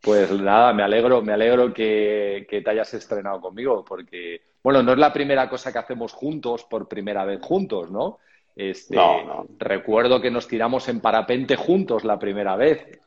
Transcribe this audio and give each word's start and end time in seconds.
Pues 0.00 0.30
nada, 0.32 0.72
me 0.72 0.82
alegro, 0.82 1.22
me 1.22 1.32
alegro 1.32 1.72
que, 1.72 2.46
te 2.48 2.70
hayas 2.70 2.94
estrenado 2.94 3.40
conmigo, 3.40 3.84
porque, 3.84 4.40
bueno, 4.62 4.82
no 4.82 4.92
es 4.92 4.98
la 4.98 5.12
primera 5.12 5.48
cosa 5.48 5.72
que 5.72 5.78
hacemos 5.78 6.12
juntos 6.12 6.64
por 6.64 6.88
primera 6.88 7.24
vez 7.24 7.40
juntos, 7.42 7.90
¿no? 7.90 8.18
Este, 8.56 8.96
no, 8.96 9.46
Recuerdo 9.58 10.20
que 10.20 10.30
nos 10.30 10.48
tiramos 10.48 10.88
en 10.88 11.00
parapente 11.00 11.56
juntos 11.56 12.04
la 12.04 12.18
primera 12.18 12.56
vez. 12.56 13.00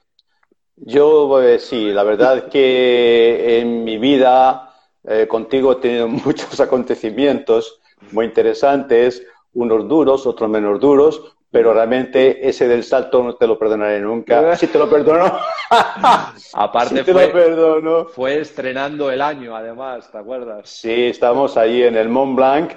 Yo, 0.75 1.27
pues, 1.27 1.65
sí, 1.65 1.91
la 1.91 2.03
verdad 2.03 2.37
es 2.37 2.43
que 2.45 3.59
en 3.59 3.83
mi 3.83 3.97
vida 3.97 4.73
eh, 5.03 5.27
contigo 5.27 5.73
he 5.73 5.75
tenido 5.75 6.07
muchos 6.07 6.59
acontecimios 6.59 7.79
muy 8.11 8.25
interesantes, 8.25 9.25
unos 9.53 9.87
duros, 9.87 10.25
otros 10.25 10.49
menos 10.49 10.79
duros, 10.79 11.35
pero 11.51 11.73
realmente 11.73 12.47
ese 12.47 12.67
del 12.67 12.83
salto 12.83 13.21
no 13.21 13.35
te 13.35 13.45
lo 13.45 13.59
perdonaré 13.59 13.99
nunca. 13.99 14.55
Sí 14.55 14.67
te 14.67 14.79
lo 14.79 14.89
perdono. 14.89 15.37
Aparte 16.53 17.03
te 17.03 17.11
fue, 17.11 17.27
lo 17.27 17.33
perdono. 17.33 18.05
fue 18.05 18.39
estrenando 18.39 19.11
el 19.11 19.21
año, 19.21 19.55
además, 19.55 20.09
¿te 20.09 20.17
acuerdas? 20.17 20.69
Sí, 20.69 21.07
estábamos 21.07 21.57
ahí 21.57 21.83
en 21.83 21.97
el 21.97 22.07
Mont 22.07 22.37
Blanc 22.37 22.71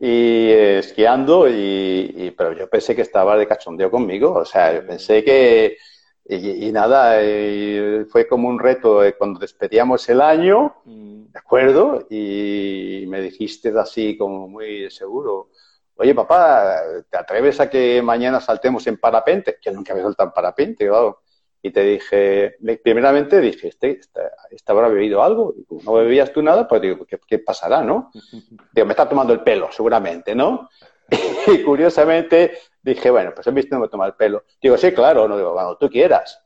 y 0.00 0.48
eh, 0.48 0.78
esquiando, 0.78 1.46
y, 1.48 2.34
pero 2.36 2.52
yo 2.52 2.68
pensé 2.68 2.96
que 2.96 3.02
estaba 3.02 3.36
de 3.36 3.46
cachondeo 3.46 3.90
conmigo. 3.90 4.32
O 4.32 4.44
sea, 4.44 4.82
pensé 4.86 5.22
que... 5.22 5.76
Y, 6.26 6.72
nada, 6.72 7.20
fue 8.08 8.26
como 8.26 8.48
un 8.48 8.58
reto 8.58 9.04
eh, 9.04 9.12
cuando 9.12 9.38
despedíamos 9.38 10.08
el 10.08 10.22
año, 10.22 10.74
mm. 10.86 11.32
¿de 11.32 11.38
acuerdo? 11.38 12.06
Y 12.08 13.04
me 13.08 13.20
dijiste 13.20 13.70
así 13.78 14.16
como 14.16 14.48
muy 14.48 14.90
seguro, 14.90 15.50
oye 15.96 16.14
papá, 16.14 16.80
¿te 17.08 17.16
atreves 17.16 17.60
a 17.60 17.70
que 17.70 18.02
mañana 18.02 18.40
saltemos 18.40 18.86
en 18.86 18.98
parapente? 18.98 19.58
Yo 19.60 19.72
nunca 19.72 19.92
había 19.92 20.04
saltado 20.04 20.28
en 20.28 20.34
parapente, 20.34 20.86
claro. 20.86 21.20
Y 21.62 21.70
te 21.70 21.82
dije, 21.82 22.56
primeramente 22.82 23.40
dije, 23.40 23.68
este, 23.68 23.92
este, 23.92 24.20
este, 24.50 24.72
habrá 24.72 24.88
bebido 24.88 25.22
algo. 25.22 25.54
Y 25.56 25.82
no 25.82 25.94
bebías 25.94 26.30
tú 26.30 26.42
nada, 26.42 26.68
pues 26.68 26.82
digo, 26.82 27.06
¿qué, 27.06 27.38
pasará, 27.38 27.82
no? 27.82 28.10
Digo, 28.72 28.86
me 28.86 28.92
está 28.92 29.08
tomando 29.08 29.32
el 29.32 29.40
pelo, 29.40 29.70
seguramente, 29.72 30.34
¿no? 30.34 30.68
Y 31.46 31.62
curiosamente 31.62 32.58
dije, 32.82 33.10
bueno, 33.10 33.32
pues 33.34 33.46
he 33.46 33.50
visto 33.50 33.76
no 33.76 33.80
me 33.80 33.88
toma 33.88 34.06
el 34.06 34.12
pelo. 34.12 34.44
Digo, 34.60 34.76
sí, 34.76 34.92
claro, 34.92 35.26
no 35.26 35.38
digo, 35.38 35.54
cuando 35.54 35.78
tú 35.78 35.88
quieras. 35.88 36.38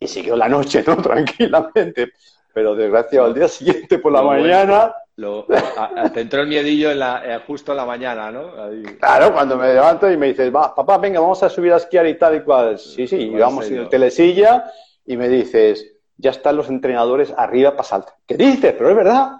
Y 0.00 0.08
siguió 0.08 0.34
la 0.34 0.48
noche, 0.48 0.82
¿no? 0.84 0.96
Tranquilamente. 1.02 2.12
Pero 2.52 2.74
desgraciado, 2.74 3.26
al 3.26 3.34
día 3.34 3.46
siguiente 3.46 4.00
por 4.00 4.10
la 4.10 4.22
mañana 4.22 4.92
te 6.14 6.20
entró 6.20 6.42
el 6.42 6.48
miedillo 6.48 6.90
eh, 6.92 7.40
justo 7.44 7.72
en 7.72 7.78
la 7.78 7.84
mañana, 7.84 8.30
¿no? 8.30 8.52
Claro, 9.00 9.32
cuando 9.32 9.56
me 9.56 9.74
levanto 9.74 10.10
y 10.10 10.16
me 10.16 10.28
dices, 10.28 10.54
va, 10.54 10.72
papá, 10.72 10.98
venga, 10.98 11.18
vamos 11.18 11.42
a 11.42 11.48
subir 11.48 11.72
a 11.72 11.78
esquiar 11.78 12.06
y 12.06 12.16
tal 12.16 12.36
y 12.36 12.42
cual. 12.42 12.78
Sí, 12.78 13.08
sí, 13.08 13.16
y 13.16 13.30
vamos 13.30 13.68
en 13.68 13.78
el 13.78 13.88
telesilla 13.88 14.70
y 15.04 15.16
me 15.16 15.28
dices, 15.28 15.92
ya 16.16 16.30
están 16.30 16.56
los 16.56 16.68
entrenadores 16.68 17.34
arriba 17.36 17.72
para 17.72 17.82
saltar. 17.82 18.14
¿Qué 18.26 18.36
dices? 18.36 18.74
Pero 18.78 18.90
es 18.90 18.96
verdad. 18.96 19.38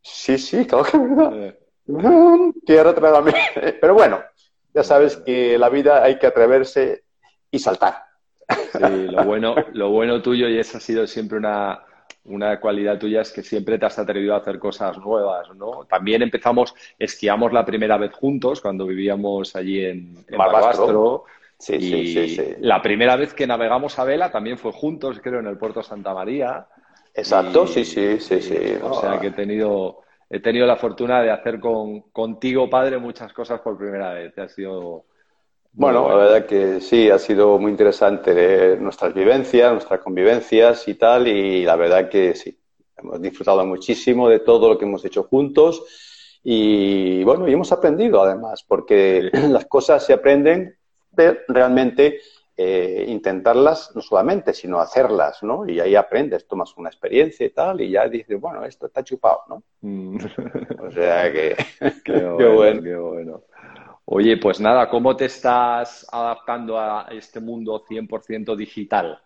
Sí, 0.00 0.38
sí, 0.38 0.66
claro 0.66 0.84
que 0.84 0.96
es 0.96 1.02
verdad. 1.02 1.32
Eh. 1.34 1.58
Quiero 2.64 2.90
atreverme. 2.90 3.34
Pero 3.80 3.94
bueno, 3.94 4.22
ya 4.72 4.82
sabes 4.82 5.18
que 5.18 5.58
la 5.58 5.68
vida 5.68 6.02
hay 6.02 6.18
que 6.18 6.28
atreverse 6.28 7.04
y 7.50 7.58
saltar. 7.58 8.04
Sí, 8.72 9.06
lo 9.08 9.24
bueno, 9.24 9.54
lo 9.72 9.90
bueno 9.90 10.22
tuyo 10.22 10.48
y 10.48 10.58
esa 10.58 10.78
ha 10.78 10.80
sido 10.80 11.06
siempre 11.06 11.38
una, 11.38 11.84
una 12.24 12.60
cualidad 12.60 12.98
tuya 12.98 13.22
es 13.22 13.32
que 13.32 13.42
siempre 13.42 13.78
te 13.78 13.86
has 13.86 13.98
atrevido 13.98 14.34
a 14.34 14.38
hacer 14.38 14.58
cosas 14.58 14.98
nuevas, 14.98 15.54
¿no? 15.54 15.84
También 15.86 16.22
empezamos, 16.22 16.74
esquiamos 16.98 17.52
la 17.52 17.64
primera 17.64 17.96
vez 17.96 18.12
juntos 18.12 18.60
cuando 18.60 18.86
vivíamos 18.86 19.56
allí 19.56 19.84
en, 19.84 20.24
en 20.28 20.38
Barbastro. 20.38 21.24
Sí, 21.58 21.78
sí, 21.78 22.28
sí, 22.36 22.54
La 22.60 22.80
primera 22.80 23.16
vez 23.16 23.34
que 23.34 23.46
navegamos 23.46 23.98
a 23.98 24.04
vela 24.04 24.30
también 24.30 24.56
fue 24.56 24.72
juntos, 24.72 25.20
creo, 25.22 25.40
en 25.40 25.46
el 25.46 25.58
puerto 25.58 25.82
Santa 25.82 26.14
María. 26.14 26.66
Exacto, 27.14 27.66
sí, 27.66 27.84
sí, 27.84 28.18
sí, 28.18 28.40
sí. 28.40 28.56
O 28.82 28.98
sea 28.98 29.20
que 29.20 29.26
he 29.26 29.32
tenido, 29.32 30.00
he 30.30 30.40
tenido 30.40 30.66
la 30.66 30.76
fortuna 30.76 31.20
de 31.20 31.30
hacer 31.30 31.60
con, 31.60 32.00
contigo, 32.12 32.70
padre, 32.70 32.96
muchas 32.96 33.34
cosas 33.34 33.60
por 33.60 33.76
primera 33.76 34.14
vez. 34.14 34.38
Ha 34.38 34.48
sido 34.48 35.04
bueno, 35.72 36.08
la 36.08 36.14
verdad 36.16 36.46
que 36.46 36.80
sí, 36.80 37.10
ha 37.10 37.18
sido 37.18 37.58
muy 37.58 37.70
interesante 37.70 38.76
nuestras 38.76 39.14
vivencias, 39.14 39.72
nuestras 39.72 40.00
convivencias 40.00 40.86
y 40.88 40.94
tal, 40.94 41.28
y 41.28 41.64
la 41.64 41.76
verdad 41.76 42.08
que 42.08 42.34
sí, 42.34 42.58
hemos 42.96 43.20
disfrutado 43.20 43.64
muchísimo 43.64 44.28
de 44.28 44.40
todo 44.40 44.68
lo 44.68 44.78
que 44.78 44.84
hemos 44.84 45.04
hecho 45.04 45.24
juntos 45.24 45.84
y 46.42 47.22
bueno, 47.24 47.46
y 47.48 47.52
hemos 47.52 47.70
aprendido 47.72 48.22
además, 48.22 48.64
porque 48.66 49.30
las 49.50 49.66
cosas 49.66 50.04
se 50.04 50.12
aprenden 50.12 50.76
de 51.12 51.40
realmente 51.48 52.20
eh, 52.56 53.06
intentarlas 53.08 53.92
no 53.94 54.02
solamente, 54.02 54.52
sino 54.52 54.80
hacerlas, 54.80 55.42
¿no? 55.42 55.68
Y 55.68 55.80
ahí 55.80 55.94
aprendes, 55.94 56.46
tomas 56.46 56.76
una 56.76 56.88
experiencia 56.88 57.46
y 57.46 57.50
tal, 57.50 57.80
y 57.80 57.90
ya 57.90 58.06
dices, 58.08 58.38
bueno, 58.38 58.64
esto 58.64 58.86
está 58.86 59.02
chupado, 59.02 59.44
¿no? 59.48 59.62
Mm. 59.80 60.18
o 60.78 60.90
sea 60.90 61.32
que... 61.32 61.56
qué 62.04 62.12
bueno. 62.52 62.82
Qué 62.82 62.96
bueno. 62.96 63.42
Oye, 64.12 64.38
pues 64.38 64.58
nada, 64.58 64.88
¿cómo 64.88 65.14
te 65.14 65.26
estás 65.26 66.04
adaptando 66.10 66.76
a 66.80 67.06
este 67.12 67.38
mundo 67.38 67.84
100% 67.88 68.56
digital? 68.56 69.22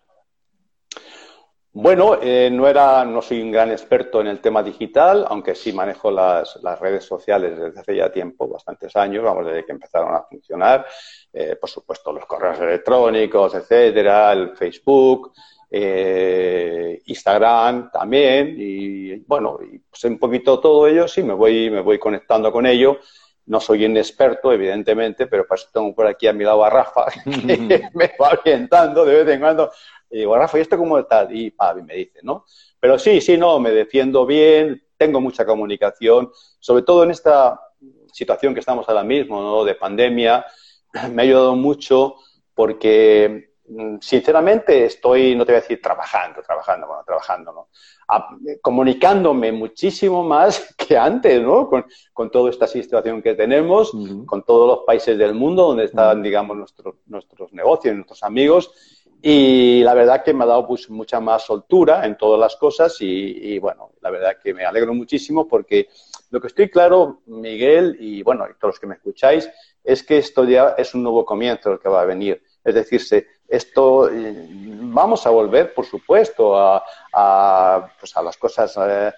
Bueno, 1.71 2.19
eh, 2.21 2.51
no, 2.51 2.67
era, 2.67 3.03
no 3.03 3.19
soy 3.23 3.41
un 3.41 3.51
gran 3.51 3.71
experto 3.71 4.21
en 4.21 4.27
el 4.27 4.39
tema 4.39 4.61
digital, 4.61 5.25
aunque 5.27 5.55
sí 5.55 5.73
manejo 5.73 6.11
las, 6.11 6.61
redes 6.79 7.03
sociales 7.03 7.59
desde 7.59 7.79
hace 7.79 7.95
ya 7.95 8.11
tiempo, 8.11 8.47
bastantes 8.47 8.95
años, 8.95 9.23
vamos, 9.23 9.47
desde 9.47 9.65
que 9.65 9.71
empezaron 9.71 10.13
a 10.13 10.21
funcionar. 10.21 10.85
Eh, 11.33 11.55
por 11.55 11.67
supuesto, 11.67 12.13
los 12.13 12.27
correos 12.27 12.59
electrónicos, 12.59 13.55
etcétera, 13.55 14.33
el 14.33 14.55
Facebook, 14.55 15.33
eh, 15.71 17.01
Instagram 17.05 17.89
también, 17.89 18.55
y 18.55 19.15
bueno, 19.21 19.57
y 19.63 19.79
pues 19.79 20.03
un 20.03 20.19
poquito 20.19 20.59
todo 20.59 20.85
ello, 20.85 21.07
sí, 21.07 21.23
me 21.23 21.33
voy, 21.33 21.71
me 21.71 21.81
voy 21.81 21.97
conectando 21.97 22.51
con 22.51 22.67
ello 22.67 22.99
no 23.47 23.59
soy 23.59 23.85
un 23.85 23.97
experto, 23.97 24.51
evidentemente, 24.51 25.27
pero 25.27 25.45
pues 25.47 25.69
tengo 25.71 25.93
por 25.93 26.07
aquí 26.07 26.27
a 26.27 26.33
mi 26.33 26.43
lado 26.43 26.63
a 26.65 26.69
Rafa, 26.69 27.05
que 27.23 27.89
me 27.93 28.11
va 28.19 28.29
orientando 28.41 29.05
de 29.05 29.23
vez 29.23 29.33
en 29.33 29.39
cuando. 29.39 29.71
Y 30.09 30.19
digo, 30.19 30.35
Rafa, 30.35 30.57
¿y 30.57 30.61
esto 30.61 30.77
cómo 30.77 30.97
está? 30.97 31.27
Y 31.29 31.51
Pavi 31.51 31.83
me 31.83 31.95
dice, 31.95 32.19
¿no? 32.23 32.45
Pero 32.79 32.97
sí, 32.97 33.21
sí, 33.21 33.37
no, 33.37 33.59
me 33.59 33.71
defiendo 33.71 34.25
bien, 34.25 34.83
tengo 34.97 35.21
mucha 35.21 35.45
comunicación, 35.45 36.31
sobre 36.59 36.83
todo 36.83 37.03
en 37.03 37.11
esta 37.11 37.59
situación 38.11 38.53
que 38.53 38.61
estamos 38.61 38.87
ahora 38.87 39.03
mismo, 39.03 39.41
¿no? 39.41 39.63
De 39.63 39.75
pandemia, 39.75 40.45
me 41.11 41.21
ha 41.21 41.25
ayudado 41.25 41.55
mucho 41.55 42.15
porque 42.53 43.54
sinceramente 43.99 44.85
estoy, 44.85 45.35
no 45.35 45.45
te 45.45 45.51
voy 45.51 45.57
a 45.57 45.61
decir 45.61 45.81
trabajando, 45.81 46.41
trabajando, 46.41 46.87
bueno, 46.87 47.03
trabajando, 47.05 47.51
¿no? 47.51 47.67
comunicándome 48.61 49.51
muchísimo 49.51 50.23
más 50.23 50.75
que 50.77 50.97
antes, 50.97 51.41
¿no? 51.41 51.67
Con, 51.67 51.85
con 52.13 52.29
toda 52.29 52.49
esta 52.49 52.67
situación 52.67 53.21
que 53.21 53.33
tenemos, 53.33 53.91
con 54.25 54.43
todos 54.43 54.67
los 54.67 54.85
países 54.85 55.17
del 55.17 55.33
mundo 55.33 55.67
donde 55.67 55.85
están, 55.85 56.21
digamos, 56.21 56.55
nuestros, 56.55 56.95
nuestros 57.07 57.51
negocios, 57.53 57.95
nuestros 57.95 58.23
amigos. 58.23 58.71
Y 59.21 59.81
la 59.83 59.95
verdad 59.95 60.23
que 60.23 60.35
me 60.35 60.43
ha 60.43 60.47
dado 60.47 60.67
pues, 60.67 60.87
mucha 60.89 61.19
más 61.19 61.43
soltura 61.43 62.05
en 62.05 62.15
todas 62.15 62.39
las 62.39 62.55
cosas 62.57 62.95
y, 62.99 63.57
bueno, 63.57 63.93
la 64.01 64.11
verdad 64.11 64.37
que 64.41 64.53
me 64.53 64.65
alegro 64.65 64.93
muchísimo 64.93 65.47
porque 65.47 65.87
lo 66.29 66.39
que 66.39 66.47
estoy 66.47 66.69
claro, 66.69 67.21
Miguel, 67.25 67.97
y 67.99 68.21
bueno, 68.21 68.45
y 68.47 68.53
todos 68.59 68.75
los 68.75 68.79
que 68.79 68.85
me 68.85 68.95
escucháis, 68.95 69.49
es 69.83 70.03
que 70.03 70.19
esto 70.19 70.43
ya 70.43 70.75
es 70.77 70.93
un 70.93 71.01
nuevo 71.01 71.25
comienzo 71.25 71.71
el 71.71 71.79
que 71.79 71.89
va 71.89 72.01
a 72.01 72.05
venir. 72.05 72.43
Es 72.63 72.75
decir, 72.75 73.01
esto 73.47 74.09
eh, 74.09 74.47
vamos 74.49 75.25
a 75.25 75.29
volver, 75.29 75.73
por 75.73 75.85
supuesto, 75.85 76.55
a, 76.57 77.91
pues 77.99 78.15
a 78.17 78.21
las 78.21 78.37
cosas 78.37 78.75
eh, 78.77 79.11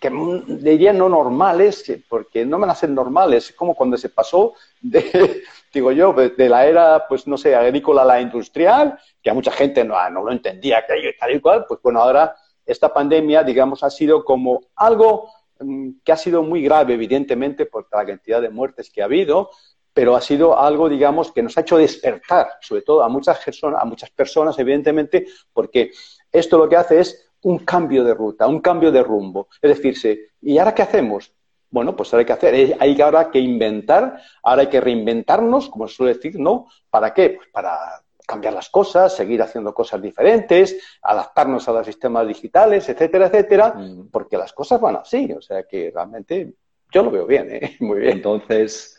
que 0.00 0.10
diría 0.48 0.92
no 0.92 1.08
normales, 1.08 1.84
porque 2.08 2.44
no 2.44 2.58
me 2.58 2.66
hacen 2.66 2.94
normales, 2.94 3.52
como 3.52 3.74
cuando 3.74 3.96
se 3.96 4.08
pasó 4.08 4.54
de, 4.80 5.42
digo 5.72 5.92
yo, 5.92 6.12
de 6.12 6.48
la 6.48 6.66
era, 6.66 7.06
pues 7.08 7.26
no 7.26 7.36
sé, 7.36 7.54
agrícola 7.54 8.02
a 8.02 8.06
la 8.06 8.20
industrial, 8.20 8.98
que 9.22 9.30
a 9.30 9.34
mucha 9.34 9.52
gente 9.52 9.84
no, 9.84 9.96
no 10.10 10.24
lo 10.24 10.32
entendía, 10.32 10.84
que 10.86 11.14
tal 11.18 11.34
y 11.34 11.40
cual, 11.40 11.66
pues 11.68 11.80
bueno, 11.82 12.00
ahora 12.00 12.34
esta 12.64 12.92
pandemia, 12.92 13.44
digamos, 13.44 13.82
ha 13.82 13.90
sido 13.90 14.24
como 14.24 14.60
algo 14.74 15.30
mm, 15.60 15.90
que 16.04 16.12
ha 16.12 16.16
sido 16.16 16.42
muy 16.42 16.62
grave, 16.62 16.94
evidentemente, 16.94 17.66
por 17.66 17.86
la 17.92 18.04
cantidad 18.04 18.40
de 18.40 18.50
muertes 18.50 18.90
que 18.90 19.02
ha 19.02 19.06
habido, 19.06 19.50
pero 19.96 20.14
ha 20.14 20.20
sido 20.20 20.58
algo, 20.58 20.90
digamos, 20.90 21.32
que 21.32 21.42
nos 21.42 21.56
ha 21.56 21.62
hecho 21.62 21.78
despertar, 21.78 22.48
sobre 22.60 22.82
todo 22.82 23.02
a 23.02 23.08
muchas 23.08 23.42
personas, 23.42 23.80
a 23.80 23.86
muchas 23.86 24.10
personas, 24.10 24.58
evidentemente, 24.58 25.26
porque 25.54 25.90
esto 26.30 26.58
lo 26.58 26.68
que 26.68 26.76
hace 26.76 27.00
es 27.00 27.30
un 27.44 27.60
cambio 27.60 28.04
de 28.04 28.12
ruta, 28.12 28.46
un 28.46 28.60
cambio 28.60 28.92
de 28.92 29.02
rumbo. 29.02 29.48
Es 29.62 29.80
decir, 29.80 30.32
¿y 30.42 30.58
ahora 30.58 30.74
qué 30.74 30.82
hacemos? 30.82 31.32
Bueno, 31.70 31.96
pues 31.96 32.12
ahora 32.12 32.20
hay 32.20 32.26
que 32.26 32.32
hacer, 32.34 32.76
hay 32.78 33.00
ahora 33.00 33.30
que 33.30 33.38
inventar, 33.38 34.20
ahora 34.42 34.60
hay 34.60 34.68
que 34.68 34.82
reinventarnos, 34.82 35.70
como 35.70 35.88
se 35.88 35.94
suele 35.94 36.12
decir, 36.12 36.38
¿no? 36.38 36.66
¿Para 36.90 37.14
qué? 37.14 37.30
Pues 37.30 37.48
para 37.50 37.78
cambiar 38.26 38.52
las 38.52 38.68
cosas, 38.68 39.16
seguir 39.16 39.40
haciendo 39.40 39.72
cosas 39.72 40.02
diferentes, 40.02 40.76
adaptarnos 41.00 41.66
a 41.70 41.72
los 41.72 41.86
sistemas 41.86 42.28
digitales, 42.28 42.86
etcétera, 42.86 43.28
etcétera, 43.28 43.72
mm. 43.74 44.10
porque 44.12 44.36
las 44.36 44.52
cosas 44.52 44.78
van 44.78 44.96
así. 44.96 45.32
O 45.32 45.40
sea 45.40 45.62
que 45.62 45.90
realmente 45.90 46.52
yo 46.92 47.02
lo 47.02 47.10
veo 47.10 47.24
bien, 47.24 47.48
¿eh? 47.50 47.76
Muy 47.80 48.00
bien. 48.00 48.18
Entonces, 48.18 48.95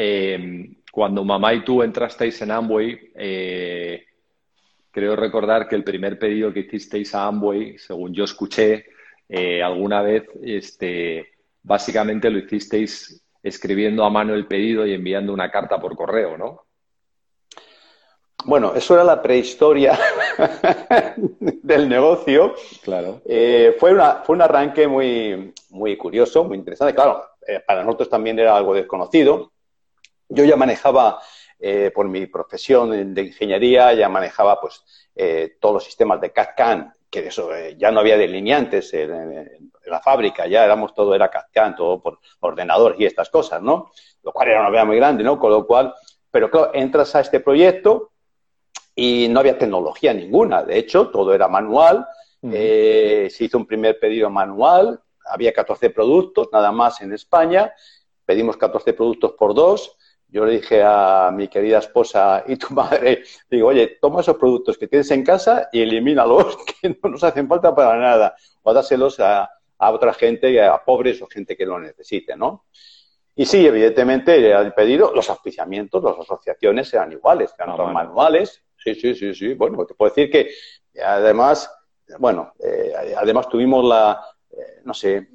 eh, 0.00 0.76
cuando 0.92 1.24
mamá 1.24 1.52
y 1.54 1.64
tú 1.64 1.82
entrasteis 1.82 2.40
en 2.42 2.52
Amway, 2.52 3.10
eh, 3.16 4.04
creo 4.92 5.16
recordar 5.16 5.68
que 5.68 5.74
el 5.74 5.82
primer 5.82 6.20
pedido 6.20 6.52
que 6.52 6.60
hicisteis 6.60 7.16
a 7.16 7.26
Amway, 7.26 7.78
según 7.78 8.14
yo 8.14 8.22
escuché 8.22 8.86
eh, 9.28 9.60
alguna 9.60 10.00
vez, 10.02 10.22
este, 10.40 11.26
básicamente 11.64 12.30
lo 12.30 12.38
hicisteis 12.38 13.24
escribiendo 13.42 14.04
a 14.04 14.10
mano 14.10 14.34
el 14.34 14.46
pedido 14.46 14.86
y 14.86 14.94
enviando 14.94 15.32
una 15.32 15.50
carta 15.50 15.80
por 15.80 15.96
correo, 15.96 16.38
¿no? 16.38 16.62
Bueno, 18.44 18.72
eso 18.76 18.94
era 18.94 19.02
la 19.02 19.20
prehistoria 19.20 19.98
del 21.40 21.88
negocio. 21.88 22.54
Claro. 22.84 23.20
Eh, 23.26 23.74
fue, 23.80 23.92
una, 23.92 24.22
fue 24.22 24.36
un 24.36 24.42
arranque 24.42 24.86
muy, 24.86 25.52
muy 25.70 25.96
curioso, 25.96 26.44
muy 26.44 26.56
interesante. 26.56 26.94
Claro, 26.94 27.24
eh, 27.44 27.60
para 27.66 27.82
nosotros 27.82 28.08
también 28.08 28.38
era 28.38 28.56
algo 28.56 28.74
desconocido. 28.74 29.50
Yo 30.28 30.44
ya 30.44 30.56
manejaba, 30.56 31.20
eh, 31.58 31.90
por 31.94 32.08
mi 32.08 32.26
profesión 32.26 33.14
de 33.14 33.22
ingeniería, 33.22 33.92
ya 33.94 34.08
manejaba 34.08 34.60
pues, 34.60 34.84
todos 35.60 35.74
los 35.74 35.84
sistemas 35.84 36.20
de 36.20 36.32
CAD-CAM, 36.32 36.92
que 37.10 37.26
eso 37.26 37.50
ya 37.76 37.90
no 37.90 38.00
había 38.00 38.16
delineantes 38.16 38.94
en, 38.94 39.72
la 39.86 40.00
fábrica, 40.00 40.46
ya 40.46 40.64
éramos 40.64 40.94
todo, 40.94 41.14
era 41.14 41.30
CAD-CAM, 41.30 41.76
todo 41.76 42.00
por 42.00 42.20
ordenador 42.40 42.96
y 42.98 43.06
estas 43.06 43.30
cosas, 43.30 43.62
¿no? 43.62 43.90
Lo 44.22 44.32
cual 44.32 44.48
era 44.48 44.60
una 44.60 44.68
novedad 44.68 44.86
muy 44.86 44.96
grande, 44.96 45.24
¿no? 45.24 45.38
Con 45.38 45.50
lo 45.50 45.66
cual, 45.66 45.94
pero 46.30 46.50
claro, 46.50 46.70
entras 46.74 47.14
a 47.14 47.20
este 47.20 47.40
proyecto 47.40 48.12
y 48.94 49.28
no 49.28 49.38
había 49.38 49.56
tecnología 49.56 50.12
ninguna. 50.12 50.64
De 50.64 50.76
hecho, 50.76 51.08
todo 51.08 51.32
era 51.32 51.46
manual. 51.46 52.04
Eh, 52.42 53.28
se 53.30 53.44
hizo 53.44 53.56
un 53.56 53.64
primer 53.64 54.00
pedido 54.00 54.28
manual. 54.28 55.00
Había 55.24 55.52
14 55.52 55.90
productos, 55.90 56.48
nada 56.52 56.72
más 56.72 57.00
en 57.00 57.12
España. 57.12 57.72
Pedimos 58.24 58.56
14 58.56 58.92
productos 58.94 59.34
por 59.38 59.54
dos. 59.54 59.96
Yo 60.28 60.44
le 60.44 60.54
dije 60.54 60.82
a 60.84 61.30
mi 61.32 61.48
querida 61.48 61.78
esposa 61.78 62.44
y 62.46 62.56
tu 62.56 62.68
madre, 62.74 63.22
digo, 63.50 63.68
oye, 63.68 63.98
toma 64.00 64.20
esos 64.20 64.36
productos 64.36 64.76
que 64.76 64.88
tienes 64.88 65.10
en 65.10 65.24
casa 65.24 65.68
y 65.72 65.80
elimínalos, 65.80 66.56
que 66.80 66.98
no 67.02 67.10
nos 67.10 67.24
hacen 67.24 67.48
falta 67.48 67.74
para 67.74 67.98
nada. 67.98 68.34
O 68.62 68.72
dáselos 68.72 69.18
a, 69.20 69.50
otra 69.78 70.12
gente, 70.12 70.60
a 70.62 70.84
pobres 70.84 71.22
o 71.22 71.26
gente 71.26 71.56
que 71.56 71.64
lo 71.64 71.78
necesite, 71.78 72.36
¿no? 72.36 72.66
Y 73.34 73.46
sí, 73.46 73.64
evidentemente, 73.64 74.50
el 74.50 74.72
pedido, 74.74 75.12
los 75.14 75.30
auspiciamientos, 75.30 76.02
las 76.02 76.18
asociaciones 76.18 76.92
eran 76.92 77.12
iguales, 77.12 77.54
eran 77.56 77.80
ah, 77.80 77.84
manuales, 77.92 78.64
Sí, 78.78 78.94
sí, 78.94 79.14
sí, 79.14 79.34
sí. 79.34 79.54
Bueno, 79.54 79.84
te 79.84 79.94
puedo 79.94 80.10
decir 80.10 80.30
que 80.30 80.50
además, 81.02 81.70
bueno, 82.18 82.52
eh, 82.60 82.92
además 83.16 83.48
tuvimos 83.48 83.84
la, 83.84 84.24
eh, 84.50 84.80
no 84.84 84.94
sé, 84.94 85.28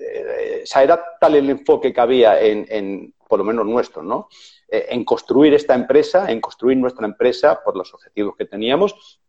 eh, 0.00 0.64
era 0.82 1.02
tal 1.18 1.34
el 1.34 1.50
enfoque 1.50 1.92
que 1.92 2.00
había 2.00 2.40
en, 2.40 3.13
por 3.28 3.38
lo 3.38 3.44
menos 3.44 3.66
nuestro, 3.66 4.02
¿no? 4.02 4.28
en 4.68 5.04
construir 5.04 5.54
esta 5.54 5.74
empresa, 5.74 6.30
en 6.30 6.40
construir 6.40 6.76
nuestra 6.78 7.06
empresa 7.06 7.60
por 7.62 7.76
los 7.76 7.94
objetivos 7.94 8.34
que 8.36 8.44
teníamos, 8.44 9.20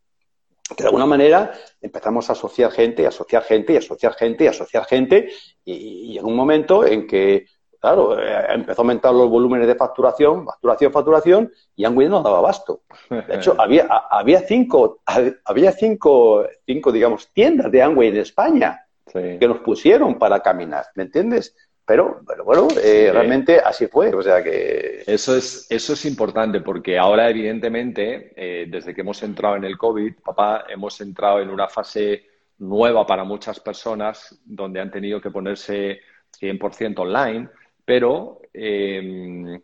que 0.75 0.81
de 0.81 0.87
alguna 0.87 1.05
manera 1.05 1.51
empezamos 1.79 2.29
a 2.29 2.33
asociar 2.33 2.71
gente, 2.71 3.05
a 3.05 3.09
asociar 3.09 3.43
gente, 3.43 3.73
y 3.73 3.77
asociar 3.77 4.13
gente, 4.15 4.45
y 4.45 4.47
asociar 4.47 4.85
gente, 4.85 5.29
y 5.63 6.17
en 6.17 6.25
un 6.25 6.35
momento 6.35 6.85
en 6.85 7.05
que 7.05 7.45
Claro, 7.85 8.19
eh, 8.19 8.47
empezó 8.49 8.81
a 8.81 8.83
aumentar 8.83 9.13
los 9.13 9.29
volúmenes 9.29 9.67
de 9.67 9.75
facturación, 9.75 10.43
facturación, 10.43 10.91
facturación, 10.91 11.51
y 11.75 11.85
Angway 11.85 12.09
no 12.09 12.23
daba 12.23 12.39
abasto. 12.39 12.81
De 13.11 13.35
hecho, 13.35 13.53
había, 13.59 13.85
había 14.09 14.39
cinco, 14.39 15.01
había 15.45 15.71
cinco, 15.71 16.47
cinco, 16.65 16.91
digamos, 16.91 17.31
tiendas 17.31 17.71
de 17.71 17.83
Angway 17.83 18.07
en 18.07 18.17
España 18.17 18.81
que 19.13 19.47
nos 19.47 19.59
pusieron 19.59 20.17
para 20.17 20.39
caminar, 20.39 20.87
¿me 20.95 21.03
entiendes? 21.03 21.55
Pero, 21.85 22.21
pero 22.27 22.43
bueno, 22.43 22.67
eh, 22.83 23.09
realmente 23.13 23.59
así 23.59 23.87
fue. 23.87 24.13
O 24.13 24.21
sea 24.21 24.43
que. 24.43 25.03
Eso 25.05 25.35
es, 25.37 25.67
eso 25.69 25.93
es 25.93 26.05
importante 26.05 26.61
porque 26.61 26.97
ahora, 26.97 27.29
evidentemente, 27.29 28.33
eh, 28.35 28.65
desde 28.67 28.93
que 28.93 29.01
hemos 29.01 29.21
entrado 29.21 29.55
en 29.55 29.65
el 29.65 29.77
COVID, 29.77 30.15
papá, 30.23 30.65
hemos 30.67 30.99
entrado 31.01 31.41
en 31.41 31.49
una 31.49 31.67
fase 31.67 32.25
nueva 32.57 33.05
para 33.05 33.23
muchas 33.23 33.59
personas 33.59 34.39
donde 34.45 34.79
han 34.79 34.89
tenido 34.89 35.21
que 35.21 35.29
ponerse 35.29 35.99
100% 36.39 36.99
online 36.99 37.49
pero 37.85 38.41
em, 38.51 39.61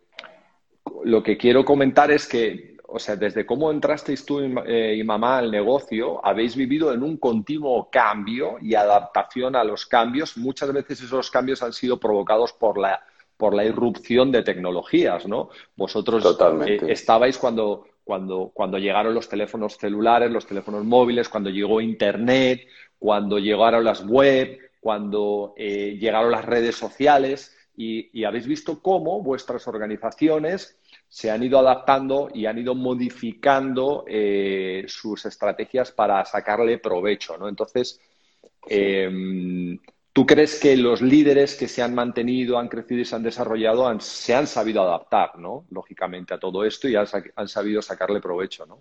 lo 1.04 1.22
que 1.22 1.36
quiero 1.36 1.64
comentar 1.64 2.10
es 2.12 2.26
que, 2.26 2.71
o 2.94 2.98
sea, 2.98 3.16
desde 3.16 3.46
cómo 3.46 3.70
entrasteis 3.70 4.24
tú 4.26 4.40
y, 4.40 4.54
eh, 4.66 5.02
mamá 5.04 5.38
al 5.38 5.50
negocio, 5.50 6.24
habéis 6.24 6.54
vivido 6.54 6.92
en 6.92 7.02
un 7.02 7.16
continuo 7.16 7.88
cambio 7.90 8.56
y 8.60 8.74
adaptación 8.74 9.56
a 9.56 9.64
los 9.64 9.86
cambios. 9.86 10.36
Muchas 10.36 10.72
veces 10.72 11.00
esos 11.02 11.30
cambios 11.30 11.62
han 11.62 11.72
sido 11.72 11.98
provocados 11.98 12.52
por 12.52 12.78
la, 12.78 13.02
por 13.36 13.54
la 13.54 13.64
irrupción 13.64 14.30
de 14.30 14.42
tecnologías, 14.42 15.26
¿no? 15.26 15.48
Vosotros 15.74 16.24
eh, 16.66 16.80
estabais 16.88 17.38
cuando, 17.38 17.86
cuando, 18.04 18.50
cuando 18.52 18.78
llegaron 18.78 19.14
los 19.14 19.28
teléfonos 19.28 19.78
celulares, 19.78 20.30
los 20.30 20.46
teléfonos 20.46 20.84
móviles, 20.84 21.28
cuando 21.28 21.48
llegó 21.50 21.80
Internet, 21.80 22.68
cuando 22.98 23.38
llegaron 23.38 23.84
las 23.84 24.06
web, 24.06 24.58
cuando 24.80 25.54
eh, 25.56 25.96
llegaron 25.98 26.30
las 26.30 26.44
redes 26.44 26.76
sociales 26.76 27.56
y, 27.76 28.24
habéis 28.24 28.46
visto 28.46 28.82
cómo 28.82 29.22
vuestras 29.22 29.66
organizaciones 29.66 30.78
se 31.12 31.30
han 31.30 31.42
ido 31.42 31.58
adaptando 31.58 32.30
y 32.32 32.46
han 32.46 32.56
ido 32.56 32.74
modificando 32.74 34.06
eh, 34.08 34.86
sus 34.88 35.26
estrategias 35.26 35.92
para 35.92 36.24
sacarle 36.24 36.78
provecho, 36.78 37.36
¿no? 37.36 37.50
Entonces, 37.50 38.00
em, 38.66 39.78
¿tú 40.10 40.24
crees 40.24 40.58
que 40.58 40.74
los 40.74 41.02
líderes 41.02 41.54
que 41.54 41.68
se 41.68 41.82
han 41.82 41.94
mantenido, 41.94 42.58
han 42.58 42.68
crecido 42.68 43.02
y 43.02 43.04
se 43.04 43.14
han 43.14 43.22
desarrollado 43.22 44.00
se 44.00 44.34
han 44.34 44.46
sabido 44.46 44.80
adaptar, 44.80 45.38
¿no? 45.38 45.66
Lógicamente, 45.70 46.32
a 46.32 46.38
todo 46.38 46.64
esto 46.64 46.88
y 46.88 46.96
han, 46.96 47.06
sabido 47.46 47.82
sacarle 47.82 48.18
provecho, 48.18 48.64
¿no? 48.64 48.78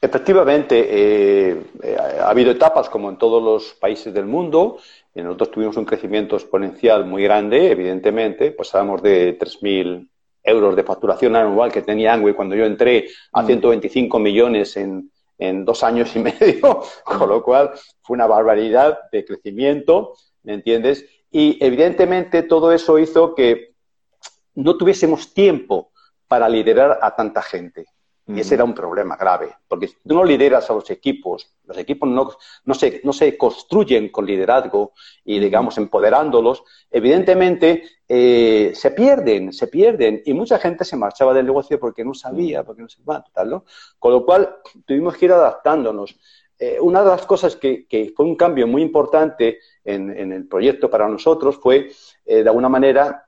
Efectivamente, 0.00 0.86
eh, 0.88 1.64
eh, 1.82 1.96
ha 1.98 2.30
habido 2.30 2.50
etapas 2.50 2.88
como 2.88 3.10
en 3.10 3.18
todos 3.18 3.42
los 3.42 3.74
países 3.74 4.14
del 4.14 4.24
mundo 4.24 4.78
nosotros 5.14 5.50
tuvimos 5.50 5.76
un 5.76 5.84
crecimiento 5.84 6.34
exponencial 6.36 7.04
muy 7.04 7.24
grande, 7.24 7.70
evidentemente, 7.70 8.56
hablamos 8.72 9.02
de 9.02 9.38
3.000 9.38 10.08
euros 10.44 10.76
de 10.76 10.84
facturación 10.84 11.34
anual 11.34 11.72
que 11.72 11.82
tenía 11.82 12.12
Angway 12.12 12.34
cuando 12.34 12.54
yo 12.54 12.66
entré 12.66 13.08
a 13.32 13.44
125 13.44 14.18
mm. 14.18 14.22
millones 14.22 14.76
en, 14.76 15.10
dos 15.64 15.82
años 15.82 16.14
y 16.14 16.18
medio, 16.20 16.82
con 17.04 17.28
lo 17.28 17.42
cual 17.42 17.72
fue 18.02 18.14
una 18.14 18.26
barbaridad 18.26 18.98
de 19.10 19.24
crecimiento, 19.24 20.14
¿me 20.42 20.54
entiendes? 20.54 21.04
Y 21.30 21.58
evidentemente 21.62 22.42
todo 22.42 22.72
eso 22.72 22.98
hizo 22.98 23.34
que 23.34 23.74
no 24.54 24.76
tuviésemos 24.76 25.34
tiempo 25.34 25.90
para 26.28 26.48
liderar 26.48 26.98
a 27.02 27.14
tanta 27.14 27.42
gente. 27.42 27.84
Y 28.26 28.40
ese 28.40 28.54
era 28.54 28.64
un 28.64 28.72
problema 28.72 29.16
grave, 29.16 29.54
porque 29.68 29.88
si 29.88 29.96
tú 30.06 30.14
no 30.14 30.24
lideras 30.24 30.70
a 30.70 30.72
los 30.72 30.90
equipos, 30.90 31.54
los 31.66 31.76
equipos 31.76 32.08
no, 32.08 32.30
no, 32.64 32.74
se, 32.74 33.02
no 33.04 33.12
se 33.12 33.36
construyen 33.36 34.08
con 34.08 34.24
liderazgo 34.24 34.92
y, 35.26 35.38
digamos, 35.38 35.76
empoderándolos, 35.76 36.64
evidentemente 36.90 37.82
eh, 38.08 38.72
se 38.74 38.92
pierden, 38.92 39.52
se 39.52 39.66
pierden. 39.66 40.22
Y 40.24 40.32
mucha 40.32 40.58
gente 40.58 40.86
se 40.86 40.96
marchaba 40.96 41.34
del 41.34 41.44
negocio 41.44 41.78
porque 41.78 42.02
no 42.02 42.14
sabía, 42.14 42.64
porque 42.64 42.80
no 42.80 42.88
se 42.88 43.02
tal, 43.34 43.50
¿no? 43.50 43.64
Con 43.98 44.12
lo 44.12 44.24
cual 44.24 44.56
tuvimos 44.86 45.18
que 45.18 45.26
ir 45.26 45.32
adaptándonos. 45.32 46.18
Eh, 46.58 46.78
una 46.80 47.02
de 47.02 47.10
las 47.10 47.26
cosas 47.26 47.56
que, 47.56 47.86
que, 47.86 48.14
fue 48.16 48.24
un 48.24 48.36
cambio 48.36 48.66
muy 48.66 48.80
importante 48.80 49.58
en, 49.84 50.16
en 50.16 50.32
el 50.32 50.48
proyecto 50.48 50.88
para 50.88 51.08
nosotros 51.08 51.58
fue, 51.60 51.90
eh, 52.24 52.42
de 52.42 52.48
alguna 52.48 52.70
manera, 52.70 53.26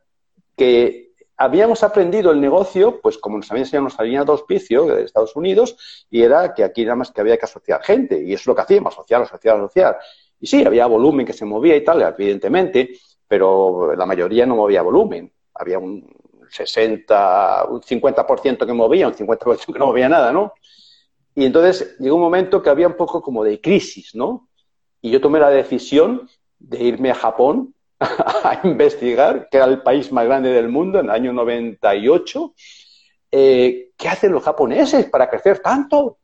que 0.56 1.05
habíamos 1.37 1.83
aprendido 1.83 2.31
el 2.31 2.40
negocio, 2.40 3.00
pues 3.00 3.19
como 3.19 3.37
nos 3.37 3.50
habían 3.50 3.64
enseñado 3.64 3.83
nuestra 3.83 4.05
línea 4.05 4.25
de 4.25 4.33
auspicio 4.33 4.87
de 4.87 5.05
Estados 5.05 5.37
Unidos, 5.37 6.07
y 6.11 6.23
era 6.23 6.55
que 6.55 6.64
aquí 6.64 6.85
nada 6.85 6.97
más 6.97 7.11
que 7.11 7.21
había 7.21 7.37
que 7.37 7.45
asociar 7.45 7.83
gente, 7.83 8.23
y 8.23 8.33
eso 8.33 8.43
es 8.43 8.47
lo 8.47 8.55
que 8.55 8.62
hacíamos, 8.62 8.95
asociar, 8.95 9.23
asociar, 9.23 9.57
asociar. 9.57 9.99
Y 10.40 10.47
sí, 10.47 10.64
había 10.64 10.87
volumen 10.87 11.26
que 11.26 11.33
se 11.33 11.45
movía 11.45 11.76
y 11.76 11.85
tal, 11.85 12.02
evidentemente, 12.02 12.99
pero 13.28 13.95
la 13.95 14.07
mayoría 14.07 14.47
no 14.47 14.57
movía 14.57 14.83
volumen. 14.83 15.33
Había 15.55 15.78
un 15.78 16.07
60, 16.49 17.66
un 17.71 17.81
50% 17.81 18.66
que 18.66 18.73
movía, 18.73 19.09
un 19.09 19.14
50% 19.14 19.73
que 19.73 19.78
no 19.78 19.87
movía 19.87 20.09
nada, 20.09 20.33
¿no? 20.33 20.55
Y 21.35 21.45
entonces 21.45 21.97
llegó 21.99 22.16
un 22.16 22.23
momento 22.23 22.62
que 22.62 22.71
había 22.71 22.87
un 22.87 22.97
poco 22.97 23.21
como 23.21 23.45
de 23.45 23.61
crisis, 23.61 24.14
¿no? 24.14 24.49
Y 25.02 25.11
yo 25.11 25.21
tomé 25.21 25.38
la 25.38 25.50
decisión 25.50 26.28
de 26.59 26.83
irme 26.83 27.11
a 27.11 27.14
Japón 27.14 27.75
a 28.00 28.61
investigar, 28.65 29.49
que 29.50 29.57
era 29.57 29.67
el 29.67 29.83
país 29.83 30.12
más 30.12 30.26
grande 30.26 30.50
del 30.50 30.69
mundo 30.69 31.00
en 31.00 31.07
el 31.07 31.11
año 31.11 31.33
98. 31.33 32.55
Eh, 33.33 33.91
¿Qué 33.97 34.09
hacen 34.09 34.33
los 34.33 34.43
japoneses 34.43 35.07
para 35.07 35.29
crecer 35.29 35.61
tanto? 35.61 36.19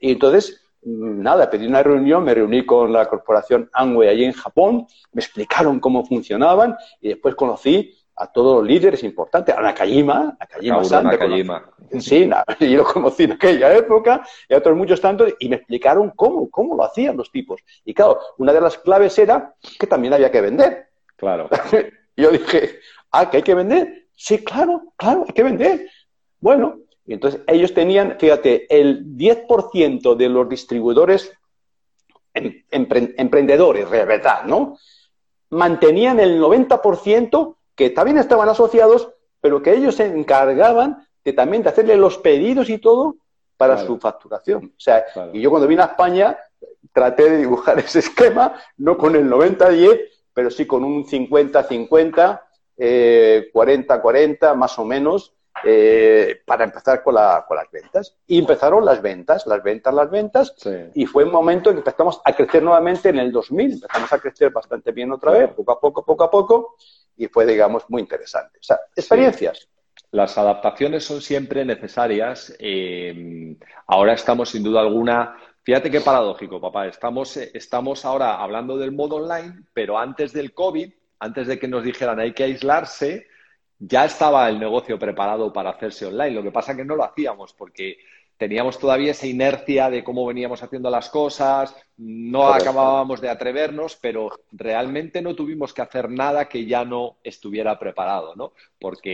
Y 0.00 0.12
entonces, 0.12 0.62
nada, 0.82 1.48
pedí 1.50 1.66
una 1.66 1.82
reunión, 1.82 2.24
me 2.24 2.34
reuní 2.34 2.64
con 2.64 2.92
la 2.92 3.08
corporación 3.08 3.70
Amway 3.72 4.08
allí 4.08 4.24
en 4.24 4.32
Japón, 4.32 4.86
me 5.12 5.22
explicaron 5.22 5.80
cómo 5.80 6.04
funcionaban 6.04 6.76
y 7.00 7.08
después 7.08 7.34
conocí 7.34 7.94
a 8.16 8.26
todos 8.30 8.58
los 8.58 8.66
líderes 8.66 9.02
importantes, 9.02 9.54
a 9.54 9.60
Nakajima, 9.60 10.36
Nakajima 10.38 10.84
San, 10.84 11.04
Nakajima. 11.04 11.70
Sí, 11.98 12.28
y 12.60 12.76
lo 12.76 12.84
conocí 12.84 13.24
en 13.24 13.32
aquella 13.32 13.74
época, 13.76 14.26
y 14.48 14.54
a 14.54 14.58
otros 14.58 14.76
muchos 14.76 15.00
tantos, 15.00 15.34
y 15.38 15.48
me 15.48 15.56
explicaron 15.56 16.12
cómo, 16.14 16.50
cómo 16.50 16.76
lo 16.76 16.84
hacían 16.84 17.16
los 17.16 17.30
tipos. 17.30 17.60
Y 17.84 17.94
claro, 17.94 18.18
una 18.38 18.52
de 18.52 18.60
las 18.60 18.78
claves 18.78 19.18
era 19.18 19.54
que 19.78 19.86
también 19.86 20.14
había 20.14 20.30
que 20.30 20.40
vender. 20.40 20.88
Claro. 21.16 21.48
yo 22.16 22.30
dije, 22.30 22.80
ah, 23.10 23.30
que 23.30 23.38
hay 23.38 23.42
que 23.42 23.54
vender. 23.54 24.06
Sí, 24.14 24.38
claro, 24.44 24.82
claro, 24.96 25.24
hay 25.26 25.32
que 25.32 25.42
vender. 25.42 25.88
Bueno, 26.40 26.78
Y 27.04 27.14
entonces 27.14 27.40
ellos 27.46 27.74
tenían, 27.74 28.16
fíjate, 28.18 28.66
el 28.68 29.16
10% 29.16 30.14
de 30.14 30.28
los 30.28 30.48
distribuidores 30.48 31.32
em, 32.34 32.62
emprendedores, 32.70 33.90
de 33.90 34.04
verdad, 34.04 34.44
¿no? 34.44 34.78
Mantenían 35.50 36.20
el 36.20 36.40
90% 36.40 37.56
que 37.74 37.90
también 37.90 38.18
estaban 38.18 38.48
asociados, 38.48 39.10
pero 39.40 39.62
que 39.62 39.74
ellos 39.74 39.96
se 39.96 40.06
encargaban 40.06 41.06
de 41.24 41.32
también 41.32 41.62
de 41.62 41.68
hacerle 41.70 41.96
los 41.96 42.18
pedidos 42.18 42.68
y 42.68 42.78
todo 42.78 43.16
para 43.56 43.78
su 43.78 43.98
facturación. 43.98 44.72
O 44.76 44.80
sea, 44.80 45.04
y 45.32 45.40
yo 45.40 45.50
cuando 45.50 45.68
vine 45.68 45.82
a 45.82 45.86
España 45.86 46.36
traté 46.92 47.30
de 47.30 47.38
dibujar 47.38 47.78
ese 47.80 48.00
esquema, 48.00 48.60
no 48.76 48.98
con 48.98 49.14
el 49.16 49.30
90-10, 49.30 50.00
pero 50.34 50.50
sí 50.50 50.66
con 50.66 50.84
un 50.84 51.04
50-50, 51.04 52.40
40-40 52.78 54.54
más 54.56 54.78
o 54.78 54.84
menos, 54.84 55.34
eh, 55.64 56.40
para 56.44 56.64
empezar 56.64 57.04
con, 57.04 57.14
la, 57.14 57.44
con, 57.46 57.56
las 57.56 57.70
ventas. 57.70 58.16
Y 58.26 58.40
empezaron 58.40 58.84
las 58.84 59.00
ventas, 59.00 59.46
las 59.46 59.62
ventas, 59.62 59.94
las 59.94 60.10
ventas, 60.10 60.54
y 60.94 61.06
fue 61.06 61.24
un 61.24 61.30
momento 61.30 61.70
en 61.70 61.76
que 61.76 61.80
empezamos 61.80 62.20
a 62.24 62.32
crecer 62.32 62.62
nuevamente 62.62 63.10
en 63.10 63.18
el 63.18 63.30
2000, 63.30 63.74
empezamos 63.74 64.12
a 64.12 64.18
crecer 64.18 64.50
bastante 64.50 64.90
bien 64.92 65.12
otra 65.12 65.32
vez, 65.32 65.50
poco 65.52 65.72
a 65.72 65.80
poco, 65.80 66.04
poco 66.04 66.24
a 66.24 66.30
poco, 66.30 66.74
y 67.16 67.26
fue, 67.26 67.46
digamos, 67.46 67.84
muy 67.88 68.02
interesante. 68.02 68.58
O 68.58 68.62
sea, 68.62 68.80
experiencias. 68.96 69.68
Las 70.10 70.36
adaptaciones 70.36 71.04
son 71.04 71.22
siempre 71.22 71.64
necesarias. 71.64 72.54
Eh, 72.58 73.56
ahora 73.86 74.12
estamos, 74.12 74.50
sin 74.50 74.62
duda 74.62 74.80
alguna, 74.80 75.36
fíjate 75.62 75.90
qué 75.90 76.00
paradójico, 76.00 76.60
papá. 76.60 76.86
Estamos, 76.86 77.36
eh, 77.36 77.50
estamos 77.54 78.04
ahora 78.04 78.36
hablando 78.42 78.76
del 78.76 78.92
modo 78.92 79.16
online, 79.16 79.64
pero 79.72 79.98
antes 79.98 80.32
del 80.32 80.52
COVID, 80.52 80.92
antes 81.20 81.46
de 81.46 81.58
que 81.58 81.68
nos 81.68 81.84
dijeran 81.84 82.20
hay 82.20 82.32
que 82.32 82.44
aislarse, 82.44 83.26
ya 83.78 84.04
estaba 84.04 84.48
el 84.48 84.60
negocio 84.60 84.98
preparado 84.98 85.52
para 85.52 85.70
hacerse 85.70 86.06
online. 86.06 86.30
Lo 86.30 86.42
que 86.42 86.52
pasa 86.52 86.72
es 86.72 86.78
que 86.78 86.84
no 86.84 86.94
lo 86.94 87.04
hacíamos 87.04 87.52
porque 87.54 87.98
teníamos 88.42 88.76
todavía 88.76 89.12
esa 89.12 89.28
inercia 89.28 89.88
de 89.88 90.02
cómo 90.02 90.26
veníamos 90.26 90.64
haciendo 90.64 90.90
las 90.90 91.08
cosas, 91.10 91.76
no 91.96 92.48
acabábamos 92.48 93.20
de 93.20 93.28
atrevernos, 93.28 93.94
pero 93.94 94.30
realmente 94.50 95.22
no 95.22 95.36
tuvimos 95.36 95.72
que 95.72 95.80
hacer 95.80 96.10
nada 96.10 96.48
que 96.48 96.66
ya 96.66 96.84
no 96.84 97.18
estuviera 97.22 97.78
preparado, 97.78 98.34
¿no? 98.34 98.52
Porque 98.80 99.12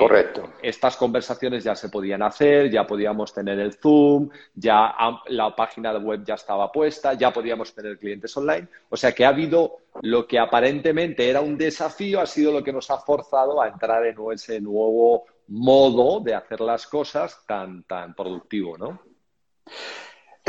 estas 0.62 0.96
conversaciones 0.96 1.62
ya 1.62 1.74
se 1.74 1.90
podían 1.90 2.22
hacer, 2.22 2.70
ya 2.70 2.86
podíamos 2.86 3.34
tener 3.34 3.58
el 3.58 3.74
Zoom, 3.74 4.30
ya 4.54 4.94
la 5.26 5.54
página 5.54 5.92
web 5.98 6.24
ya 6.24 6.36
estaba 6.36 6.72
puesta, 6.72 7.12
ya 7.12 7.30
podíamos 7.30 7.74
tener 7.74 7.98
clientes 7.98 8.34
online. 8.34 8.66
O 8.88 8.96
sea 8.96 9.12
que 9.12 9.26
ha 9.26 9.28
habido 9.28 9.80
lo 10.00 10.26
que 10.26 10.38
aparentemente 10.38 11.28
era 11.28 11.42
un 11.42 11.58
desafío, 11.58 12.22
ha 12.22 12.26
sido 12.26 12.50
lo 12.50 12.64
que 12.64 12.72
nos 12.72 12.90
ha 12.90 12.96
forzado 12.96 13.60
a 13.60 13.68
entrar 13.68 14.06
en 14.06 14.16
ese 14.32 14.58
nuevo 14.58 15.26
modo 15.48 16.20
de 16.20 16.34
hacer 16.34 16.62
las 16.62 16.86
cosas 16.86 17.44
tan, 17.46 17.82
tan 17.82 18.14
productivo, 18.14 18.78
¿no? 18.78 19.07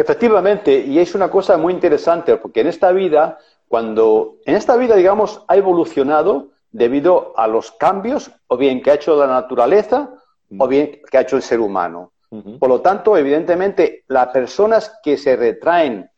Efectivamente, 0.10 0.75
y 0.75 0.98
es 0.98 1.13
una 1.13 1.30
cosa 1.30 1.56
muy 1.56 1.72
interesante, 1.72 2.36
porque 2.38 2.62
en 2.62 2.68
esta 2.68 2.92
vida, 2.92 3.38
cuando 3.68 4.38
en 4.44 4.56
esta 4.56 4.75
vida, 4.75 4.96
digamos, 4.96 5.44
ha 5.48 5.56
evolucionado 5.56 6.48
debido 6.72 7.32
a 7.38 7.48
los 7.48 7.72
cambios, 7.74 8.32
o 8.48 8.58
bien 8.58 8.82
que 8.82 8.89
ha 8.89 8.96
hecho 8.96 9.16
la 9.16 9.28
naturaleza, 9.28 10.16
o 10.58 10.68
bien 10.68 11.00
que 11.12 11.16
ha 11.16 11.22
hecho 11.22 11.36
el 11.36 11.44
ser 11.44 11.60
humano. 11.60 12.13
Por 12.60 12.70
lo 12.70 12.82
tanto, 12.82 13.18
evidentemente, 13.18 14.04
las 14.08 14.30
personas 14.30 14.98
que 15.04 15.16
se 15.16 15.36
retraen 15.36 16.10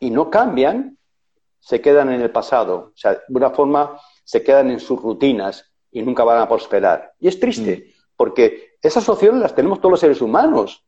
y 0.00 0.08
no 0.08 0.30
cambian, 0.30 0.96
se 1.58 1.82
quedan 1.82 2.10
en 2.10 2.22
el 2.22 2.30
pasado. 2.30 2.92
O 2.94 2.96
sea, 2.96 3.12
de 3.12 3.20
una 3.28 3.50
forma, 3.50 4.00
se 4.24 4.42
quedan 4.42 4.70
en 4.70 4.80
sus 4.80 5.02
rutinas 5.02 5.70
y 5.90 6.00
nunca 6.00 6.24
van 6.24 6.38
a 6.38 6.48
prosperar. 6.48 7.12
Y 7.20 7.28
es 7.28 7.38
triste, 7.38 7.92
porque 8.16 8.78
esas 8.80 9.06
opciones 9.06 9.42
las 9.42 9.54
tenemos 9.54 9.80
todos 9.80 9.90
los 9.90 10.00
seres 10.00 10.22
humanos. 10.22 10.82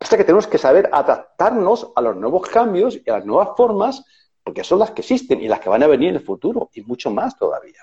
Hasta 0.00 0.16
que 0.16 0.24
tenemos 0.24 0.46
que 0.46 0.58
saber 0.58 0.88
adaptarnos 0.92 1.92
a 1.96 2.00
los 2.00 2.16
nuevos 2.16 2.48
cambios 2.48 2.98
y 3.04 3.10
a 3.10 3.18
las 3.18 3.26
nuevas 3.26 3.50
formas, 3.56 4.04
porque 4.42 4.64
son 4.64 4.78
las 4.78 4.90
que 4.90 5.00
existen 5.00 5.40
y 5.40 5.48
las 5.48 5.60
que 5.60 5.68
van 5.68 5.82
a 5.82 5.86
venir 5.86 6.10
en 6.10 6.16
el 6.16 6.20
futuro, 6.20 6.70
y 6.74 6.82
mucho 6.82 7.10
más 7.10 7.38
todavía. 7.38 7.80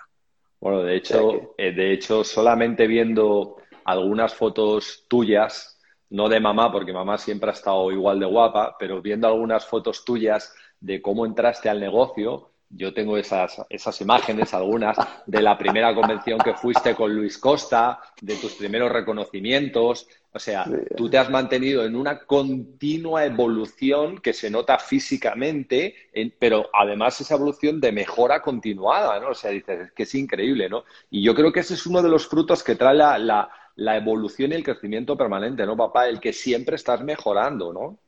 Bueno, 0.59 0.83
de 0.83 0.95
hecho, 0.95 1.55
eh, 1.57 1.71
de 1.71 1.91
hecho, 1.91 2.23
solamente 2.23 2.85
viendo 2.85 3.57
algunas 3.85 4.35
fotos 4.35 5.05
tuyas, 5.07 5.79
no 6.11 6.29
de 6.29 6.39
mamá, 6.39 6.71
porque 6.71 6.93
mamá 6.93 7.17
siempre 7.17 7.49
ha 7.49 7.53
estado 7.53 7.91
igual 7.91 8.19
de 8.19 8.27
guapa, 8.27 8.75
pero 8.77 9.01
viendo 9.01 9.27
algunas 9.27 9.65
fotos 9.65 10.05
tuyas 10.05 10.53
de 10.79 11.01
cómo 11.01 11.25
entraste 11.25 11.69
al 11.69 11.79
negocio, 11.79 12.51
yo 12.73 12.93
tengo 12.93 13.17
esas, 13.17 13.61
esas 13.69 13.99
imágenes, 14.01 14.53
algunas, 14.53 14.97
de 15.25 15.41
la 15.41 15.57
primera 15.57 15.93
convención 15.93 16.39
que 16.39 16.53
fuiste 16.53 16.95
con 16.95 17.13
Luis 17.13 17.37
Costa, 17.37 17.99
de 18.21 18.35
tus 18.35 18.53
primeros 18.53 18.91
reconocimientos. 18.91 20.07
O 20.33 20.39
sea, 20.39 20.65
tú 20.95 21.09
te 21.09 21.17
has 21.17 21.29
mantenido 21.29 21.83
en 21.83 21.95
una 21.95 22.19
continua 22.19 23.25
evolución 23.25 24.19
que 24.19 24.31
se 24.31 24.49
nota 24.49 24.77
físicamente, 24.79 25.95
pero 26.39 26.69
además 26.73 27.19
esa 27.19 27.35
evolución 27.35 27.81
de 27.81 27.91
mejora 27.91 28.41
continuada, 28.41 29.19
¿no? 29.19 29.29
O 29.29 29.35
sea, 29.35 29.51
dices, 29.51 29.87
es 29.87 29.91
que 29.91 30.03
es 30.03 30.15
increíble, 30.15 30.69
¿no? 30.69 30.85
Y 31.09 31.21
yo 31.21 31.35
creo 31.35 31.51
que 31.51 31.59
ese 31.59 31.73
es 31.73 31.85
uno 31.85 32.01
de 32.01 32.09
los 32.09 32.27
frutos 32.27 32.63
que 32.63 32.75
trae 32.75 32.95
la, 32.95 33.17
la, 33.17 33.49
la 33.75 33.97
evolución 33.97 34.51
y 34.51 34.55
el 34.55 34.63
crecimiento 34.63 35.17
permanente, 35.17 35.65
¿no, 35.65 35.75
papá? 35.75 36.07
El 36.07 36.21
que 36.21 36.31
siempre 36.31 36.77
estás 36.77 37.01
mejorando, 37.01 37.73
¿no? 37.73 37.99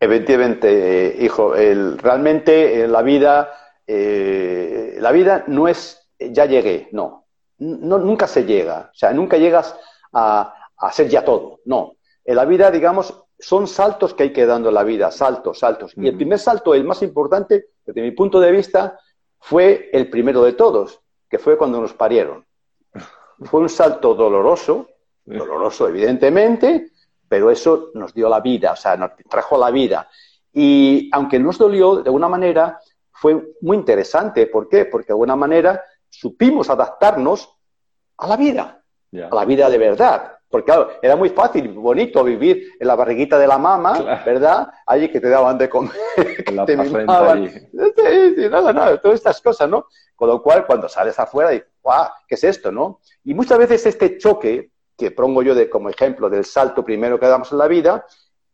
Efectivamente, 0.00 1.16
hijo, 1.20 1.56
el, 1.56 1.98
realmente 1.98 2.82
en 2.82 2.92
la 2.92 3.02
vida 3.02 3.52
eh, 3.88 4.98
la 5.00 5.10
vida 5.12 5.44
no 5.46 5.66
es 5.66 6.06
ya 6.18 6.44
llegué, 6.46 6.88
no. 6.92 7.24
Nunca 7.58 8.28
se 8.28 8.44
llega, 8.44 8.90
o 8.92 8.96
sea, 8.96 9.12
nunca 9.12 9.36
llegas 9.36 9.74
a, 10.12 10.54
a 10.76 10.92
ser 10.92 11.08
ya 11.08 11.24
todo, 11.24 11.60
no. 11.64 11.96
En 12.24 12.36
la 12.36 12.44
vida, 12.44 12.70
digamos, 12.70 13.24
son 13.38 13.66
saltos 13.66 14.14
que 14.14 14.24
hay 14.24 14.32
que 14.32 14.46
dando 14.46 14.68
en 14.68 14.74
la 14.74 14.84
vida, 14.84 15.10
saltos, 15.10 15.58
saltos. 15.58 15.92
Y 15.96 16.06
el 16.06 16.16
primer 16.16 16.38
salto, 16.38 16.74
el 16.74 16.84
más 16.84 17.02
importante, 17.02 17.70
desde 17.84 18.02
mi 18.02 18.10
punto 18.10 18.38
de 18.38 18.52
vista, 18.52 18.98
fue 19.40 19.90
el 19.92 20.10
primero 20.10 20.42
de 20.42 20.52
todos, 20.52 21.00
que 21.28 21.38
fue 21.38 21.56
cuando 21.56 21.80
nos 21.80 21.94
parieron. 21.94 22.44
Fue 23.44 23.60
un 23.60 23.68
salto 23.68 24.14
doloroso, 24.14 24.88
doloroso 25.24 25.88
evidentemente, 25.88 26.90
pero 27.28 27.50
eso 27.50 27.90
nos 27.94 28.12
dio 28.12 28.28
la 28.28 28.40
vida, 28.40 28.72
o 28.72 28.76
sea, 28.76 28.96
nos 28.96 29.12
trajo 29.28 29.56
la 29.56 29.70
vida. 29.70 30.08
Y 30.52 31.08
aunque 31.12 31.38
nos 31.38 31.58
dolió, 31.58 31.96
de 31.96 32.08
alguna 32.08 32.28
manera, 32.28 32.80
fue 33.20 33.54
muy 33.60 33.76
interesante. 33.76 34.46
¿Por 34.46 34.68
qué? 34.68 34.84
Porque 34.84 35.08
de 35.08 35.12
alguna 35.14 35.36
manera 35.36 35.82
supimos 36.08 36.70
adaptarnos 36.70 37.52
a 38.16 38.26
la 38.26 38.36
vida, 38.36 38.82
a 39.12 39.34
la 39.34 39.44
vida 39.44 39.68
de 39.68 39.78
verdad. 39.78 40.32
Porque 40.48 40.66
claro, 40.66 40.90
era 41.02 41.14
muy 41.14 41.28
fácil 41.28 41.66
y 41.66 41.68
bonito 41.68 42.24
vivir 42.24 42.72
en 42.80 42.88
la 42.88 42.94
barriguita 42.94 43.38
de 43.38 43.46
la 43.46 43.58
mamá, 43.58 44.22
¿verdad? 44.24 44.68
Allí 44.86 45.10
que 45.10 45.20
te 45.20 45.28
daban 45.28 45.58
de 45.58 45.68
comer, 45.68 45.92
que 46.16 46.52
te 46.64 46.76
mimaban. 46.76 47.50
Sí, 47.50 48.34
sí, 48.36 48.48
nada, 48.48 48.72
nada, 48.72 48.98
todas 48.98 49.16
estas 49.16 49.42
cosas, 49.42 49.68
¿no? 49.68 49.86
Con 50.16 50.28
lo 50.28 50.42
cual, 50.42 50.66
cuando 50.66 50.88
sales 50.88 51.18
afuera, 51.18 51.50
dices, 51.50 51.68
¡guau! 51.82 52.08
¿Qué 52.26 52.36
es 52.36 52.44
esto, 52.44 52.72
no? 52.72 53.00
Y 53.24 53.34
muchas 53.34 53.58
veces 53.58 53.84
este 53.84 54.16
choque, 54.16 54.70
que 54.96 55.10
pongo 55.10 55.42
yo 55.42 55.54
de, 55.54 55.68
como 55.68 55.90
ejemplo 55.90 56.30
del 56.30 56.44
salto 56.44 56.82
primero 56.82 57.20
que 57.20 57.26
damos 57.26 57.52
en 57.52 57.58
la 57.58 57.68
vida, 57.68 58.06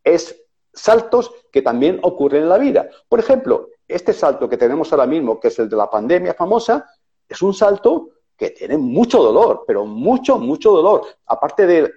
es 0.02 0.44
saltos 0.72 1.32
que 1.52 1.62
también 1.62 2.00
ocurren 2.02 2.42
en 2.42 2.48
la 2.48 2.58
vida. 2.58 2.88
Por 3.08 3.20
ejemplo, 3.20 3.68
este 3.86 4.12
salto 4.12 4.48
que 4.48 4.56
tenemos 4.56 4.92
ahora 4.92 5.06
mismo, 5.06 5.38
que 5.38 5.48
es 5.48 5.58
el 5.58 5.68
de 5.68 5.76
la 5.76 5.90
pandemia 5.90 6.34
famosa, 6.34 6.88
es 7.28 7.42
un 7.42 7.54
salto 7.54 8.10
que 8.36 8.50
tiene 8.50 8.76
mucho 8.76 9.22
dolor, 9.22 9.64
pero 9.66 9.84
mucho, 9.84 10.38
mucho 10.38 10.72
dolor. 10.72 11.02
Aparte 11.26 11.66
de 11.66 11.92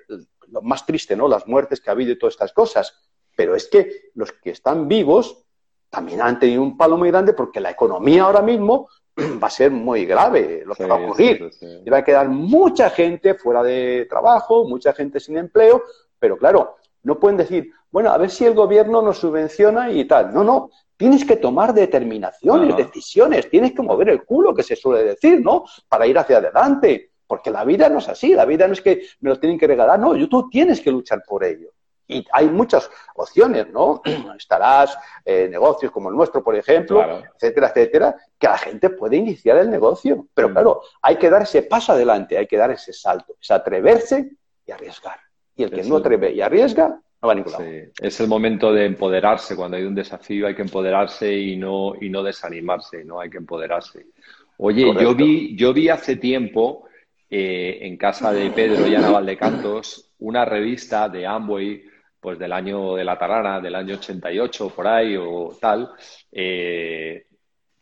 lo 0.50 0.62
más 0.62 0.86
triste, 0.86 1.16
¿no? 1.16 1.28
Las 1.28 1.48
muertes 1.48 1.82
que 1.82 1.90
ha 1.90 1.94
habido 1.94 2.12
y 2.12 2.20
todas 2.20 2.34
estas 2.34 2.54
cosas. 2.54 2.94
Pero 3.36 3.56
es 3.56 3.68
que 3.68 4.10
los 4.16 4.32
que 4.32 4.52
están 4.52 4.88
vivos 4.88 5.44
también 5.90 6.22
han 6.22 6.40
tenido 6.40 6.62
un 6.62 6.78
palo 6.78 6.98
muy 6.98 7.10
grande 7.10 7.34
porque 7.34 7.60
la 7.60 7.72
economía 7.72 8.24
ahora 8.24 8.42
mismo 8.42 8.90
va 9.42 9.48
a 9.48 9.52
ser 9.52 9.72
muy 9.72 10.06
grave 10.06 10.64
lo 10.66 10.76
que 10.76 10.86
va 10.86 10.96
a 10.96 11.04
ocurrir. 11.04 11.50
Y 11.86 11.90
va 11.90 11.98
a 11.98 12.04
quedar 12.04 12.30
mucha 12.30 12.90
gente 12.90 13.36
fuera 13.36 13.64
de 13.64 14.06
trabajo, 14.10 14.66
mucha 14.66 14.94
gente 14.94 15.20
sin 15.20 15.38
empleo, 15.38 15.84
pero 16.20 16.38
claro, 16.38 16.78
no 17.04 17.20
pueden 17.20 17.38
decir, 17.38 17.72
bueno, 17.92 18.12
a 18.12 18.18
ver 18.18 18.30
si 18.30 18.46
el 18.46 18.54
gobierno 18.54 19.02
nos 19.02 19.20
subvenciona 19.20 19.92
y 19.92 20.06
tal. 20.06 20.34
No, 20.34 20.44
no, 20.44 20.70
tienes 20.98 21.24
que 21.24 21.38
tomar 21.38 21.74
determinaciones, 21.74 22.76
decisiones, 22.76 23.50
tienes 23.50 23.74
que 23.74 23.84
mover 23.84 24.10
el 24.10 24.26
culo, 24.26 24.54
que 24.54 24.64
se 24.64 24.76
suele 24.76 25.04
decir, 25.04 25.42
¿no? 25.42 25.66
Para 25.88 26.08
ir 26.08 26.18
hacia 26.18 26.38
adelante. 26.38 27.12
Porque 27.28 27.52
la 27.52 27.64
vida 27.66 27.90
no 27.90 28.00
es 28.00 28.10
así, 28.10 28.34
la 28.34 28.46
vida 28.46 28.68
no 28.68 28.74
es 28.74 28.82
que 28.82 29.04
me 29.20 29.30
lo 29.30 29.40
tienen 29.40 29.60
que 29.60 29.68
regalar, 29.68 30.00
no, 30.00 30.14
tú 30.28 30.50
tienes 30.50 30.82
que 30.82 30.92
luchar 30.92 31.24
por 31.28 31.44
ello. 31.44 31.70
Y 32.10 32.26
hay 32.32 32.50
muchas 32.50 32.90
opciones, 33.16 33.70
¿no? 33.70 34.02
Estarás 34.38 34.98
eh, 35.26 35.48
negocios 35.50 35.92
como 35.92 36.10
el 36.10 36.16
nuestro, 36.16 36.42
por 36.42 36.56
ejemplo, 36.56 37.04
etcétera, 37.36 37.68
etcétera, 37.68 38.16
que 38.40 38.48
la 38.48 38.58
gente 38.58 38.90
puede 38.92 39.18
iniciar 39.18 39.58
el 39.58 39.70
negocio. 39.70 40.28
Pero 40.34 40.50
mm. 40.50 40.52
claro, 40.54 40.82
hay 41.02 41.18
que 41.18 41.30
dar 41.30 41.42
ese 41.42 41.64
paso 41.64 41.92
adelante, 41.92 42.38
hay 42.38 42.48
que 42.48 42.58
dar 42.58 42.72
ese 42.72 42.94
salto, 42.94 43.36
es 43.42 43.52
atreverse 43.52 44.32
y 44.66 44.72
arriesgar. 44.72 45.20
Y 45.56 45.64
el 45.64 45.72
que 45.72 45.84
no 45.84 45.98
atreve 45.98 46.32
y 46.32 46.42
arriesga, 46.42 47.02
es 48.00 48.20
el 48.20 48.28
momento 48.28 48.72
de 48.72 48.86
empoderarse. 48.86 49.56
Cuando 49.56 49.78
hay 49.78 49.84
un 49.84 49.96
desafío 49.96 50.48
hay 50.48 50.56
que 50.56 50.62
empoderarse 50.62 51.34
y 51.36 51.58
no, 51.58 51.94
y 52.00 52.10
no 52.10 52.24
desanimarse, 52.24 53.04
¿no? 53.04 53.20
Hay 53.20 53.30
que 53.30 53.38
empoderarse. 53.38 54.08
Oye, 54.58 54.86
yo 55.00 55.16
vi, 55.16 55.56
yo 55.56 55.74
vi 55.74 55.90
hace 55.90 56.16
tiempo 56.16 56.88
eh, 57.30 57.80
en 57.82 57.98
casa 57.98 58.32
de 58.32 58.50
Pedro 58.52 58.88
y 58.88 58.96
Ana 58.96 59.12
Valdecantos 59.12 60.08
una 60.20 60.46
revista 60.46 61.10
de 61.10 61.26
Amway, 61.26 61.84
pues 62.20 62.40
del 62.40 62.52
año 62.52 62.96
de 62.96 63.04
la 63.04 63.18
Tarana, 63.18 63.60
del 63.60 63.76
año 63.76 63.96
88, 63.96 64.70
por 64.76 64.88
ahí 64.88 65.16
o 65.16 65.56
tal. 65.60 65.92
Eh, 66.32 67.26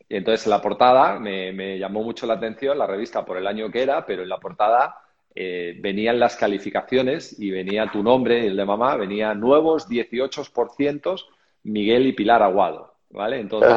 y 0.08 0.16
entonces 0.16 0.46
en 0.46 0.52
la 0.52 0.62
portada 0.62 1.20
me, 1.20 1.80
llamó 1.80 2.04
mucho 2.04 2.28
la 2.28 2.36
atención 2.36 2.78
la 2.78 2.88
revista 2.88 3.26
por 3.26 3.38
el 3.38 3.48
año 3.48 3.72
que 3.72 3.82
era, 3.82 4.06
pero 4.06 4.24
en 4.24 4.30
la 4.30 4.40
portada 4.40 4.96
eh, 5.36 5.78
venían 5.82 6.18
las 6.18 6.38
calificaciones 6.38 7.38
y 7.40 7.52
venía 7.52 7.92
tu 7.92 8.02
nombre, 8.02 8.48
el 8.48 8.56
de 8.56 8.66
mamá, 8.66 8.96
venía 8.96 9.34
nuevos 9.34 9.90
18% 9.90 11.26
Miguel 11.64 12.08
y 12.08 12.14
Pilar 12.14 12.42
Aguado, 12.42 12.96
¿vale? 13.10 13.40
Entonces, 13.40 13.76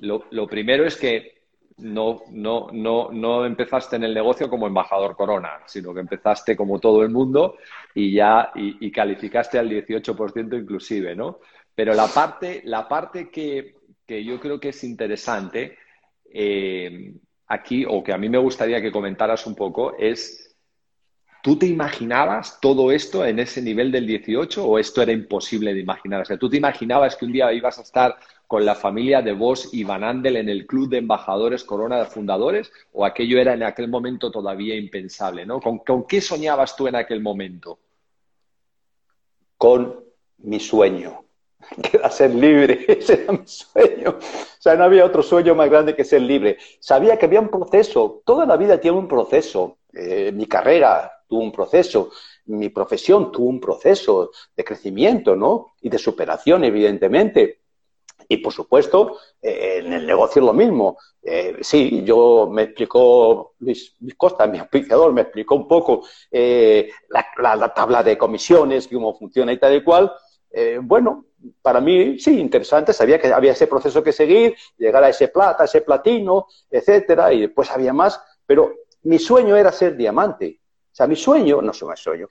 lo, 0.00 0.24
lo, 0.30 0.46
primero 0.46 0.84
es 0.84 0.96
que 0.96 1.42
no, 1.78 2.22
no, 2.30 2.68
no, 2.72 3.10
no 3.10 3.46
empezaste 3.46 3.96
en 3.96 4.04
el 4.04 4.14
negocio 4.14 4.48
como 4.48 4.66
embajador 4.66 5.16
corona, 5.16 5.60
sino 5.66 5.94
que 5.94 6.00
empezaste 6.00 6.56
como 6.56 6.78
todo 6.78 7.02
el 7.02 7.08
mundo 7.08 7.56
y 7.94 8.12
ya 8.12 8.50
y, 8.54 8.90
calificaste 8.90 9.58
al 9.58 9.70
18% 9.70 10.60
inclusive, 10.60 11.14
¿no? 11.14 11.40
Pero 11.74 11.94
la 11.94 12.06
parte, 12.08 12.62
la 12.64 12.86
parte 12.86 13.30
que, 13.30 13.76
yo 14.06 14.38
creo 14.38 14.60
que 14.60 14.70
es 14.70 14.84
interesante 14.84 15.78
eh, 16.32 17.14
aquí, 17.46 17.84
o 17.88 18.02
que 18.02 18.12
a 18.12 18.18
mí 18.18 18.28
me 18.28 18.38
gustaría 18.38 18.82
que 18.82 18.92
comentaras 18.92 19.46
un 19.46 19.54
poco, 19.54 19.96
es, 19.98 20.41
¿tú 21.42 21.56
te 21.58 21.66
imaginabas 21.66 22.58
todo 22.60 22.92
esto 22.92 23.26
en 23.26 23.40
ese 23.40 23.60
nivel 23.60 23.90
del 23.90 24.06
18 24.06 24.64
o 24.64 24.78
esto 24.78 25.02
era 25.02 25.12
imposible 25.12 25.74
de 25.74 25.80
imaginar? 25.80 26.22
O 26.22 26.24
sea, 26.24 26.38
¿tú 26.38 26.48
te 26.48 26.56
imaginabas 26.56 27.16
que 27.16 27.24
un 27.26 27.32
día 27.32 27.52
ibas 27.52 27.78
a 27.78 27.82
estar 27.82 28.16
con 28.46 28.64
la 28.64 28.76
familia 28.76 29.22
de 29.22 29.32
Vos 29.32 29.70
y 29.72 29.82
Van 29.82 30.04
Andel 30.04 30.36
en 30.36 30.48
el 30.48 30.66
club 30.66 30.88
de 30.88 30.98
embajadores 30.98 31.64
Corona 31.64 31.98
de 31.98 32.06
Fundadores 32.06 32.70
o 32.92 33.04
aquello 33.04 33.40
era 33.40 33.54
en 33.54 33.64
aquel 33.64 33.88
momento 33.88 34.30
todavía 34.30 34.76
impensable, 34.76 35.44
¿no? 35.44 35.60
¿Con, 35.60 36.06
qué 36.06 36.20
soñabas 36.20 36.76
tú 36.76 36.86
en 36.86 36.94
aquel 36.94 37.20
momento? 37.20 37.80
Con 39.58 40.04
mi 40.38 40.60
sueño, 40.60 41.24
que 41.82 41.96
era 41.96 42.08
ser 42.08 42.34
libre, 42.34 42.84
ese 42.88 43.24
era 43.24 43.32
mi 43.32 43.46
sueño. 43.46 44.10
O 44.10 44.60
sea, 44.62 44.76
no 44.76 44.84
había 44.84 45.04
otro 45.04 45.24
sueño 45.24 45.56
más 45.56 45.68
grande 45.68 45.96
que 45.96 46.04
ser 46.04 46.22
libre. 46.22 46.56
Sabía 46.78 47.18
que 47.18 47.26
había 47.26 47.40
un 47.40 47.48
proceso, 47.48 48.22
toda 48.24 48.46
la 48.46 48.56
vida 48.56 48.80
tiene 48.80 48.96
un 48.96 49.08
proceso. 49.08 49.78
Eh, 49.92 50.30
mi 50.32 50.46
carrera 50.46 51.21
tuvo 51.32 51.44
un 51.44 51.50
proceso, 51.50 52.10
mi 52.44 52.68
profesión 52.68 53.32
tuvo 53.32 53.48
un 53.48 53.58
proceso 53.58 54.32
de 54.54 54.62
crecimiento, 54.62 55.34
¿no? 55.34 55.68
Y 55.80 55.88
de 55.88 55.96
superación, 55.96 56.62
evidentemente. 56.62 57.60
Y 58.28 58.36
por 58.36 58.52
supuesto, 58.52 59.16
eh, 59.40 59.80
en 59.82 59.94
el 59.94 60.06
negocio 60.06 60.42
lo 60.42 60.52
mismo. 60.52 60.98
Eh, 61.22 61.56
sí, 61.62 62.02
yo 62.04 62.50
me 62.52 62.64
explicó 62.64 63.54
Luis, 63.60 63.96
Costa, 64.14 64.46
mi 64.46 64.58
aplicador, 64.58 65.14
me 65.14 65.22
explicó 65.22 65.54
un 65.54 65.66
poco 65.66 66.06
eh, 66.30 66.90
la, 67.08 67.72
tabla 67.72 68.02
de 68.02 68.18
comisiones, 68.18 68.88
cómo 68.88 69.14
funciona 69.14 69.54
y 69.54 69.58
tal 69.58 69.74
y 69.74 69.82
cual. 69.82 70.12
bueno, 70.82 71.24
para 71.62 71.80
mí 71.80 72.18
sí, 72.18 72.38
interesante, 72.38 72.92
sabía 72.92 73.18
que 73.18 73.32
había 73.32 73.52
ese 73.52 73.66
proceso 73.66 74.02
que 74.02 74.12
seguir, 74.12 74.54
llegar 74.76 75.02
a 75.02 75.08
ese 75.08 75.28
plata, 75.28 75.64
ese 75.64 75.80
platino, 75.80 76.46
etcétera, 76.70 77.32
y 77.32 77.40
después 77.40 77.70
había 77.70 77.94
más, 77.94 78.20
pero 78.44 78.74
mi 79.04 79.18
sueño 79.18 79.56
era 79.56 79.72
ser 79.72 79.96
diamante. 79.96 80.61
O 80.92 80.94
sea, 80.94 81.06
mi 81.06 81.16
sueño, 81.16 81.62
no 81.62 81.72
soy 81.72 81.88
mi 81.88 81.96
sueño, 81.96 82.28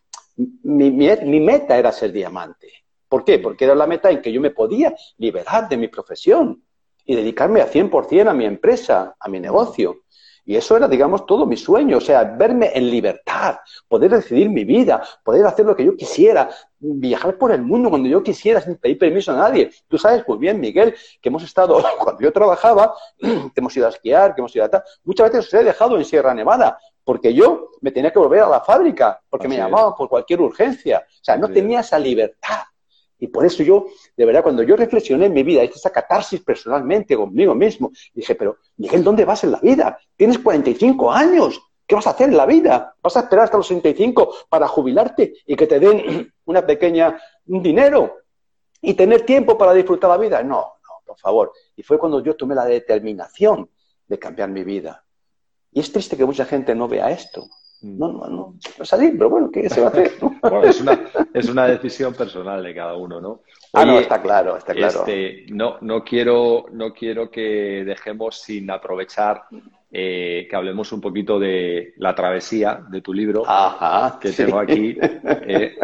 mi 0.64 1.40
meta 1.40 1.78
era 1.78 1.92
ser 1.92 2.12
diamante. 2.12 2.72
¿Por 3.12 3.26
qué? 3.26 3.40
Porque 3.40 3.66
era 3.66 3.76
la 3.76 3.88
meta 3.88 4.10
en 4.10 4.22
que 4.22 4.32
yo 4.32 4.40
me 4.40 4.52
podía 4.52 4.96
liberar 5.18 5.68
de 5.68 5.76
mi 5.76 5.90
profesión 5.90 6.64
y 7.04 7.16
dedicarme 7.16 7.60
a 7.60 7.70
100% 7.70 8.30
a 8.30 8.34
mi 8.34 8.46
empresa, 8.46 9.18
a 9.20 9.28
mi 9.28 9.40
negocio. 9.40 10.04
Y 10.46 10.56
eso 10.56 10.76
era, 10.76 10.88
digamos, 10.88 11.26
todo 11.26 11.46
mi 11.46 11.56
sueño, 11.56 11.98
o 11.98 12.02
sea, 12.02 12.24
verme 12.24 12.72
en 12.74 12.90
libertad, 12.90 13.58
poder 13.88 14.12
decidir 14.12 14.50
mi 14.50 14.64
vida, 14.64 15.04
poder 15.24 15.46
hacer 15.46 15.66
lo 15.66 15.76
que 15.76 15.86
yo 15.86 15.96
quisiera, 15.96 16.50
viajar 16.80 17.38
por 17.38 17.52
el 17.52 17.62
mundo 17.62 17.90
cuando 17.90 18.10
yo 18.10 18.24
quisiera 18.24 18.60
sin 18.60 18.78
pedir 18.78 18.98
permiso 18.98 19.34
a 19.34 19.36
nadie. 19.36 19.70
Tú 19.88 19.98
sabes 19.98 20.28
muy 20.28 20.40
bien, 20.40 20.60
Miguel, 20.60 20.96
que 21.22 21.30
hemos 21.30 21.44
estado, 21.44 21.84
cuando 22.00 22.22
yo 22.22 22.32
trabajaba, 22.32 22.96
hemos 23.56 23.78
ido 23.78 23.86
a 23.86 23.90
esquiar, 23.90 24.34
que 24.34 24.42
hemos 24.42 24.56
ido 24.56 24.66
a 24.66 24.70
tal, 24.70 24.84
muchas 25.04 25.32
veces 25.32 25.48
os 25.48 25.54
he 25.54 25.64
dejado 25.64 25.98
en 25.98 26.06
Sierra 26.06 26.34
Nevada, 26.34 26.80
porque 27.04 27.34
yo 27.34 27.72
me 27.82 27.92
tenía 27.92 28.12
que 28.12 28.20
volver 28.20 28.42
a 28.42 28.50
la 28.50 28.62
fábrica, 28.62 29.22
porque 29.30 29.48
me 29.48 29.58
llamaban 29.58 29.94
por 29.96 30.08
cualquier 30.08 30.42
urgencia. 30.42 31.06
O 31.08 31.24
sea, 31.24 31.38
no 31.38 31.50
tenía 31.50 31.80
esa 31.80 31.98
libertad. 31.98 32.62
Y 33.22 33.28
por 33.28 33.46
eso 33.46 33.62
yo, 33.62 33.86
de 34.18 34.26
verdad, 34.26 34.42
cuando 34.42 34.64
yo 34.64 34.76
reflexioné 34.76 35.28
en 35.28 35.34
mi 35.34 35.44
vida, 35.44 35.64
hice 35.64 35.76
esa 35.76 35.92
catarsis 35.92 36.42
personalmente 36.42 37.16
conmigo 37.16 37.54
mismo, 37.54 37.92
dije, 38.14 38.34
pero 38.34 38.58
Miguel, 38.78 39.04
¿dónde 39.04 39.26
vas 39.26 39.44
en 39.44 39.52
la 39.52 39.60
vida? 39.60 40.00
Tienes 40.16 40.40
45 40.40 41.12
años, 41.12 41.62
¿qué 41.86 41.94
vas 41.94 42.08
a 42.08 42.12
hacer 42.12 42.30
en 42.30 42.38
la 42.38 42.48
vida? 42.48 42.96
¿Vas 43.00 43.18
a 43.18 43.20
esperar 43.20 43.46
hasta 43.46 43.58
los 43.58 43.68
65 43.68 44.34
para 44.50 44.68
jubilarte 44.68 45.36
y 45.46 45.56
que 45.56 45.68
te 45.68 45.80
den 45.80 46.34
una 46.46 46.66
pequeña 46.66 47.22
dinero 47.46 48.18
y 48.82 48.96
tener 48.96 49.22
tiempo 49.22 49.56
para 49.56 49.74
disfrutar 49.74 50.10
la 50.10 50.18
vida? 50.18 50.42
No, 50.42 50.56
no, 50.58 51.02
por 51.06 51.20
favor. 51.20 51.52
Y 51.76 51.84
fue 51.84 52.00
cuando 52.00 52.24
yo 52.24 52.36
tomé 52.36 52.56
la 52.56 52.66
determinación 52.66 53.70
de 54.08 54.18
cambiar 54.18 54.50
mi 54.50 54.64
vida. 54.64 55.06
Y 55.72 55.80
es 55.80 55.92
triste 55.92 56.18
que 56.18 56.26
mucha 56.26 56.46
gente 56.46 56.76
no 56.76 56.88
vea 56.88 57.12
esto. 57.12 57.48
Mm. 57.82 57.98
No, 57.98 58.12
no, 58.12 58.28
no, 58.28 58.56
no 58.78 58.86
salir, 58.86 59.14
pero 59.18 59.30
bueno, 59.30 59.50
¿qué 59.52 59.70
se 59.70 59.82
va 59.82 59.88
a 59.88 59.90
hacer? 59.90 60.12
es, 60.64 60.82
una, 60.82 61.00
es 61.34 61.50
una 61.50 61.68
decisión 61.68 62.14
personal 62.14 62.62
de 62.64 62.76
cada 62.76 62.96
uno, 62.96 63.20
¿no? 63.20 63.42
ah, 63.74 63.86
no, 63.86 64.00
está 64.00 64.22
claro, 64.22 64.58
está 64.58 64.74
claro. 64.74 65.00
Este, 65.00 65.46
no, 65.50 65.78
no, 65.82 66.04
quiero, 66.04 66.66
no 66.72 66.94
quiero 66.94 67.32
que 67.32 67.84
dejemos 67.86 68.42
sin 68.42 68.70
aprovechar 68.70 69.44
eh, 69.92 70.48
que 70.50 70.56
hablemos 70.56 70.92
un 70.92 71.02
poquito 71.02 71.40
de 71.40 71.94
la 71.98 72.14
travesía 72.14 72.84
de 72.90 73.02
tu 73.02 73.14
libro 73.14 73.44
que 74.22 74.32
tengo 74.32 74.60
aquí, 74.60 74.98
eh, 75.02 75.78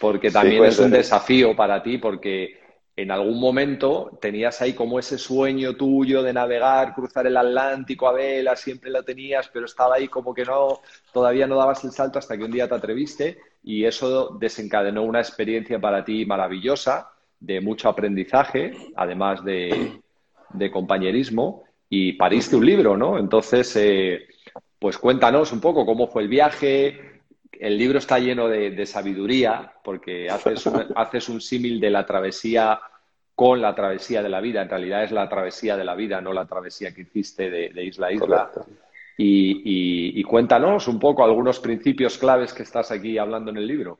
porque 0.00 0.30
también 0.30 0.64
es 0.64 0.78
un 0.78 0.90
desafío 0.90 1.54
para 1.54 1.82
ti, 1.82 1.98
porque 1.98 2.58
en 2.98 3.12
algún 3.12 3.38
momento 3.38 4.18
tenías 4.20 4.60
ahí 4.60 4.72
como 4.72 4.98
ese 4.98 5.18
sueño 5.18 5.76
tuyo 5.76 6.20
de 6.20 6.32
navegar, 6.32 6.94
cruzar 6.94 7.28
el 7.28 7.36
Atlántico 7.36 8.08
a 8.08 8.12
vela, 8.12 8.56
siempre 8.56 8.90
lo 8.90 9.04
tenías, 9.04 9.48
pero 9.52 9.66
estaba 9.66 9.94
ahí 9.94 10.08
como 10.08 10.34
que 10.34 10.44
no, 10.44 10.80
todavía 11.12 11.46
no 11.46 11.54
dabas 11.54 11.84
el 11.84 11.92
salto 11.92 12.18
hasta 12.18 12.36
que 12.36 12.42
un 12.42 12.50
día 12.50 12.66
te 12.66 12.74
atreviste 12.74 13.38
y 13.62 13.84
eso 13.84 14.36
desencadenó 14.40 15.04
una 15.04 15.20
experiencia 15.20 15.78
para 15.78 16.04
ti 16.04 16.26
maravillosa, 16.26 17.12
de 17.38 17.60
mucho 17.60 17.88
aprendizaje, 17.88 18.72
además 18.96 19.44
de, 19.44 20.00
compañerismo, 20.72 21.62
y 21.88 22.14
pariste 22.14 22.56
un 22.56 22.66
libro, 22.66 22.96
¿no? 22.96 23.16
Entonces, 23.16 23.76
eh, 23.76 24.26
pues 24.76 24.98
cuéntanos 24.98 25.52
un 25.52 25.60
poco 25.60 25.86
cómo 25.86 26.08
fue 26.08 26.22
el 26.22 26.28
viaje. 26.28 27.07
El 27.52 27.78
libro 27.78 27.98
está 27.98 28.18
lleno 28.18 28.48
de, 28.48 28.86
sabiduría, 28.86 29.72
porque 29.82 30.28
haces 30.30 30.66
haces 30.96 31.28
un 31.28 31.40
símil 31.40 31.80
de 31.80 31.90
la 31.90 32.06
travesía 32.06 32.80
con 33.34 33.60
la 33.60 33.74
travesía 33.74 34.22
de 34.22 34.28
la 34.28 34.40
vida. 34.40 34.62
En 34.62 34.68
realidad 34.68 35.04
es 35.04 35.12
la 35.12 35.28
travesía 35.28 35.76
de 35.76 35.84
la 35.84 35.94
vida, 35.94 36.20
no 36.20 36.32
la 36.32 36.46
travesía 36.46 36.92
que 36.92 37.02
hiciste 37.02 37.50
de, 37.50 37.84
isla 37.84 38.08
a 38.08 38.12
isla. 38.12 38.50
Y, 39.16 40.22
cuéntanos 40.24 40.88
un 40.88 40.98
poco 40.98 41.24
algunos 41.24 41.60
principios 41.60 42.18
claves 42.18 42.52
que 42.52 42.62
estás 42.62 42.90
aquí 42.90 43.18
hablando 43.18 43.50
en 43.50 43.58
el 43.58 43.66
libro. 43.66 43.98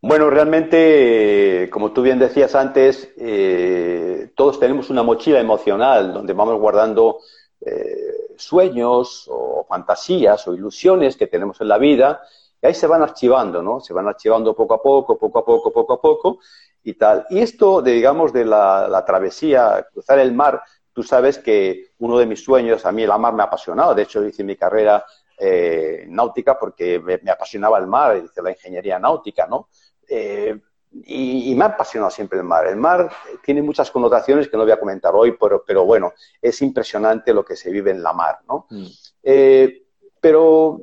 Bueno, 0.00 0.30
realmente, 0.30 1.68
como 1.70 1.92
tú 1.92 2.02
bien 2.02 2.18
decías 2.18 2.54
antes, 2.54 3.12
eh, 3.18 4.30
todos 4.36 4.60
tenemos 4.60 4.90
una 4.90 5.02
mochila 5.02 5.40
emocional 5.40 6.12
donde 6.12 6.32
vamos 6.32 6.60
guardando 6.60 7.18
eh, 7.60 8.34
sueños 8.36 9.26
o 9.28 9.55
fantasías 9.66 10.46
o 10.48 10.54
ilusiones 10.54 11.16
que 11.16 11.26
tenemos 11.26 11.60
en 11.60 11.68
la 11.68 11.78
vida 11.78 12.22
y 12.60 12.66
ahí 12.66 12.74
se 12.74 12.86
van 12.86 13.02
archivando, 13.02 13.62
¿no? 13.62 13.80
Se 13.80 13.92
van 13.92 14.08
archivando 14.08 14.54
poco 14.54 14.74
a 14.74 14.82
poco, 14.82 15.18
poco 15.18 15.38
a 15.38 15.44
poco, 15.44 15.72
poco 15.72 15.92
a 15.92 16.00
poco 16.00 16.38
y 16.82 16.94
tal. 16.94 17.26
Y 17.30 17.40
esto, 17.40 17.82
de, 17.82 17.92
digamos, 17.92 18.32
de 18.32 18.44
la, 18.44 19.04
travesía, 19.06 19.86
cruzar 19.92 20.18
el 20.18 20.32
mar, 20.32 20.62
tú 20.92 21.02
sabes 21.02 21.38
que 21.38 21.90
uno 21.98 22.18
de 22.18 22.26
mis 22.26 22.42
sueños, 22.42 22.86
a 22.86 22.92
mí 22.92 23.02
el 23.02 23.18
mar 23.18 23.34
me 23.34 23.42
ha 23.42 23.46
apasionado, 23.46 23.94
de 23.94 24.02
hecho 24.02 24.24
hice 24.24 24.44
mi 24.44 24.56
carrera 24.56 25.04
eh, 25.38 26.06
náutica 26.08 26.58
porque 26.58 26.98
me, 26.98 27.30
apasionaba 27.30 27.78
el 27.78 27.86
mar, 27.86 28.16
hice 28.24 28.40
la 28.40 28.50
ingeniería 28.50 28.98
náutica, 28.98 29.46
¿no? 29.46 29.68
Eh, 30.08 30.58
y, 31.04 31.54
me 31.54 31.64
ha 31.64 31.68
apasionado 31.68 32.10
siempre 32.10 32.38
el 32.38 32.44
mar. 32.44 32.66
El 32.66 32.76
mar 32.76 33.10
tiene 33.44 33.62
muchas 33.62 33.90
connotaciones 33.90 34.48
que 34.48 34.56
no 34.56 34.62
voy 34.62 34.72
a 34.72 34.80
comentar 34.80 35.14
hoy, 35.14 35.36
pero, 35.38 35.64
pero 35.66 35.84
bueno, 35.84 36.12
es 36.40 36.62
impresionante 36.62 37.34
lo 37.34 37.44
que 37.44 37.56
se 37.56 37.70
vive 37.70 37.90
en 37.90 38.02
la 38.02 38.12
mar, 38.12 38.38
¿no? 38.48 38.66
Mm. 38.70 38.86
Eh, 39.22 39.82
pero, 40.20 40.80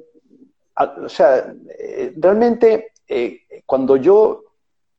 o 0.76 1.10
sea, 1.10 1.54
realmente 2.18 2.94
cuando 3.66 3.98
yo 3.98 4.44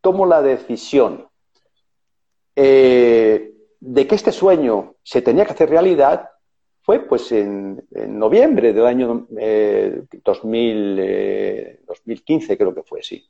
tomo 0.00 0.26
la 0.26 0.42
decisión 0.42 1.26
eh, 2.56 3.52
de 3.80 4.06
que 4.06 4.14
este 4.14 4.32
sueño 4.32 4.94
se 5.02 5.22
tenía 5.22 5.44
que 5.44 5.52
hacer 5.52 5.70
realidad 5.70 6.30
fue 6.82 7.00
pues 7.00 7.32
en, 7.32 7.86
noviembre 8.08 8.72
del 8.72 8.86
año 8.86 9.26
2000, 9.28 10.98
eh, 11.00 11.80
2015, 11.86 12.58
creo 12.58 12.74
que 12.74 12.82
fue, 12.82 13.02
sí. 13.02 13.26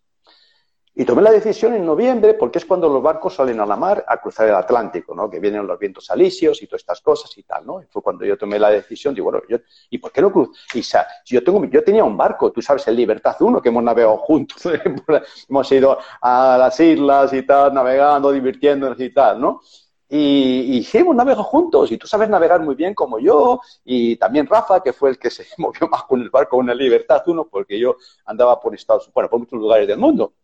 Y 0.96 1.04
tomé 1.04 1.22
la 1.22 1.32
decisión 1.32 1.74
en 1.74 1.84
noviembre, 1.84 2.34
porque 2.34 2.58
es 2.58 2.64
cuando 2.64 2.88
los 2.88 3.02
barcos 3.02 3.34
salen 3.34 3.58
a 3.58 3.66
la 3.66 3.74
mar 3.74 4.04
a 4.06 4.20
cruzar 4.20 4.46
el 4.46 4.54
Atlántico, 4.54 5.12
¿no? 5.12 5.28
Que 5.28 5.40
vienen 5.40 5.66
los 5.66 5.76
vientos 5.76 6.08
alisios 6.08 6.62
y 6.62 6.68
todas 6.68 6.82
estas 6.82 7.00
cosas 7.00 7.36
y 7.36 7.42
tal, 7.42 7.66
¿no? 7.66 7.82
Fue 7.90 8.00
cuando 8.00 8.24
yo 8.24 8.38
tomé 8.38 8.60
la 8.60 8.70
decisión, 8.70 9.12
digo, 9.12 9.24
bueno, 9.24 9.44
yo, 9.48 9.58
¿y 9.90 9.98
por 9.98 10.12
qué 10.12 10.22
no 10.22 10.30
cruzo? 10.30 10.52
Y 10.72 10.82
yo, 11.24 11.42
tengo, 11.42 11.64
yo 11.64 11.82
tenía 11.82 12.04
un 12.04 12.16
barco, 12.16 12.52
tú 12.52 12.62
sabes, 12.62 12.86
el 12.86 12.94
Libertad 12.94 13.34
1, 13.40 13.60
que 13.60 13.70
hemos 13.70 13.82
navegado 13.82 14.18
juntos, 14.18 14.62
hemos 15.48 15.72
ido 15.72 15.98
a 16.20 16.56
las 16.60 16.78
islas 16.78 17.32
y 17.32 17.42
tal, 17.42 17.74
navegando, 17.74 18.30
divirtiéndonos 18.30 19.00
y 19.00 19.10
tal, 19.10 19.40
¿no? 19.40 19.62
Y, 20.08 20.76
y 20.76 20.84
sí, 20.84 20.98
hemos 20.98 21.16
navegado 21.16 21.42
juntos, 21.42 21.90
y 21.90 21.98
tú 21.98 22.06
sabes 22.06 22.28
navegar 22.28 22.60
muy 22.60 22.76
bien 22.76 22.94
como 22.94 23.18
yo, 23.18 23.60
y 23.84 24.14
también 24.14 24.46
Rafa, 24.46 24.80
que 24.80 24.92
fue 24.92 25.10
el 25.10 25.18
que 25.18 25.30
se 25.30 25.44
movió 25.58 25.88
más 25.88 26.04
con 26.04 26.20
el 26.20 26.30
barco 26.30 26.60
el 26.60 26.78
Libertad 26.78 27.24
1, 27.26 27.48
porque 27.50 27.80
yo 27.80 27.96
andaba 28.26 28.60
por 28.60 28.72
Estados 28.76 29.10
bueno, 29.12 29.28
por 29.28 29.40
muchos 29.40 29.58
lugares 29.58 29.88
del 29.88 29.98
mundo. 29.98 30.34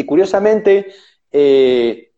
Y 0.00 0.06
curiosamente, 0.06 0.94
eh, 1.30 2.12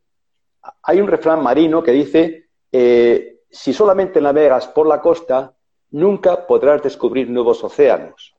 hay 0.85 1.01
un 1.01 1.09
refrán 1.09 1.43
marino 1.43 1.83
que 1.83 1.91
dice, 1.91 2.49
eh, 2.71 3.41
si 3.51 3.73
solamente 3.73 4.21
navegas 4.21 4.69
por 4.69 4.87
la 4.87 5.01
costa, 5.01 5.53
nunca 5.91 6.47
podrás 6.47 6.81
descubrir 6.81 7.29
nuevos 7.29 7.65
océanos. 7.65 8.37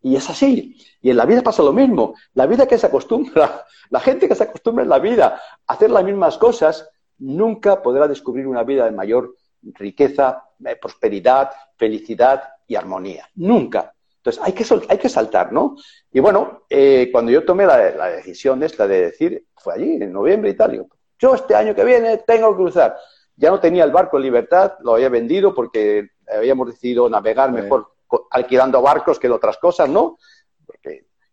Y 0.00 0.14
es 0.14 0.30
así. 0.30 0.76
Y 1.00 1.10
en 1.10 1.16
la 1.16 1.26
vida 1.26 1.42
pasa 1.42 1.60
lo 1.64 1.72
mismo. 1.72 2.14
La 2.34 2.46
vida 2.46 2.68
que 2.68 2.78
se 2.78 2.86
acostumbra, 2.86 3.66
la 3.90 3.98
gente 3.98 4.28
que 4.28 4.36
se 4.36 4.44
acostumbra 4.44 4.84
en 4.84 4.90
la 4.90 5.00
vida 5.00 5.40
a 5.66 5.72
hacer 5.72 5.90
las 5.90 6.04
mismas 6.04 6.38
cosas, 6.38 6.88
nunca 7.18 7.82
podrá 7.82 8.06
descubrir 8.06 8.46
una 8.46 8.62
vida 8.62 8.84
de 8.84 8.92
mayor 8.92 9.34
riqueza, 9.60 10.44
eh, 10.64 10.76
prosperidad, 10.76 11.50
felicidad 11.74 12.44
y 12.68 12.76
armonía. 12.76 13.28
Nunca. 13.34 13.92
Entonces, 14.28 14.42
hay 14.44 14.52
que, 14.52 14.86
hay 14.88 14.98
que 14.98 15.08
saltar, 15.08 15.52
¿no? 15.52 15.76
Y 16.12 16.20
bueno, 16.20 16.64
eh, 16.68 17.08
cuando 17.10 17.32
yo 17.32 17.44
tomé 17.44 17.66
la, 17.66 17.90
la, 17.92 18.06
decisión 18.08 18.62
esta 18.62 18.86
de 18.86 19.02
decir, 19.06 19.46
fue 19.56 19.74
allí, 19.74 19.94
en 19.94 20.12
noviembre 20.12 20.50
y 20.50 20.54
tal, 20.54 20.86
yo 21.18 21.34
este 21.34 21.54
año 21.54 21.74
que 21.74 21.84
viene 21.84 22.18
tengo 22.18 22.50
que 22.50 22.56
cruzar. 22.56 22.96
Ya 23.36 23.50
no 23.50 23.58
tenía 23.58 23.84
el 23.84 23.90
barco 23.90 24.18
en 24.18 24.24
libertad, 24.24 24.74
lo 24.80 24.94
había 24.94 25.08
vendido 25.08 25.54
porque 25.54 26.10
habíamos 26.30 26.68
decidido 26.68 27.08
navegar 27.08 27.52
mejor 27.52 27.92
alquilando 28.30 28.82
barcos 28.82 29.18
que 29.18 29.30
otras 29.30 29.58
cosas, 29.58 29.88
¿no? 29.88 30.18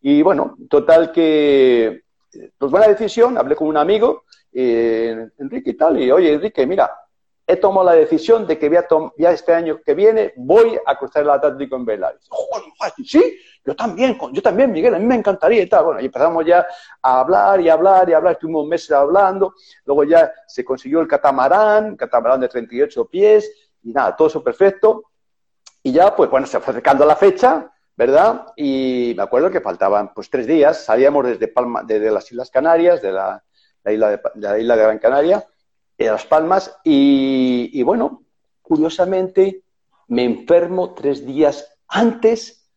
y 0.01 0.21
bueno, 0.21 0.55
total 0.69 1.11
que, 1.11 2.03
pues 2.59 2.71
buena 2.71 2.87
decisión, 2.87 3.39
hablé 3.39 3.55
con 3.55 3.67
un 3.67 3.77
amigo, 3.77 4.25
eh, 4.53 5.29
Enrique 5.39 5.71
y 5.71 5.73
tal, 5.73 5.99
y 5.99 6.11
oye, 6.11 6.33
Enrique, 6.33 6.67
mira, 6.67 6.91
he 7.47 7.57
tomado 7.57 7.85
la 7.85 7.93
decisión 7.93 8.47
de 8.47 8.57
que 8.57 8.71
ya 9.17 9.31
este 9.31 9.53
año 9.53 9.79
que 9.85 9.93
viene 9.93 10.33
voy 10.35 10.79
a 10.85 10.97
cruzar 10.97 11.23
el 11.23 11.29
Atlántico 11.29 11.75
en 11.75 11.85
vela. 11.85 12.15
sí, 13.05 13.37
yo 13.63 13.75
también, 13.75 14.17
yo 14.31 14.41
también, 14.41 14.71
Miguel, 14.71 14.95
a 14.95 14.99
mí 14.99 15.05
me 15.05 15.15
encantaría 15.15 15.61
y 15.61 15.69
tal. 15.69 15.85
Bueno, 15.85 16.01
y 16.01 16.05
empezamos 16.05 16.45
ya 16.45 16.65
a 17.01 17.19
hablar 17.19 17.61
y 17.61 17.69
hablar 17.69 18.09
y 18.09 18.13
hablar, 18.13 18.33
estuvimos 18.33 18.67
meses 18.67 18.91
hablando, 18.91 19.53
luego 19.85 20.03
ya 20.03 20.31
se 20.47 20.65
consiguió 20.65 21.01
el 21.01 21.07
catamarán, 21.07 21.95
catamarán 21.95 22.41
de 22.41 22.47
38 22.47 23.05
pies, 23.05 23.51
y 23.83 23.91
nada, 23.91 24.15
todo 24.15 24.27
eso 24.27 24.43
perfecto. 24.43 25.03
Y 25.83 25.91
ya, 25.91 26.15
pues 26.15 26.29
bueno, 26.29 26.47
se 26.47 26.59
fue 26.59 26.71
acercando 26.71 27.05
la 27.05 27.15
fecha, 27.15 27.71
¿verdad? 27.95 28.47
Y 28.55 29.13
me 29.15 29.21
acuerdo 29.21 29.51
que 29.51 29.61
faltaban 29.61 30.13
pues 30.15 30.31
tres 30.31 30.47
días, 30.47 30.83
salíamos 30.83 31.25
desde, 31.25 31.47
Palma, 31.47 31.83
desde 31.83 32.09
las 32.09 32.31
Islas 32.31 32.49
Canarias, 32.49 33.03
de 33.03 33.11
la, 33.11 33.43
isla 33.85 34.09
de, 34.09 34.21
de 34.33 34.47
la 34.47 34.57
isla 34.57 34.75
de 34.75 34.83
Gran 34.83 34.99
Canaria, 34.99 35.47
en 35.97 36.07
Las 36.07 36.25
Palmas 36.25 36.77
y, 36.83 37.81
bueno, 37.83 38.23
curiosamente 38.61 39.63
me 40.07 40.23
enfermo 40.23 40.93
tres 40.93 41.25
días 41.25 41.77
antes 41.87 42.69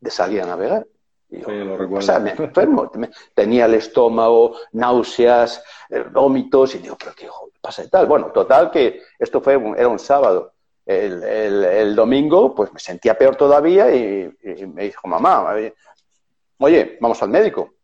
de 0.00 0.10
salir 0.10 0.42
a 0.42 0.46
navegar. 0.46 0.86
lo 1.28 1.96
o 1.96 2.02
sea, 2.02 2.18
me 2.18 2.30
enfermo. 2.30 2.90
Tenía 3.34 3.66
el 3.66 3.74
estómago, 3.74 4.56
náuseas, 4.72 5.62
eh, 5.90 6.04
vómitos, 6.10 6.74
y 6.74 6.78
digo, 6.78 6.96
pero 6.98 7.14
qué 7.14 7.28
pasa 7.60 7.84
y 7.84 7.88
tal. 7.88 8.06
Bueno, 8.06 8.32
total 8.32 8.70
que 8.70 9.02
esto 9.18 9.40
fue 9.40 9.54
era 9.76 9.88
un 9.88 9.98
sábado. 9.98 10.52
El, 10.84 11.94
domingo, 11.94 12.54
pues 12.54 12.72
me 12.72 12.80
sentía 12.80 13.16
peor 13.16 13.36
todavía 13.36 13.94
y, 13.94 14.34
me 14.66 14.84
dijo, 14.84 15.06
mamá, 15.06 15.54
oye, 16.58 16.98
vamos 17.00 17.22
al 17.22 17.28
médico, 17.28 17.74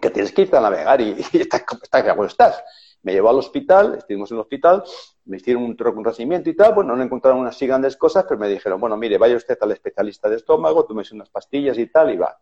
que 0.00 0.10
tienes 0.10 0.32
que 0.32 0.42
irte 0.42 0.56
a 0.56 0.60
navegar 0.60 1.00
y, 1.00 1.16
y 1.32 1.40
estás, 1.40 1.64
estás, 1.82 2.18
estás. 2.26 2.64
Me 3.08 3.14
llevó 3.14 3.30
al 3.30 3.38
hospital, 3.38 3.94
estuvimos 3.96 4.30
en 4.30 4.36
el 4.36 4.42
hospital, 4.42 4.84
me 5.24 5.38
hicieron 5.38 5.62
un 5.62 5.78
reconocimiento 5.78 6.50
y 6.50 6.54
tal, 6.54 6.74
bueno, 6.74 6.94
no 6.94 7.02
encontraron 7.02 7.40
unas 7.40 7.58
grandes 7.58 7.96
cosas, 7.96 8.26
pero 8.28 8.38
me 8.38 8.50
dijeron, 8.50 8.78
bueno, 8.78 8.98
mire, 8.98 9.16
vaya 9.16 9.34
usted 9.34 9.56
al 9.62 9.72
especialista 9.72 10.28
de 10.28 10.36
estómago, 10.36 10.84
tómese 10.84 11.14
unas 11.14 11.30
pastillas 11.30 11.78
y 11.78 11.86
tal, 11.86 12.12
y 12.12 12.18
va. 12.18 12.38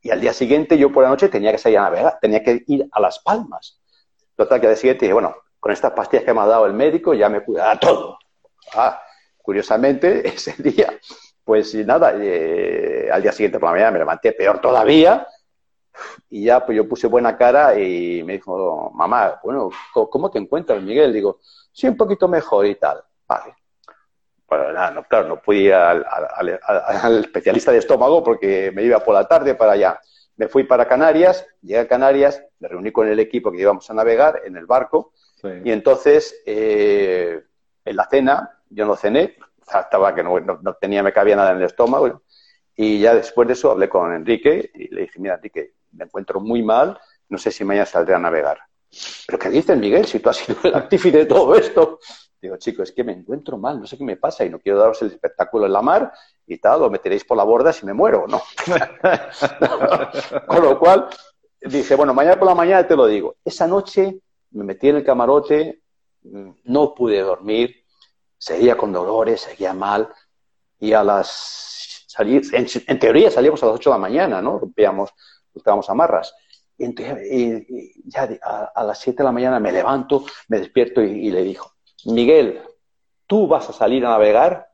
Y 0.00 0.10
al 0.10 0.18
día 0.18 0.32
siguiente, 0.32 0.78
yo 0.78 0.90
por 0.90 1.02
la 1.04 1.10
noche 1.10 1.28
tenía 1.28 1.52
que 1.52 1.58
salir 1.58 1.76
a 1.76 1.82
navegar, 1.82 2.18
tenía 2.22 2.42
que 2.42 2.64
ir 2.68 2.88
a 2.90 3.00
Las 3.02 3.18
Palmas. 3.18 3.82
Total, 4.34 4.58
que 4.62 4.66
al 4.66 4.72
día 4.72 4.80
siguiente 4.80 5.04
dije, 5.04 5.12
bueno, 5.12 5.36
con 5.60 5.72
estas 5.72 5.92
pastillas 5.92 6.24
que 6.24 6.32
me 6.32 6.40
ha 6.40 6.46
dado 6.46 6.64
el 6.64 6.72
médico 6.72 7.12
ya 7.12 7.28
me 7.28 7.44
cuidará 7.44 7.78
todo. 7.78 8.16
Ah, 8.74 8.98
curiosamente, 9.42 10.26
ese 10.34 10.54
día, 10.62 10.98
pues 11.44 11.74
nada, 11.74 12.14
eh, 12.16 13.10
al 13.12 13.20
día 13.20 13.32
siguiente 13.32 13.58
por 13.58 13.68
la 13.68 13.72
mañana 13.72 13.90
me 13.90 13.98
levanté 13.98 14.32
peor 14.32 14.58
todavía, 14.58 15.26
y 16.30 16.44
ya, 16.44 16.64
pues 16.64 16.76
yo 16.76 16.88
puse 16.88 17.06
buena 17.06 17.36
cara 17.36 17.78
y 17.78 18.22
me 18.24 18.34
dijo, 18.34 18.90
mamá, 18.94 19.40
bueno, 19.42 19.70
¿cómo 19.92 20.30
te 20.30 20.38
encuentras, 20.38 20.82
Miguel? 20.82 21.12
Digo, 21.12 21.40
sí, 21.72 21.88
un 21.88 21.96
poquito 21.96 22.28
mejor 22.28 22.66
y 22.66 22.74
tal. 22.76 23.02
Vale. 23.26 23.54
Bueno, 24.48 24.72
nada, 24.72 24.90
no, 24.90 25.04
claro, 25.04 25.28
no 25.28 25.40
pude 25.40 25.58
ir 25.58 25.74
al, 25.74 27.18
especialista 27.20 27.72
de 27.72 27.78
estómago 27.78 28.22
porque 28.22 28.70
me 28.74 28.82
iba 28.82 29.00
por 29.00 29.14
la 29.14 29.26
tarde 29.26 29.54
para 29.54 29.72
allá. 29.72 30.00
Me 30.36 30.48
fui 30.48 30.64
para 30.64 30.86
Canarias, 30.86 31.46
llegué 31.62 31.78
a 31.78 31.88
Canarias, 31.88 32.42
me 32.58 32.68
reuní 32.68 32.92
con 32.92 33.08
el 33.08 33.18
equipo 33.18 33.50
que 33.50 33.60
íbamos 33.60 33.88
a 33.90 33.94
navegar 33.94 34.42
en 34.44 34.56
el 34.56 34.66
barco 34.66 35.12
y 35.64 35.72
entonces 35.72 36.42
eh, 36.46 37.42
en 37.84 37.96
la 37.96 38.06
cena, 38.08 38.60
yo 38.70 38.86
no 38.86 38.96
cené, 38.96 39.36
estaba 39.60 40.14
que 40.14 40.22
no, 40.22 40.38
no, 40.38 40.74
tenía, 40.74 41.02
me 41.02 41.12
cabía 41.12 41.36
nada 41.36 41.52
en 41.52 41.58
el 41.58 41.64
estómago 41.64 42.22
y 42.76 43.00
ya 43.00 43.14
después 43.14 43.48
de 43.48 43.54
eso 43.54 43.70
hablé 43.70 43.88
con 43.88 44.12
Enrique 44.14 44.70
y 44.74 44.94
le 44.94 45.02
dije, 45.02 45.18
mira, 45.18 45.34
Enrique, 45.34 45.74
me 45.92 46.04
encuentro 46.04 46.40
muy 46.40 46.62
mal, 46.62 46.98
no 47.28 47.38
sé 47.38 47.50
si 47.50 47.64
mañana 47.64 47.86
saldré 47.86 48.14
a 48.14 48.18
navegar. 48.18 48.58
¿Pero 49.26 49.38
qué 49.38 49.48
dices, 49.48 49.76
Miguel, 49.78 50.06
si 50.06 50.20
tú 50.20 50.28
has 50.28 50.36
sido 50.36 50.58
el 50.64 50.74
artífice 50.74 51.18
de 51.18 51.26
todo 51.26 51.54
esto? 51.54 51.98
Digo, 52.40 52.56
chicos, 52.56 52.88
es 52.88 52.94
que 52.94 53.04
me 53.04 53.12
encuentro 53.12 53.56
mal, 53.56 53.80
no 53.80 53.86
sé 53.86 53.96
qué 53.96 54.04
me 54.04 54.16
pasa 54.16 54.44
y 54.44 54.50
no 54.50 54.58
quiero 54.58 54.78
daros 54.78 55.00
el 55.02 55.08
espectáculo 55.08 55.66
en 55.66 55.72
la 55.72 55.80
mar 55.80 56.12
y 56.46 56.58
tal, 56.58 56.82
o 56.82 56.90
me 56.90 56.98
tiréis 56.98 57.24
por 57.24 57.36
la 57.36 57.44
borda 57.44 57.72
si 57.72 57.86
me 57.86 57.92
muero, 57.92 58.26
¿no? 58.26 58.42
Con 60.46 60.62
lo 60.62 60.78
cual, 60.78 61.08
dije, 61.60 61.94
bueno, 61.94 62.12
mañana 62.12 62.38
por 62.38 62.48
la 62.48 62.54
mañana 62.54 62.86
te 62.86 62.96
lo 62.96 63.06
digo. 63.06 63.36
Esa 63.44 63.66
noche 63.66 64.18
me 64.50 64.64
metí 64.64 64.88
en 64.88 64.96
el 64.96 65.04
camarote, 65.04 65.82
no 66.64 66.94
pude 66.94 67.20
dormir, 67.20 67.84
seguía 68.36 68.76
con 68.76 68.92
dolores, 68.92 69.42
seguía 69.42 69.72
mal 69.72 70.08
y 70.80 70.92
a 70.92 71.04
las... 71.04 71.68
Salir, 72.08 72.42
en, 72.52 72.98
teoría 72.98 73.30
salíamos 73.30 73.62
a 73.62 73.66
las 73.66 73.76
8 73.76 73.88
de 73.88 73.94
la 73.94 74.00
mañana, 74.00 74.42
¿no? 74.42 74.58
Rompíamos 74.58 75.10
buscábamos 75.52 75.88
amarras. 75.90 76.34
Y, 76.78 76.84
entonces, 76.84 77.66
ya 78.04 78.28
a, 78.74 78.84
las 78.84 78.98
7 78.98 79.18
de 79.18 79.24
la 79.24 79.32
mañana 79.32 79.60
me 79.60 79.72
levanto, 79.72 80.24
me 80.48 80.58
despierto 80.58 81.02
y, 81.02 81.30
le 81.30 81.42
digo, 81.42 81.72
Miguel, 82.06 82.62
tú 83.26 83.46
vas 83.46 83.68
a 83.68 83.72
salir 83.72 84.04
a 84.06 84.10
navegar 84.10 84.68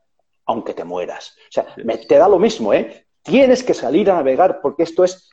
aunque 0.45 0.73
te 0.73 0.83
mueras. 0.83 1.35
O 1.37 1.51
sea, 1.51 1.67
te 2.07 2.17
da 2.17 2.27
lo 2.27 2.39
mismo, 2.39 2.73
¿eh? 2.73 3.05
Tienes 3.21 3.63
que 3.63 3.75
salir 3.75 4.09
a 4.09 4.15
navegar 4.15 4.61
porque 4.61 4.83
esto 4.83 5.03
es 5.03 5.29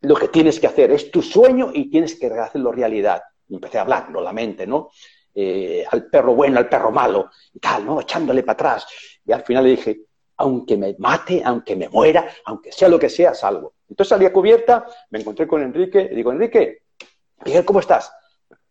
lo 0.00 0.14
que 0.14 0.28
tienes 0.28 0.58
que 0.58 0.66
hacer, 0.66 0.90
es 0.90 1.10
tu 1.10 1.20
sueño 1.20 1.70
y 1.74 1.90
tienes 1.90 2.18
que 2.18 2.28
hacerlo 2.28 2.72
realidad. 2.72 3.22
Y 3.48 3.54
empecé 3.56 3.78
a 3.78 3.82
hablarlo, 3.82 4.22
la 4.22 4.32
mente, 4.32 4.66
¿no? 4.66 4.90
Eh, 5.34 5.84
al 5.90 6.06
perro 6.06 6.34
bueno, 6.34 6.58
al 6.58 6.68
perro 6.68 6.90
malo, 6.90 7.30
y 7.52 7.58
tal, 7.58 7.84
¿no? 7.84 8.00
Echándole 8.00 8.42
para 8.42 8.54
atrás. 8.54 8.86
Y 9.24 9.32
al 9.32 9.44
final 9.44 9.64
le 9.64 9.70
dije, 9.70 10.00
aunque 10.38 10.76
me 10.76 10.96
mate, 10.98 11.42
aunque 11.44 11.76
me 11.76 11.88
muera, 11.88 12.28
aunque 12.44 12.72
sea 12.72 12.88
lo 12.88 12.98
que 12.98 13.10
sea, 13.10 13.34
salvo. 13.34 13.74
Entonces 13.88 14.08
salí 14.08 14.26
a 14.26 14.32
cubierta, 14.32 14.86
me 15.10 15.20
encontré 15.20 15.46
con 15.46 15.62
Enrique 15.62 16.08
y 16.10 16.14
digo, 16.14 16.30
Enrique, 16.32 16.82
Miguel, 17.44 17.64
¿cómo 17.64 17.80
estás? 17.80 18.12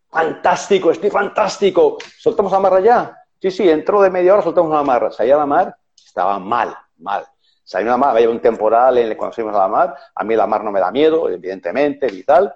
Fantástico, 0.09 0.91
estoy 0.91 1.09
fantástico. 1.09 1.97
¿Soltamos 2.19 2.51
la 2.51 2.59
marra 2.59 2.79
ya? 2.79 3.17
Sí, 3.39 3.51
sí, 3.51 3.69
entró 3.69 4.01
de 4.01 4.09
media 4.09 4.33
hora, 4.33 4.43
soltamos 4.43 4.71
la 4.71 4.83
marra. 4.83 5.11
Salí 5.11 5.31
a 5.31 5.37
la 5.37 5.45
mar, 5.45 5.75
estaba 5.95 6.39
mal, 6.39 6.75
mal. 6.97 7.25
Salí 7.63 7.87
a 7.87 7.91
la 7.91 7.97
mar, 7.97 8.15
había 8.15 8.29
un 8.29 8.39
temporal 8.39 8.97
en 8.97 9.07
el, 9.07 9.17
cuando 9.17 9.35
salimos 9.35 9.55
a 9.55 9.59
la 9.59 9.67
mar. 9.67 9.95
A 10.15 10.23
mí 10.23 10.35
la 10.35 10.47
mar 10.47 10.63
no 10.63 10.71
me 10.71 10.79
da 10.79 10.91
miedo, 10.91 11.29
evidentemente, 11.29 12.07
y 12.07 12.23
tal. 12.23 12.53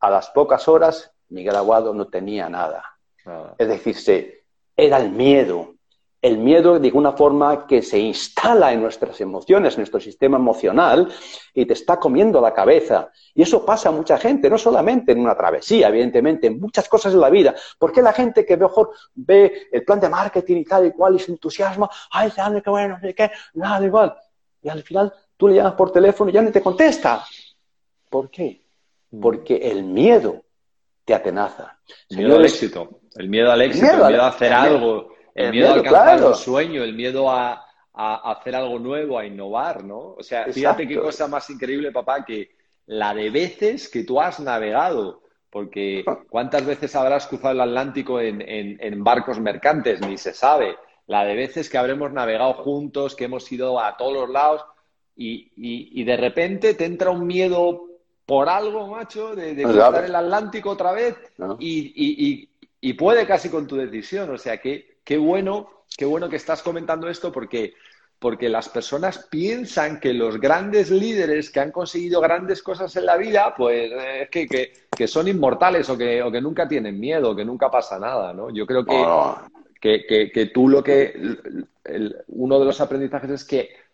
A 0.00 0.10
las 0.10 0.30
pocas 0.30 0.66
horas, 0.68 1.12
Miguel 1.28 1.56
Aguado 1.56 1.94
no 1.94 2.08
tenía 2.08 2.48
nada. 2.48 2.84
Es 3.58 3.68
decir, 3.68 4.44
era 4.76 4.98
el 4.98 5.10
miedo, 5.10 5.75
el 6.26 6.38
miedo 6.38 6.78
de 6.78 6.90
una 6.92 7.12
forma 7.12 7.66
que 7.66 7.82
se 7.82 7.98
instala 7.98 8.72
en 8.72 8.82
nuestras 8.82 9.20
emociones, 9.20 9.74
en 9.74 9.80
nuestro 9.80 10.00
sistema 10.00 10.36
emocional, 10.36 11.08
y 11.54 11.66
te 11.66 11.72
está 11.72 11.98
comiendo 11.98 12.40
la 12.40 12.52
cabeza. 12.52 13.10
Y 13.34 13.42
eso 13.42 13.64
pasa 13.64 13.88
a 13.88 13.92
mucha 13.92 14.18
gente, 14.18 14.50
no 14.50 14.58
solamente 14.58 15.12
en 15.12 15.20
una 15.20 15.36
travesía, 15.36 15.88
evidentemente, 15.88 16.46
en 16.48 16.60
muchas 16.60 16.88
cosas 16.88 17.12
de 17.12 17.18
la 17.18 17.30
vida. 17.30 17.54
¿Por 17.78 17.92
qué 17.92 18.02
la 18.02 18.12
gente 18.12 18.44
que 18.44 18.56
mejor 18.56 18.90
ve 19.14 19.68
el 19.72 19.84
plan 19.84 20.00
de 20.00 20.08
marketing 20.08 20.56
y 20.56 20.64
tal 20.64 20.86
y 20.86 20.92
cual 20.92 21.16
y 21.16 21.18
se 21.18 21.32
entusiasma, 21.32 21.88
ay, 22.10 22.32
qué 22.62 22.70
bueno, 22.70 22.98
qué, 23.00 23.30
nada 23.54 23.84
igual? 23.84 24.16
Y 24.62 24.68
al 24.68 24.82
final 24.82 25.12
tú 25.36 25.48
le 25.48 25.54
llamas 25.54 25.74
por 25.74 25.92
teléfono 25.92 26.30
y 26.30 26.34
ya 26.34 26.42
no 26.42 26.50
te 26.50 26.60
contesta. 26.60 27.24
¿Por 28.08 28.30
qué? 28.30 28.66
mm. 29.10 29.20
porque 29.20 29.56
el 29.56 29.84
miedo 29.84 30.44
te 31.04 31.14
atenaza. 31.14 31.78
El 32.08 32.18
miedo 32.18 32.36
al 32.36 32.44
éxito, 32.44 33.00
el 33.16 33.28
miedo 33.28 33.50
al 33.50 33.62
éxito, 33.62 33.86
el 33.86 34.08
miedo, 34.08 34.22
a 34.22 34.28
hacer 34.28 34.52
algo, 34.52 35.08
el, 35.36 35.50
miedo, 35.50 35.70
a 35.70 35.74
alcanzar 35.74 36.24
un 36.24 36.34
sueño, 36.34 36.82
el 36.82 36.94
miedo 36.94 37.30
a, 37.30 37.62
hacer 37.94 38.54
algo 38.54 38.78
nuevo, 38.78 39.18
a 39.18 39.24
innovar, 39.24 39.84
¿no? 39.84 40.14
O 40.18 40.22
sea, 40.22 40.46
fíjate 40.46 40.86
qué 40.86 41.00
cosa 41.00 41.28
más 41.28 41.48
increíble, 41.48 41.92
papá, 41.92 42.24
que 42.24 42.50
la 42.86 43.14
de 43.14 43.30
veces 43.30 43.88
que 43.88 44.04
tú 44.04 44.20
has 44.20 44.40
navegado. 44.40 45.22
Porque 45.48 46.04
¿cuántas 46.28 46.66
veces 46.66 46.94
habrás 46.94 47.26
cruzado 47.26 47.54
el 47.54 47.60
Atlántico 47.60 48.20
en, 48.20 48.42
en 48.46 49.04
barcos 49.04 49.40
mercantes? 49.40 50.00
Ni 50.06 50.18
se 50.18 50.34
sabe. 50.34 50.76
La 51.06 51.24
de 51.24 51.34
veces 51.34 51.70
que 51.70 51.78
habremos 51.78 52.12
navegado 52.12 52.54
juntos, 52.54 53.14
que 53.14 53.24
hemos 53.24 53.50
ido 53.52 53.80
a 53.80 53.96
todos 53.96 54.12
los 54.12 54.30
lados 54.30 54.64
y, 55.16 55.52
y, 55.56 56.04
de 56.04 56.16
repente 56.16 56.74
te 56.74 56.84
entra 56.84 57.10
un 57.10 57.26
miedo 57.26 57.86
por 58.26 58.48
algo, 58.48 58.88
macho, 58.88 59.34
de, 59.34 59.54
de 59.54 59.62
cruzar 59.62 60.04
el 60.04 60.14
Atlántico 60.14 60.70
otra 60.70 60.92
vez 60.92 61.16
y, 61.58 62.48
y, 62.80 62.92
puede 62.94 63.26
casi 63.26 63.48
con 63.48 63.66
tu 63.66 63.76
decisión. 63.76 64.30
O 64.30 64.38
sea, 64.38 64.58
que 64.58 64.95
qué 65.06 65.16
bueno, 65.16 65.84
qué 65.96 66.04
bueno 66.04 66.28
que 66.28 66.36
estás 66.36 66.62
comentando 66.62 67.08
esto 67.08 67.32
porque, 67.32 67.72
porque 68.18 68.50
las 68.50 68.68
personas 68.68 69.28
piensan 69.30 70.00
que 70.00 70.12
los 70.12 70.38
grandes 70.38 70.90
líderes 70.90 71.50
que 71.50 71.60
han 71.60 71.72
conseguido 71.72 72.20
grandes 72.20 72.62
cosas 72.62 72.94
en 72.96 73.06
la 73.06 73.16
vida, 73.16 73.54
pues 73.56 73.90
es 73.92 74.28
que, 74.28 74.46
que, 74.46 74.72
que, 74.94 75.06
son 75.06 75.28
inmortales 75.28 75.88
o 75.88 75.96
que, 75.96 76.22
o 76.22 76.30
que 76.30 76.42
nunca 76.42 76.68
tienen 76.68 77.00
miedo, 77.00 77.34
que 77.34 77.44
nunca 77.44 77.70
pasa 77.70 77.98
nada, 77.98 78.34
¿no? 78.34 78.50
Yo 78.50 78.66
creo 78.66 78.84
que, 78.84 80.04
que, 80.06 80.30
que, 80.32 80.46
tú 80.46 80.68
lo 80.68 80.82
que... 80.82 81.14
uno 82.26 82.58
de 82.58 82.64
los 82.64 82.80
aprendizajes 82.80 83.30
es 83.30 83.44
que 83.44 83.86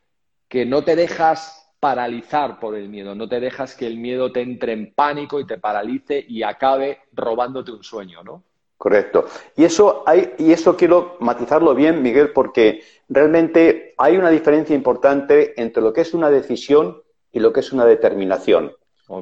que 0.53 0.67
no 0.67 0.85
te 0.85 0.97
dejas 0.97 1.67
paralizar 1.81 2.61
por 2.61 2.75
el 2.77 2.91
miedo, 2.91 3.15
no 3.15 3.27
te 3.27 3.41
dejas 3.41 3.75
que 3.75 3.87
el 3.87 3.97
miedo 3.97 4.33
te 4.33 4.43
entre 4.43 4.75
en 4.75 4.93
pánico 4.93 5.41
y 5.41 5.47
te 5.47 5.57
paralice 5.57 6.23
y 6.29 6.43
acabe 6.43 6.99
robándote 7.15 7.73
un 7.73 7.83
sueño, 7.83 8.23
¿no? 8.23 8.45
Correcto. 8.83 9.27
Y 9.55 9.65
eso, 9.65 10.03
hay, 10.07 10.35
y 10.39 10.51
eso 10.51 10.77
quiero 10.77 11.17
matizarlo 11.21 11.73
bien, 11.73 12.03
Miguel, 12.03 12.33
porque 12.33 12.83
realmente 13.09 13.95
hay 13.97 14.17
una 14.17 14.29
diferencia 14.29 14.75
importante 14.75 15.55
entre 15.63 15.81
lo 15.81 15.93
que 15.93 16.01
es 16.01 16.15
una 16.15 16.31
decisión 16.31 17.01
y 17.31 17.39
lo 17.39 17.53
que 17.53 17.61
es 17.61 17.73
una 17.73 17.85
determinación. 17.85 18.73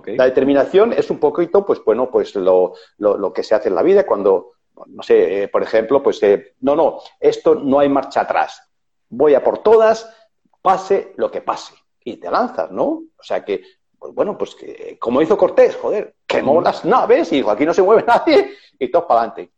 La 0.07 0.25
determinación 0.25 0.95
es 0.95 1.11
un 1.11 1.19
poquito, 1.19 1.67
pues 1.67 1.85
bueno, 1.85 2.11
pues 2.11 2.35
lo, 2.37 2.73
lo, 2.97 3.33
que 3.35 3.43
se 3.43 3.55
hace 3.55 3.69
en 3.69 3.75
la 3.75 3.83
vida 3.83 4.07
cuando, 4.07 4.53
no 4.87 5.03
sé, 5.03 5.43
eh, 5.43 5.49
por 5.49 5.63
ejemplo, 5.63 6.03
pues 6.03 6.23
eh, 6.23 6.55
no, 6.63 6.75
no, 6.75 7.01
esto 7.21 7.55
no 7.55 7.81
hay 7.81 7.91
marcha 7.91 8.23
atrás. 8.23 8.67
Voy 9.11 9.35
a 9.35 9.45
por 9.45 9.59
todas, 9.59 10.11
pase 10.63 11.13
lo 11.19 11.31
que 11.31 11.43
pase. 11.43 11.75
Y 12.03 12.17
te 12.17 12.31
lanzas, 12.31 12.71
¿no? 12.71 12.85
O 12.87 13.23
sea 13.23 13.45
que, 13.45 13.63
pues 14.01 14.15
bueno, 14.15 14.37
pues 14.39 14.55
que, 14.55 14.97
como 14.99 15.21
hizo 15.21 15.37
Cortés, 15.37 15.77
joder, 15.77 16.17
quemó 16.27 16.61
las 16.63 16.87
naves 16.87 17.31
y 17.33 17.37
dijo, 17.37 17.51
aquí 17.51 17.67
no 17.67 17.75
se 17.75 17.83
mueve 17.83 18.03
nadie 18.07 18.55
y 18.79 18.91
todo 18.91 19.07
para 19.07 19.21
adelante. 19.21 19.53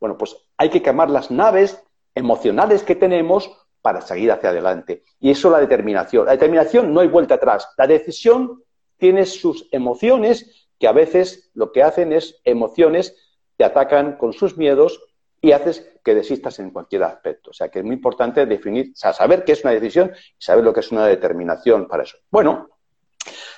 Bueno, 0.00 0.16
pues 0.16 0.36
hay 0.56 0.70
que 0.70 0.82
quemar 0.82 1.10
las 1.10 1.30
naves 1.30 1.84
emocionales 2.14 2.82
que 2.82 2.96
tenemos 2.96 3.50
para 3.82 4.00
seguir 4.00 4.32
hacia 4.32 4.48
adelante. 4.48 5.02
Y 5.20 5.30
eso 5.30 5.48
es 5.48 5.52
la 5.52 5.60
determinación. 5.60 6.24
La 6.24 6.32
determinación 6.32 6.94
no 6.94 7.00
hay 7.00 7.08
vuelta 7.08 7.34
atrás. 7.34 7.68
La 7.76 7.86
decisión 7.86 8.64
tiene 8.96 9.26
sus 9.26 9.68
emociones 9.72 10.68
que 10.78 10.88
a 10.88 10.92
veces 10.92 11.50
lo 11.54 11.70
que 11.70 11.82
hacen 11.82 12.12
es 12.12 12.40
emociones 12.44 13.16
te 13.56 13.64
atacan 13.64 14.16
con 14.16 14.32
sus 14.32 14.56
miedos 14.56 15.00
y 15.40 15.52
haces 15.52 15.92
que 16.02 16.14
desistas 16.14 16.58
en 16.60 16.70
cualquier 16.70 17.02
aspecto. 17.02 17.50
O 17.50 17.52
sea, 17.52 17.68
que 17.68 17.80
es 17.80 17.84
muy 17.84 17.96
importante 17.96 18.46
definir, 18.46 18.92
o 18.92 18.96
sea, 18.96 19.12
saber 19.12 19.44
qué 19.44 19.52
es 19.52 19.64
una 19.64 19.72
decisión 19.72 20.12
y 20.14 20.42
saber 20.42 20.64
lo 20.64 20.72
que 20.72 20.80
es 20.80 20.90
una 20.90 21.06
determinación 21.06 21.86
para 21.86 22.04
eso. 22.04 22.16
Bueno, 22.30 22.70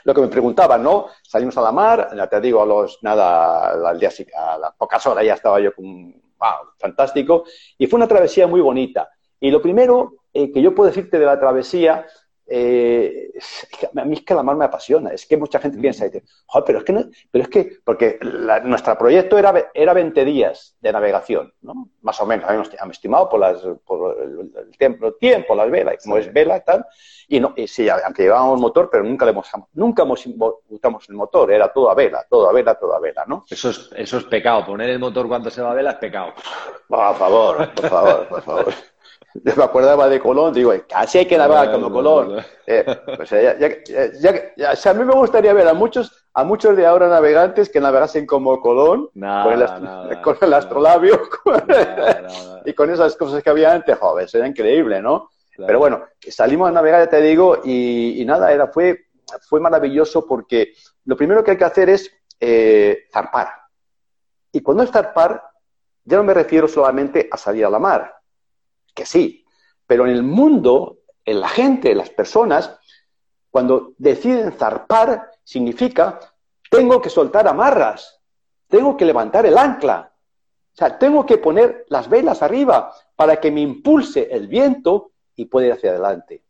lo 0.04 0.14
que 0.14 0.20
me 0.20 0.28
preguntaban, 0.28 0.82
¿no? 0.82 1.06
Salimos 1.22 1.56
a 1.58 1.62
la 1.62 1.72
mar, 1.72 2.10
ya 2.14 2.26
te 2.26 2.40
digo, 2.40 2.62
a 2.62 2.66
los, 2.66 2.98
nada, 3.02 3.88
al 3.88 3.98
día, 3.98 4.10
a 4.36 4.58
las 4.58 4.74
pocas 4.74 5.04
horas 5.06 5.24
ya 5.24 5.34
estaba 5.34 5.60
yo 5.60 5.74
con, 5.74 6.12
wow, 6.12 6.72
fantástico, 6.78 7.44
y 7.78 7.86
fue 7.86 7.96
una 7.96 8.08
travesía 8.08 8.46
muy 8.46 8.60
bonita. 8.60 9.08
Y 9.40 9.50
lo 9.50 9.60
primero 9.60 10.14
eh, 10.32 10.52
que 10.52 10.62
yo 10.62 10.74
puedo 10.74 10.88
decirte 10.88 11.18
de 11.18 11.26
la 11.26 11.40
travesía 11.40 12.06
eh, 12.46 13.32
a 13.96 14.04
mí 14.04 14.14
es 14.14 14.22
que 14.22 14.34
la 14.34 14.42
mar 14.42 14.56
me 14.56 14.64
apasiona. 14.64 15.10
Es 15.10 15.26
que 15.26 15.36
mucha 15.36 15.58
gente 15.58 15.78
piensa, 15.78 16.04
dice, 16.04 16.24
pero 16.66 16.78
es 16.78 16.84
que, 16.84 16.92
no, 16.92 17.04
pero 17.30 17.44
es 17.44 17.50
que 17.50 17.78
porque 17.84 18.18
nuestro 18.64 18.96
proyecto 18.98 19.38
era, 19.38 19.70
era 19.72 19.92
20 19.94 20.24
días 20.24 20.76
de 20.80 20.92
navegación, 20.92 21.52
¿no? 21.62 21.88
Más 22.02 22.20
o 22.20 22.26
menos, 22.26 22.46
habíamos, 22.46 22.70
estimado 22.90 23.28
por, 23.28 23.40
las, 23.40 23.58
por 23.86 24.16
el, 24.20 24.76
tiempo, 24.76 25.12
tiempo, 25.14 25.54
las 25.54 25.70
velas, 25.70 26.02
como 26.02 26.18
es 26.18 26.32
vela 26.32 26.58
y 26.58 26.60
tal. 26.60 26.86
Y, 27.28 27.40
no, 27.40 27.54
y 27.56 27.66
sí, 27.66 27.88
aunque 27.88 28.24
llevábamos 28.24 28.60
motor, 28.60 28.88
pero 28.90 29.04
nunca 29.04 29.24
le 29.24 29.30
hemos, 29.30 29.48
nunca 29.72 30.02
hemos 30.02 30.24
usamos 30.68 31.08
el 31.08 31.14
motor, 31.14 31.50
era 31.50 31.72
todo 31.72 31.90
a 31.90 31.94
vela, 31.94 32.24
todo 32.28 32.48
a 32.48 32.52
vela, 32.52 32.74
todo 32.74 32.94
a 32.94 33.00
vela, 33.00 33.24
¿no? 33.26 33.44
Eso 33.48 33.70
es, 33.70 33.90
eso 33.96 34.18
es 34.18 34.24
pecado, 34.24 34.66
poner 34.66 34.90
el 34.90 34.98
motor 34.98 35.26
cuando 35.26 35.50
se 35.50 35.62
va 35.62 35.70
a 35.70 35.74
vela 35.74 35.92
es 35.92 35.96
pecado. 35.96 36.34
Por 36.88 37.16
favor, 37.16 37.70
por 37.74 37.88
favor, 37.88 38.28
por 38.28 38.42
favor. 38.42 38.74
Me 39.56 39.64
acordaba 39.64 40.08
de 40.08 40.20
Colón, 40.20 40.54
digo, 40.54 40.72
casi 40.88 41.18
hay 41.18 41.26
que 41.26 41.36
navegar 41.36 41.72
como 41.72 41.90
Colón. 41.90 42.36
Eh, 42.66 42.84
pues, 43.16 43.30
ya, 43.30 44.90
a 44.90 44.94
mí 44.94 45.04
me 45.04 45.14
gustaría 45.14 45.52
ver 45.52 45.66
a 45.66 45.74
muchos, 45.74 46.26
a 46.32 46.44
muchos 46.44 46.76
de 46.76 46.86
ahora 46.86 47.08
navegantes 47.08 47.68
que 47.68 47.80
navegasen 47.80 48.26
como 48.26 48.60
Colón, 48.60 49.10
con, 49.12 50.42
el, 50.42 50.54
astrolabio 50.54 51.20
y 52.64 52.72
con 52.72 52.90
esas 52.90 53.16
cosas 53.16 53.42
que 53.42 53.50
había 53.50 53.72
antes, 53.72 53.98
joder, 53.98 54.28
sería 54.28 54.46
increíble, 54.46 55.02
¿no? 55.02 55.30
Pero 55.56 55.78
bueno, 55.78 56.04
salimos 56.28 56.68
a 56.68 56.72
navegar, 56.72 57.04
ya 57.04 57.10
te 57.10 57.20
digo, 57.20 57.60
y, 57.64 58.22
nada, 58.26 58.52
era, 58.52 58.68
fue, 58.68 59.06
fue 59.48 59.60
maravilloso 59.60 60.26
porque 60.26 60.74
lo 61.04 61.16
primero 61.16 61.44
que 61.44 61.52
hay 61.52 61.56
que 61.56 61.64
hacer 61.64 61.90
es 61.90 62.10
eh, 62.40 63.04
zarpar. 63.12 63.48
Y 64.52 64.60
cuando 64.62 64.82
es 64.84 64.90
zarpar, 64.90 65.42
ya 66.04 66.16
no 66.16 66.24
me 66.24 66.34
refiero 66.34 66.68
solamente 66.68 67.28
a 67.30 67.36
salir 67.36 67.64
a 67.64 67.70
la 67.70 67.78
mar, 67.78 68.14
que 68.94 69.06
sí, 69.06 69.44
pero 69.86 70.06
en 70.06 70.12
el 70.12 70.22
mundo, 70.22 70.98
en 71.24 71.40
la 71.40 71.48
gente, 71.48 71.94
las 71.94 72.10
personas, 72.10 72.78
cuando 73.50 73.94
deciden 73.98 74.52
zarpar, 74.52 75.30
significa, 75.42 76.18
tengo 76.70 77.00
que 77.00 77.10
soltar 77.10 77.46
amarras, 77.46 78.20
tengo 78.68 78.96
que 78.96 79.04
levantar 79.04 79.46
el 79.46 79.58
ancla, 79.58 80.12
o 80.72 80.76
sea, 80.76 80.98
tengo 80.98 81.24
que 81.24 81.38
poner 81.38 81.84
las 81.88 82.08
velas 82.08 82.42
arriba 82.42 82.92
para 83.14 83.36
que 83.40 83.50
me 83.50 83.60
impulse 83.60 84.28
el 84.30 84.48
viento 84.48 85.12
y 85.36 85.44
pueda 85.44 85.68
ir 85.68 85.72
hacia 85.74 85.90
adelante. 85.90 86.42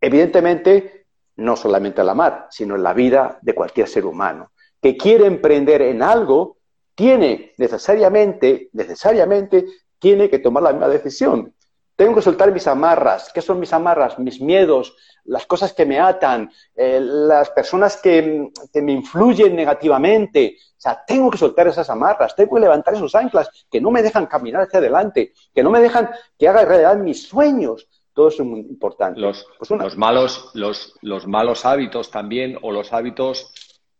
Evidentemente, 0.00 1.06
no 1.36 1.56
solamente 1.56 2.00
en 2.00 2.06
la 2.08 2.14
mar, 2.14 2.48
sino 2.50 2.74
en 2.74 2.82
la 2.82 2.94
vida 2.94 3.38
de 3.42 3.54
cualquier 3.54 3.86
ser 3.86 4.06
humano 4.06 4.50
que 4.80 4.96
quiere 4.96 5.26
emprender 5.26 5.82
en 5.82 6.02
algo, 6.02 6.58
tiene 6.94 7.52
necesariamente, 7.58 8.70
necesariamente, 8.72 9.66
tiene 9.98 10.30
que 10.30 10.38
tomar 10.38 10.62
la 10.62 10.72
misma 10.72 10.88
decisión. 10.88 11.54
Tengo 12.00 12.14
que 12.14 12.22
soltar 12.22 12.50
mis 12.50 12.66
amarras. 12.66 13.30
¿Qué 13.30 13.42
son 13.42 13.60
mis 13.60 13.74
amarras? 13.74 14.18
Mis 14.18 14.40
miedos, 14.40 14.96
las 15.24 15.44
cosas 15.44 15.74
que 15.74 15.84
me 15.84 16.00
atan, 16.00 16.50
eh, 16.74 16.98
las 16.98 17.50
personas 17.50 17.98
que, 17.98 18.48
me 18.72 18.92
influyen 18.92 19.54
negativamente. 19.54 20.56
O 20.58 20.80
sea, 20.80 21.04
tengo 21.06 21.30
que 21.30 21.36
soltar 21.36 21.68
esas 21.68 21.90
amarras, 21.90 22.34
tengo 22.34 22.54
que 22.54 22.62
levantar 22.62 22.94
esos 22.94 23.14
anclas 23.14 23.50
que 23.70 23.82
no 23.82 23.90
me 23.90 24.00
dejan 24.00 24.24
caminar 24.24 24.62
hacia 24.62 24.78
adelante, 24.78 25.34
que 25.54 25.62
no 25.62 25.68
me 25.68 25.78
dejan 25.78 26.08
que 26.38 26.48
haga 26.48 26.64
realidad 26.64 26.96
mis 26.96 27.28
sueños. 27.28 27.86
Todo 28.14 28.28
eso 28.28 28.44
es 28.44 28.48
muy 28.48 28.60
importante. 28.60 29.20
Los, 29.20 29.46
pues 29.58 29.70
los, 29.70 29.98
malos, 29.98 30.52
los, 30.54 30.94
los 31.02 31.26
malos 31.26 31.66
hábitos 31.66 32.10
también, 32.10 32.56
o 32.62 32.72
los 32.72 32.94
hábitos 32.94 33.52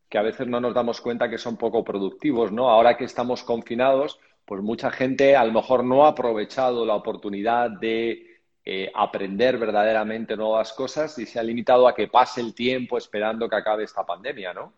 que 0.09 0.17
a 0.17 0.23
veces 0.23 0.47
no 0.49 0.59
nos 0.59 0.73
damos 0.73 1.03
cuenta 1.03 1.29
que 1.29 1.37
son 1.37 1.59
poco 1.59 1.85
productivos, 1.85 2.51
¿no? 2.51 2.71
Ahora 2.71 2.97
que 2.97 3.05
estamos 3.05 3.45
confinados, 3.45 4.19
pues 4.51 4.63
mucha 4.63 4.91
gente 4.91 5.37
a 5.37 5.45
lo 5.45 5.53
mejor 5.53 5.85
no 5.85 6.05
ha 6.05 6.09
aprovechado 6.09 6.85
la 6.85 6.97
oportunidad 6.97 7.71
de 7.71 8.41
eh, 8.65 8.91
aprender 8.97 9.59
verdaderamente 9.59 10.37
nuevas 10.37 10.73
cosas 10.73 11.17
y 11.21 11.27
se 11.27 11.39
ha 11.39 11.43
limitado 11.45 11.87
a 11.87 11.95
que 11.95 12.09
pase 12.09 12.41
el 12.41 12.53
tiempo 12.53 12.99
esperando 12.99 13.49
que 13.49 13.55
acabe 13.55 13.85
esta 13.85 14.05
pandemia, 14.05 14.53
¿no? 14.53 14.73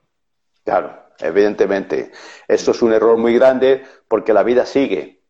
Claro, 0.63 0.95
evidentemente. 1.21 2.13
Esto 2.47 2.73
es 2.73 2.83
un 2.83 2.93
error 2.93 3.17
muy 3.17 3.33
grande 3.33 3.83
porque 4.09 4.35
la 4.35 4.43
vida 4.43 4.67
sigue. 4.67 5.23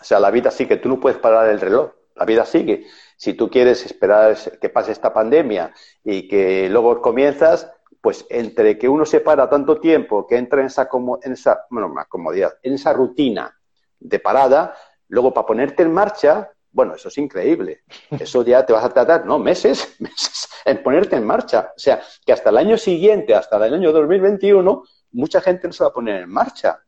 O 0.00 0.02
sea, 0.02 0.18
la 0.18 0.30
vida 0.30 0.50
sigue. 0.50 0.78
Tú 0.78 0.88
no 0.88 0.98
puedes 0.98 1.18
parar 1.18 1.50
el 1.50 1.60
reloj. 1.60 1.90
La 2.14 2.24
vida 2.24 2.46
sigue. 2.46 2.86
Si 3.18 3.34
tú 3.34 3.50
quieres 3.50 3.84
esperar 3.84 4.34
que 4.58 4.70
pase 4.70 4.92
esta 4.92 5.12
pandemia 5.12 5.74
y 6.02 6.26
que 6.26 6.70
luego 6.70 7.02
comienzas, 7.02 7.70
pues 8.00 8.24
entre 8.30 8.78
que 8.78 8.88
uno 8.88 9.04
se 9.04 9.20
para 9.20 9.50
tanto 9.50 9.78
tiempo, 9.78 10.26
que 10.26 10.38
entra 10.38 10.62
en 10.62 10.68
esa, 10.68 10.88
en 11.22 11.32
esa, 11.34 11.66
bueno, 11.68 11.94
comodidad, 12.08 12.54
en 12.62 12.72
esa 12.72 12.94
rutina 12.94 13.59
de 14.00 14.18
parada, 14.18 14.74
luego 15.08 15.32
para 15.32 15.46
ponerte 15.46 15.82
en 15.82 15.92
marcha, 15.92 16.50
bueno, 16.72 16.94
eso 16.94 17.08
es 17.08 17.18
increíble. 17.18 17.82
Eso 18.10 18.44
ya 18.44 18.64
te 18.64 18.72
vas 18.72 18.84
a 18.84 18.90
tratar, 18.90 19.26
¿no? 19.26 19.38
Meses, 19.38 19.96
meses 19.98 20.48
en 20.64 20.82
ponerte 20.82 21.16
en 21.16 21.26
marcha. 21.26 21.72
O 21.76 21.78
sea, 21.78 22.00
que 22.24 22.32
hasta 22.32 22.50
el 22.50 22.58
año 22.58 22.76
siguiente, 22.76 23.34
hasta 23.34 23.64
el 23.64 23.74
año 23.74 23.92
2021, 23.92 24.82
mucha 25.12 25.40
gente 25.40 25.66
no 25.66 25.72
se 25.72 25.84
va 25.84 25.90
a 25.90 25.92
poner 25.92 26.22
en 26.22 26.30
marcha. 26.30 26.80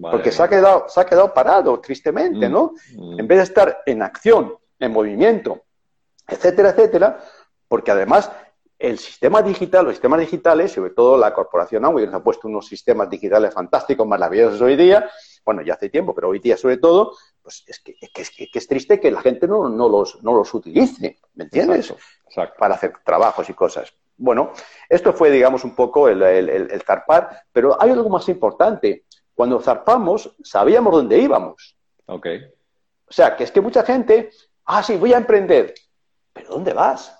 porque 0.00 0.30
se 0.30 0.42
ha, 0.42 0.48
quedado, 0.48 0.86
se 0.88 1.00
ha 1.00 1.06
quedado 1.06 1.34
parado, 1.34 1.80
tristemente, 1.80 2.48
mm, 2.48 2.52
¿no? 2.52 2.72
Mm. 2.96 3.20
En 3.20 3.28
vez 3.28 3.38
de 3.38 3.44
estar 3.44 3.82
en 3.86 4.02
acción, 4.02 4.54
en 4.78 4.92
movimiento, 4.92 5.64
etcétera, 6.26 6.70
etcétera, 6.70 7.18
porque 7.66 7.90
además 7.90 8.30
el 8.78 8.98
sistema 8.98 9.42
digital, 9.42 9.84
los 9.84 9.94
sistemas 9.94 10.20
digitales, 10.20 10.72
sobre 10.72 10.90
todo 10.90 11.18
la 11.18 11.34
corporación 11.34 11.84
Amway, 11.84 12.06
nos 12.06 12.14
ha 12.14 12.22
puesto 12.22 12.46
unos 12.46 12.66
sistemas 12.66 13.10
digitales 13.10 13.52
fantásticos, 13.52 14.06
maravillosos 14.06 14.60
hoy 14.60 14.76
día, 14.76 15.10
bueno, 15.44 15.62
ya 15.62 15.74
hace 15.74 15.88
tiempo, 15.88 16.14
pero 16.14 16.28
hoy 16.28 16.38
día 16.38 16.56
sobre 16.56 16.76
todo, 16.76 17.16
pues 17.42 17.64
es 17.66 17.80
que 17.80 17.96
es, 18.00 18.30
que, 18.30 18.48
es 18.52 18.68
triste 18.68 19.00
que 19.00 19.10
la 19.10 19.20
gente 19.20 19.46
no, 19.48 19.68
no, 19.68 19.88
los, 19.88 20.22
no 20.22 20.34
los 20.34 20.52
utilice, 20.54 21.18
¿me 21.34 21.44
entiendes? 21.44 21.94
Para 22.58 22.74
hacer 22.74 22.92
trabajos 23.04 23.48
y 23.48 23.54
cosas. 23.54 23.92
Bueno, 24.16 24.52
esto 24.88 25.12
fue, 25.12 25.30
digamos, 25.30 25.64
un 25.64 25.74
poco 25.74 26.08
el, 26.08 26.22
el, 26.22 26.82
zarpar, 26.82 27.44
pero 27.52 27.80
hay 27.80 27.90
algo 27.90 28.08
más 28.08 28.28
importante. 28.28 29.04
Cuando 29.34 29.60
zarpamos, 29.60 30.34
sabíamos 30.42 30.92
dónde 30.92 31.18
íbamos. 31.18 31.76
Ok. 32.06 32.26
O 33.08 33.12
sea, 33.12 33.36
que 33.36 33.44
es 33.44 33.52
que 33.52 33.60
mucha 33.60 33.84
gente, 33.84 34.30
ah, 34.64 34.82
sí, 34.82 34.96
voy 34.96 35.12
a 35.12 35.18
emprender. 35.18 35.72
¿Pero 36.32 36.50
dónde 36.50 36.72
vas? 36.72 37.10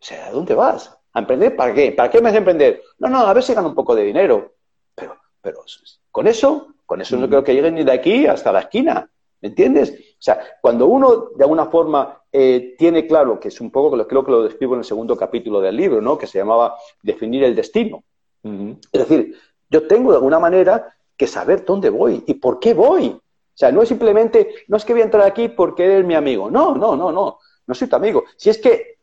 O 0.00 0.04
sea, 0.04 0.30
¿dónde 0.30 0.54
vas? 0.54 0.96
¿A 1.12 1.20
emprender 1.20 1.56
para 1.56 1.74
qué? 1.74 1.92
¿Para 1.92 2.10
qué 2.10 2.18
me 2.18 2.24
vas 2.24 2.34
a 2.34 2.38
emprender? 2.38 2.82
No, 2.98 3.08
no, 3.08 3.20
a 3.20 3.32
ver 3.32 3.42
si 3.42 3.54
gano 3.54 3.68
un 3.68 3.74
poco 3.74 3.94
de 3.94 4.04
dinero. 4.04 4.54
Pero, 4.94 5.18
pero, 5.40 5.64
con 6.10 6.26
eso, 6.26 6.74
con 6.88 7.02
eso 7.02 7.18
no 7.18 7.28
creo 7.28 7.44
que 7.44 7.52
lleguen 7.52 7.74
ni 7.74 7.84
de 7.84 7.92
aquí 7.92 8.26
hasta 8.26 8.50
la 8.50 8.60
esquina. 8.60 9.06
¿Me 9.42 9.50
entiendes? 9.50 9.90
O 9.90 10.20
sea, 10.22 10.40
cuando 10.62 10.86
uno 10.86 11.28
de 11.36 11.44
alguna 11.44 11.66
forma 11.66 12.22
eh, 12.32 12.74
tiene 12.78 13.06
claro, 13.06 13.38
que 13.38 13.48
es 13.48 13.60
un 13.60 13.70
poco, 13.70 13.90
creo 14.06 14.24
que 14.24 14.30
lo 14.30 14.42
describo 14.42 14.72
en 14.72 14.80
el 14.80 14.84
segundo 14.86 15.14
capítulo 15.14 15.60
del 15.60 15.76
libro, 15.76 16.00
¿no? 16.00 16.16
Que 16.16 16.26
se 16.26 16.38
llamaba 16.38 16.76
Definir 17.02 17.44
el 17.44 17.54
destino. 17.54 18.02
Es 18.42 19.08
decir, 19.08 19.36
yo 19.68 19.86
tengo 19.86 20.12
de 20.12 20.16
alguna 20.16 20.38
manera 20.38 20.96
que 21.14 21.26
saber 21.26 21.66
dónde 21.66 21.90
voy 21.90 22.24
y 22.26 22.34
por 22.34 22.58
qué 22.58 22.72
voy. 22.72 23.08
O 23.10 23.20
sea, 23.54 23.70
no 23.70 23.82
es 23.82 23.88
simplemente, 23.88 24.64
no 24.68 24.78
es 24.78 24.84
que 24.86 24.94
voy 24.94 25.02
a 25.02 25.04
entrar 25.04 25.26
aquí 25.26 25.48
porque 25.48 25.84
eres 25.84 26.06
mi 26.06 26.14
amigo. 26.14 26.50
No, 26.50 26.74
no, 26.74 26.96
no, 26.96 27.12
no. 27.12 27.38
No 27.66 27.74
soy 27.74 27.86
tu 27.86 27.96
amigo. 27.96 28.24
Si 28.36 28.48
es 28.48 28.56
que 28.56 28.98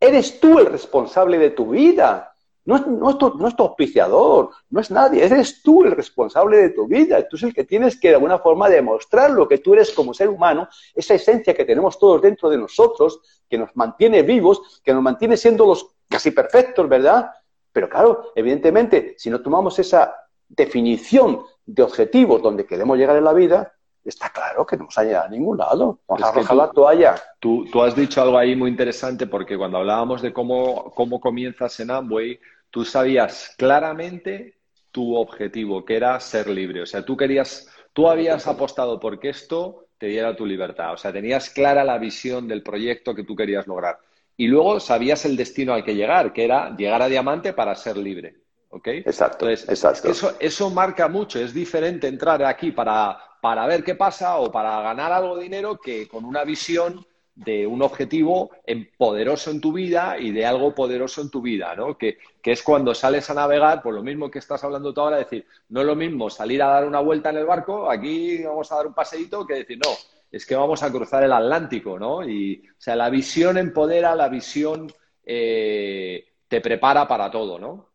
Eres 0.00 0.40
tú 0.40 0.58
el 0.58 0.66
responsable 0.66 1.38
de 1.38 1.50
tu 1.50 1.68
vida. 1.68 2.29
No 2.70 2.76
es, 2.76 2.86
no, 2.86 3.18
tu, 3.18 3.64
auspiciador, 3.64 4.50
no 4.70 4.80
es 4.80 4.92
nadie, 4.92 5.24
eres 5.24 5.60
tú 5.60 5.82
el 5.82 5.90
responsable 5.90 6.56
de 6.56 6.70
tu 6.70 6.86
vida. 6.86 7.26
Tú 7.28 7.34
es 7.34 7.42
el 7.42 7.52
que 7.52 7.64
tienes 7.64 7.98
que 7.98 8.10
de 8.10 8.14
alguna 8.14 8.38
forma 8.38 8.68
demostrar 8.68 9.32
lo 9.32 9.48
que 9.48 9.58
tú 9.58 9.74
eres 9.74 9.90
como 9.90 10.14
ser 10.14 10.28
humano, 10.28 10.68
esa 10.94 11.14
esencia 11.14 11.52
que 11.52 11.64
tenemos 11.64 11.98
todos 11.98 12.22
dentro 12.22 12.48
de 12.48 12.58
nosotros, 12.58 13.42
que 13.48 13.58
nos 13.58 13.74
mantiene 13.74 14.22
vivos, 14.22 14.80
que 14.84 14.94
nos 14.94 15.02
mantiene 15.02 15.36
siendo 15.36 15.66
los 15.66 15.96
casi 16.08 16.30
perfectos, 16.30 16.88
¿verdad? 16.88 17.32
Pero 17.72 17.88
claro, 17.88 18.30
evidentemente, 18.36 19.16
si 19.18 19.30
no 19.30 19.42
tomamos 19.42 19.76
esa 19.80 20.14
definición 20.48 21.42
de 21.66 21.82
objetivos 21.82 22.40
donde 22.40 22.66
queremos 22.66 22.96
llegar 22.96 23.16
en 23.16 23.24
la 23.24 23.32
vida, 23.32 23.72
está 24.04 24.30
claro 24.30 24.64
que 24.64 24.76
no 24.76 24.84
vamos 24.84 24.98
a 24.98 25.02
llegar 25.02 25.26
a 25.26 25.28
ningún 25.28 25.58
lado. 25.58 25.98
Vamos 26.06 26.22
a 26.22 26.28
arrojar 26.28 26.56
la 26.56 26.70
toalla. 26.70 27.16
Tú, 27.40 27.64
tú, 27.64 27.82
has 27.82 27.96
dicho 27.96 28.22
algo 28.22 28.38
ahí 28.38 28.54
muy 28.54 28.70
interesante 28.70 29.26
porque 29.26 29.58
cuando 29.58 29.78
hablábamos 29.78 30.22
de 30.22 30.32
cómo, 30.32 30.92
cómo 30.94 31.20
comienzas 31.20 31.80
en 31.80 31.90
Amway, 31.90 32.38
tú 32.70 32.84
sabías 32.84 33.54
claramente 33.56 34.58
tu 34.90 35.16
objetivo, 35.16 35.84
que 35.84 35.96
era 35.96 36.18
ser 36.20 36.48
libre. 36.48 36.82
O 36.82 36.86
sea, 36.86 37.04
tú 37.04 37.16
querías, 37.16 37.68
tú 37.92 38.08
habías 38.08 38.46
apostado 38.46 38.98
porque 38.98 39.28
esto 39.28 39.86
te 39.98 40.06
diera 40.06 40.34
tu 40.34 40.46
libertad. 40.46 40.94
O 40.94 40.96
sea, 40.96 41.12
tenías 41.12 41.50
clara 41.50 41.84
la 41.84 41.98
visión 41.98 42.48
del 42.48 42.62
proyecto 42.62 43.14
que 43.14 43.24
tú 43.24 43.36
querías 43.36 43.66
lograr. 43.66 43.98
Y 44.36 44.46
luego 44.46 44.80
sabías 44.80 45.24
el 45.24 45.36
destino 45.36 45.74
al 45.74 45.84
que 45.84 45.94
llegar, 45.94 46.32
que 46.32 46.44
era 46.44 46.74
llegar 46.74 47.02
a 47.02 47.08
diamante 47.08 47.52
para 47.52 47.74
ser 47.74 47.96
libre. 47.96 48.36
¿Ok? 48.70 48.88
Exacto. 48.88 49.48
exacto. 49.48 50.08
Eso, 50.08 50.36
eso 50.40 50.70
marca 50.70 51.08
mucho. 51.08 51.38
Es 51.38 51.52
diferente 51.52 52.08
entrar 52.08 52.42
aquí 52.44 52.70
para 52.70 53.18
para 53.40 53.66
ver 53.66 53.82
qué 53.82 53.94
pasa 53.94 54.38
o 54.38 54.52
para 54.52 54.80
ganar 54.82 55.12
algo 55.12 55.36
de 55.36 55.44
dinero 55.44 55.78
que 55.78 56.06
con 56.06 56.24
una 56.24 56.44
visión 56.44 57.06
de 57.34 57.66
un 57.66 57.82
objetivo 57.82 58.50
poderoso 58.98 59.50
en 59.50 59.60
tu 59.60 59.72
vida 59.72 60.18
y 60.18 60.30
de 60.32 60.44
algo 60.44 60.74
poderoso 60.74 61.22
en 61.22 61.30
tu 61.30 61.40
vida, 61.40 61.74
¿no? 61.74 61.96
Que, 61.96 62.18
es 62.42 62.62
cuando 62.62 62.94
sales 62.94 63.30
a 63.30 63.34
navegar, 63.34 63.82
por 63.82 63.94
lo 63.94 64.02
mismo 64.02 64.30
que 64.30 64.40
estás 64.40 64.62
hablando 64.64 64.92
tú 64.92 65.00
ahora, 65.00 65.18
decir, 65.18 65.46
no 65.68 65.80
es 65.80 65.86
lo 65.86 65.96
mismo 65.96 66.28
salir 66.28 66.62
a 66.62 66.68
dar 66.68 66.86
una 66.86 67.00
vuelta 67.00 67.30
en 67.30 67.36
el 67.36 67.46
barco, 67.46 67.90
aquí 67.90 68.42
vamos 68.42 68.70
a 68.72 68.76
dar 68.76 68.86
un 68.88 68.94
paseíto, 68.94 69.46
que 69.46 69.54
decir, 69.54 69.78
no, 69.82 69.90
es 70.30 70.44
que 70.44 70.56
vamos 70.56 70.82
a 70.82 70.90
cruzar 70.90 71.22
el 71.24 71.32
Atlántico, 71.32 71.98
¿no? 71.98 72.28
Y, 72.28 72.62
o 72.68 72.80
sea, 72.80 72.96
la 72.96 73.10
visión 73.10 73.56
empodera, 73.58 74.14
la 74.14 74.28
visión 74.28 74.92
eh, 75.24 76.26
te 76.48 76.60
prepara 76.60 77.06
para 77.06 77.30
todo, 77.30 77.58
¿no? 77.58 77.90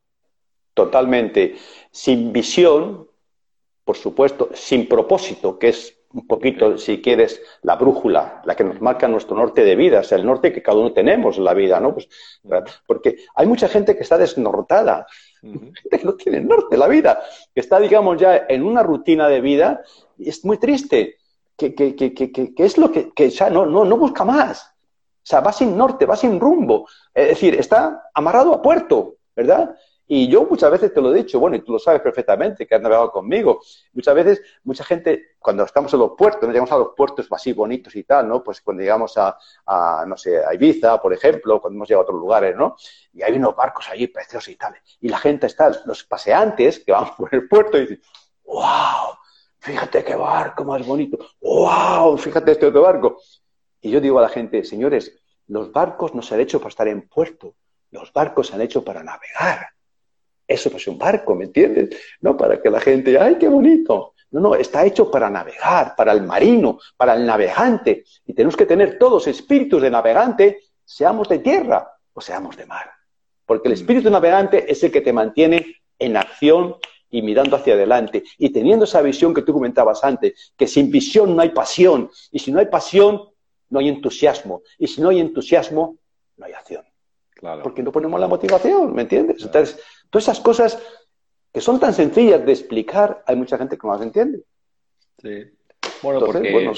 Totalmente. 0.74 1.56
Sin 1.92 2.34
visión, 2.34 3.10
por 3.84 3.96
supuesto, 3.96 4.50
sin 4.54 4.88
propósito, 4.88 5.58
que 5.58 5.70
es 5.70 5.95
un 6.16 6.28
poquito, 6.28 6.78
si 6.78 7.02
quieres, 7.02 7.42
la 7.62 7.76
brújula, 7.76 8.42
la 8.46 8.56
que 8.56 8.64
nos 8.64 8.80
marca 8.80 9.06
nuestro 9.08 9.36
norte 9.36 9.66
de 9.66 9.76
vida, 9.76 10.00
o 10.00 10.04
sea, 10.04 10.18
el 10.18 10.26
norte 10.26 10.54
que 10.54 10.64
cada 10.64 10.78
uno 10.78 10.94
tenemos 10.94 11.38
en 11.38 11.44
la 11.44 11.54
vida, 11.54 11.80
¿no? 11.82 11.94
Pues, 11.94 12.08
porque 12.88 13.18
hay 13.36 13.46
mucha 13.46 13.68
gente 13.68 13.98
que 13.98 14.04
está 14.04 14.18
desnortada, 14.18 15.06
gente 15.42 15.90
que 16.00 16.06
no 16.06 16.14
tiene 16.14 16.40
norte 16.40 16.76
en 16.76 16.80
la 16.80 16.88
vida, 16.88 17.22
que 17.54 17.60
está, 17.60 17.82
digamos, 17.82 18.18
ya 18.18 18.46
en 18.48 18.64
una 18.64 18.82
rutina 18.82 19.28
de 19.28 19.42
vida 19.42 19.84
y 20.18 20.30
es 20.30 20.46
muy 20.46 20.58
triste, 20.58 21.18
que, 21.58 21.76
que, 21.76 21.96
que, 21.96 22.14
que 22.14 22.54
es 22.58 22.78
lo 22.78 22.92
que, 22.92 23.30
ya 23.30 23.50
no, 23.50 23.66
no, 23.66 23.84
no 23.84 23.98
busca 23.98 24.24
más. 24.24 24.64
O 24.64 25.28
sea, 25.28 25.40
va 25.40 25.52
sin 25.52 25.78
norte, 25.78 26.06
va 26.06 26.16
sin 26.16 26.40
rumbo. 26.40 26.88
Es 27.14 27.30
decir, 27.30 27.56
está 27.56 28.10
amarrado 28.14 28.54
a 28.54 28.62
puerto, 28.62 29.16
¿verdad? 29.36 29.76
Y 30.08 30.28
yo 30.28 30.46
muchas 30.46 30.70
veces 30.70 30.94
te 30.94 31.02
lo 31.02 31.12
he 31.12 31.18
dicho, 31.18 31.40
bueno, 31.40 31.56
y 31.56 31.62
tú 31.62 31.74
lo 31.74 31.80
sabes 31.80 32.02
perfectamente, 32.02 32.68
que 32.68 32.76
has 32.76 32.82
navegado 32.82 33.12
conmigo. 33.12 33.62
Muchas 33.94 34.14
veces, 34.14 34.42
mucha 34.64 34.84
gente, 34.84 35.36
cuando 35.40 35.64
estamos 35.64 35.92
en 35.94 36.00
los 36.00 36.12
puertos, 36.16 36.44
no 36.44 36.50
llegamos 36.50 36.72
a 36.72 36.78
los 36.78 36.90
puertos 36.96 37.28
así 37.32 37.54
bonitos 37.54 37.96
y 37.96 38.04
tal, 38.04 38.28
¿no? 38.28 38.44
Pues 38.44 38.62
cuando 38.62 38.84
llegamos 38.84 39.18
a, 39.18 39.38
a, 39.66 40.06
no 40.08 40.16
sé, 40.16 40.46
a 40.46 40.54
Ibiza, 40.54 41.02
por 41.02 41.12
ejemplo, 41.14 41.60
cuando 41.60 41.78
hemos 41.78 41.88
llegado 41.88 42.02
a 42.02 42.06
otros 42.06 42.20
lugares, 42.20 42.56
¿no? 42.56 42.76
Y 43.14 43.24
hay 43.24 43.34
unos 43.34 43.56
barcos 43.56 43.90
allí 43.90 44.08
preciosos 44.08 44.50
y 44.50 44.56
tal. 44.56 44.76
Y 45.02 45.10
la 45.10 45.18
gente 45.18 45.48
está, 45.48 45.72
los 45.86 46.04
paseantes 46.04 46.80
que 46.80 46.92
van 46.92 47.08
por 47.18 47.34
el 47.34 47.48
puerto 47.48 47.78
y 47.78 47.82
dicen, 47.82 48.02
¡wow! 48.44 49.18
Fíjate 49.58 50.04
qué 50.04 50.16
barco 50.16 50.64
más 50.64 50.86
bonito. 50.86 51.18
¡Wow! 51.42 52.18
Fíjate 52.18 52.52
este 52.52 52.68
otro 52.68 52.84
barco. 52.84 53.18
Y 53.82 53.90
yo 53.90 54.00
digo 54.00 54.20
a 54.20 54.22
la 54.22 54.30
gente, 54.30 54.64
señores, 54.64 55.12
los 55.48 55.72
barcos 55.72 56.14
no 56.14 56.22
se 56.22 56.36
han 56.36 56.42
hecho 56.42 56.60
para 56.60 56.70
estar 56.70 56.88
en 56.88 57.08
puerto, 57.08 57.56
los 57.92 58.12
barcos 58.12 58.48
se 58.48 58.56
han 58.56 58.62
hecho 58.62 58.84
para 58.84 59.04
navegar. 59.04 59.75
Eso 60.48 60.70
es 60.76 60.88
un 60.88 60.98
barco, 60.98 61.36
¿me 61.36 61.46
entiendes? 61.46 61.90
No 62.22 62.38
para 62.38 62.62
que 62.62 62.70
la 62.70 62.80
gente, 62.80 63.18
¡ay, 63.20 63.38
qué 63.40 63.48
bonito! 63.48 64.14
No, 64.32 64.42
no, 64.42 64.56
está 64.56 64.86
hecho 64.86 65.10
para 65.10 65.30
navegar, 65.30 65.96
para 65.96 66.12
el 66.12 66.24
marino, 66.24 66.80
para 66.98 67.16
el 67.16 67.26
navegante. 67.26 68.04
Y 68.26 68.34
tenemos 68.34 68.56
que 68.56 68.66
tener 68.66 68.98
todos 68.98 69.28
espíritus 69.28 69.82
de 69.82 69.90
navegante, 69.90 70.60
seamos 70.84 71.30
de 71.30 71.40
tierra 71.40 71.90
o 72.14 72.22
seamos 72.22 72.58
de 72.58 72.66
mar. 72.66 72.92
Porque 73.46 73.70
el 73.70 73.74
mm. 73.74 73.80
espíritu 73.80 74.10
navegante 74.10 74.72
es 74.72 74.84
el 74.84 74.92
que 74.92 75.02
te 75.02 75.14
mantiene 75.14 75.78
en 75.98 76.18
acción 76.18 76.76
y 77.10 77.22
mirando 77.22 77.56
hacia 77.56 77.76
adelante. 77.76 78.24
Y 78.38 78.50
teniendo 78.50 78.86
esa 78.86 79.02
visión 79.02 79.34
que 79.34 79.42
tú 79.42 79.54
comentabas 79.54 80.04
antes, 80.04 80.54
que 80.58 80.68
sin 80.68 80.92
visión 80.92 81.36
no 81.36 81.42
hay 81.42 81.50
pasión. 81.50 82.10
Y 82.32 82.40
si 82.40 82.52
no 82.52 82.60
hay 82.60 82.66
pasión, 82.66 83.22
no 83.70 83.80
hay 83.80 83.90
entusiasmo. 83.90 84.64
Y 84.78 84.88
si 84.88 85.02
no 85.02 85.10
hay 85.10 85.20
entusiasmo, 85.20 85.98
no 86.38 86.46
hay 86.46 86.54
acción. 86.54 86.84
Claro. 87.36 87.64
Porque 87.64 87.84
no 87.84 87.92
ponemos 87.92 88.20
la 88.20 88.28
motivación, 88.28 88.96
¿me 88.96 89.04
entiendes? 89.04 89.44
Entonces, 89.44 89.80
Todas 90.10 90.30
esas 90.30 90.40
cosas 90.40 90.82
que 91.54 91.62
son 91.62 91.80
tan 91.80 91.94
sencillas 91.94 92.46
de 92.46 92.52
explicar, 92.52 93.24
hay 93.26 93.36
mucha 93.36 93.58
gente 93.58 93.78
que 93.78 93.86
no 93.86 93.94
las 93.94 94.02
entiende. 94.02 94.44
Sí. 95.22 95.44
Bueno, 96.02 96.20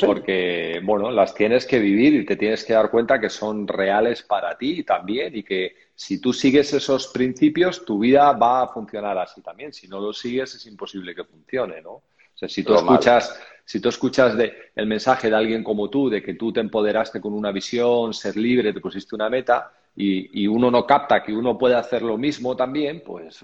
porque, 0.05 0.81
bueno, 0.83 1.11
las 1.11 1.33
tienes 1.33 1.65
que 1.65 1.79
vivir 1.79 2.13
y 2.13 2.25
te 2.25 2.35
tienes 2.35 2.63
que 2.65 2.73
dar 2.73 2.91
cuenta 2.91 3.19
que 3.19 3.29
son 3.29 3.67
reales 3.67 4.23
para 4.23 4.57
ti 4.57 4.83
también 4.83 5.35
y 5.35 5.43
que 5.43 5.75
si 5.95 6.19
tú 6.19 6.33
sigues 6.33 6.73
esos 6.73 7.07
principios, 7.07 7.85
tu 7.85 7.99
vida 7.99 8.31
va 8.33 8.63
a 8.63 8.67
funcionar 8.67 9.17
así 9.17 9.41
también. 9.41 9.71
Si 9.71 9.87
no 9.87 9.99
lo 9.99 10.13
sigues, 10.13 10.55
es 10.55 10.65
imposible 10.65 11.15
que 11.15 11.23
funcione, 11.23 11.81
¿no? 11.81 11.91
O 11.91 12.03
sea, 12.33 12.49
si 12.49 12.63
tú 12.63 12.75
escuchas, 12.75 13.39
si 13.65 13.79
tú 13.79 13.89
escuchas 13.89 14.37
de, 14.37 14.53
el 14.75 14.85
mensaje 14.85 15.29
de 15.29 15.35
alguien 15.35 15.63
como 15.63 15.89
tú, 15.89 16.09
de 16.09 16.21
que 16.21 16.35
tú 16.35 16.53
te 16.53 16.59
empoderaste 16.59 17.19
con 17.19 17.33
una 17.33 17.51
visión, 17.51 18.13
ser 18.13 18.35
libre, 18.35 18.73
te 18.73 18.79
pusiste 18.79 19.15
una 19.15 19.29
meta, 19.29 19.71
y, 19.99 20.45
uno 20.45 20.69
no 20.69 20.85
capta 20.85 21.23
que 21.23 21.33
uno 21.33 21.57
puede 21.57 21.73
hacer 21.73 22.03
lo 22.03 22.19
mismo 22.19 22.55
también, 22.55 23.01
pues, 23.03 23.43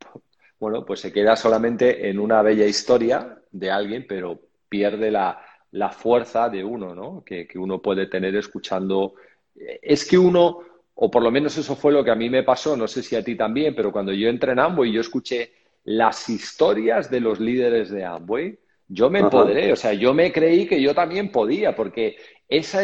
bueno, 0.60 0.84
pues 0.84 1.00
se 1.00 1.12
queda 1.12 1.34
solamente 1.34 2.08
en 2.08 2.20
una 2.20 2.40
bella 2.40 2.66
historia 2.66 3.36
de 3.50 3.70
alguien, 3.70 4.06
pero 4.08 4.38
pierde 4.68 5.10
la, 5.10 5.42
fuerza 5.90 6.48
de 6.48 6.62
uno, 6.62 6.94
¿no? 6.94 7.24
Que, 7.24 7.48
uno 7.56 7.82
puede 7.82 8.06
tener 8.06 8.36
escuchando. 8.36 9.14
Es 9.56 10.08
que 10.08 10.16
uno, 10.16 10.60
o 10.94 11.10
por 11.10 11.22
lo 11.22 11.32
menos 11.32 11.58
eso 11.58 11.74
fue 11.74 11.92
lo 11.92 12.04
que 12.04 12.12
a 12.12 12.14
mí 12.14 12.30
me 12.30 12.44
pasó, 12.44 12.76
no 12.76 12.86
sé 12.86 13.02
si 13.02 13.16
a 13.16 13.24
ti 13.24 13.34
también, 13.34 13.74
pero 13.74 13.90
cuando 13.90 14.12
yo 14.12 14.28
entré 14.28 14.52
en 14.52 14.60
Amway, 14.60 14.92
yo 14.92 15.00
escuché 15.00 15.52
las 15.84 16.28
historias 16.28 17.10
de 17.10 17.20
los 17.20 17.40
líderes 17.40 17.90
de 17.90 18.04
Amway, 18.04 18.56
yo 18.86 19.10
me 19.10 19.18
empoderé, 19.18 19.72
o 19.72 19.76
sea, 19.76 19.92
yo 19.92 20.14
me 20.14 20.32
creí 20.32 20.66
que 20.66 20.80
yo 20.80 20.94
también 20.94 21.30
podía, 21.30 21.74
porque 21.74 22.16
esa, 22.48 22.82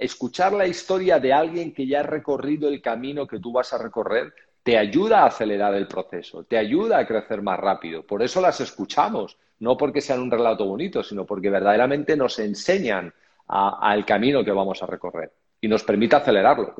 escuchar 0.00 0.52
la 0.52 0.66
historia 0.66 1.18
de 1.18 1.32
alguien 1.32 1.72
que 1.72 1.86
ya 1.86 2.00
ha 2.00 2.02
recorrido 2.02 2.68
el 2.68 2.82
camino 2.82 3.26
que 3.26 3.38
tú 3.38 3.52
vas 3.52 3.72
a 3.72 3.78
recorrer 3.78 4.32
te 4.62 4.76
ayuda 4.76 5.22
a 5.22 5.26
acelerar 5.26 5.72
el 5.74 5.86
proceso, 5.86 6.44
te 6.44 6.58
ayuda 6.58 6.98
a 6.98 7.06
crecer 7.06 7.40
más 7.40 7.58
rápido. 7.58 8.02
Por 8.02 8.22
eso 8.22 8.40
las 8.40 8.60
escuchamos, 8.60 9.38
no 9.60 9.78
porque 9.78 10.02
sean 10.02 10.20
un 10.20 10.30
relato 10.30 10.66
bonito, 10.66 11.02
sino 11.02 11.24
porque 11.24 11.48
verdaderamente 11.48 12.16
nos 12.16 12.38
enseñan 12.38 13.12
al 13.46 14.04
camino 14.04 14.44
que 14.44 14.52
vamos 14.52 14.82
a 14.82 14.86
recorrer 14.86 15.32
y 15.60 15.68
nos 15.68 15.82
permite 15.84 16.16
acelerarlo. 16.16 16.74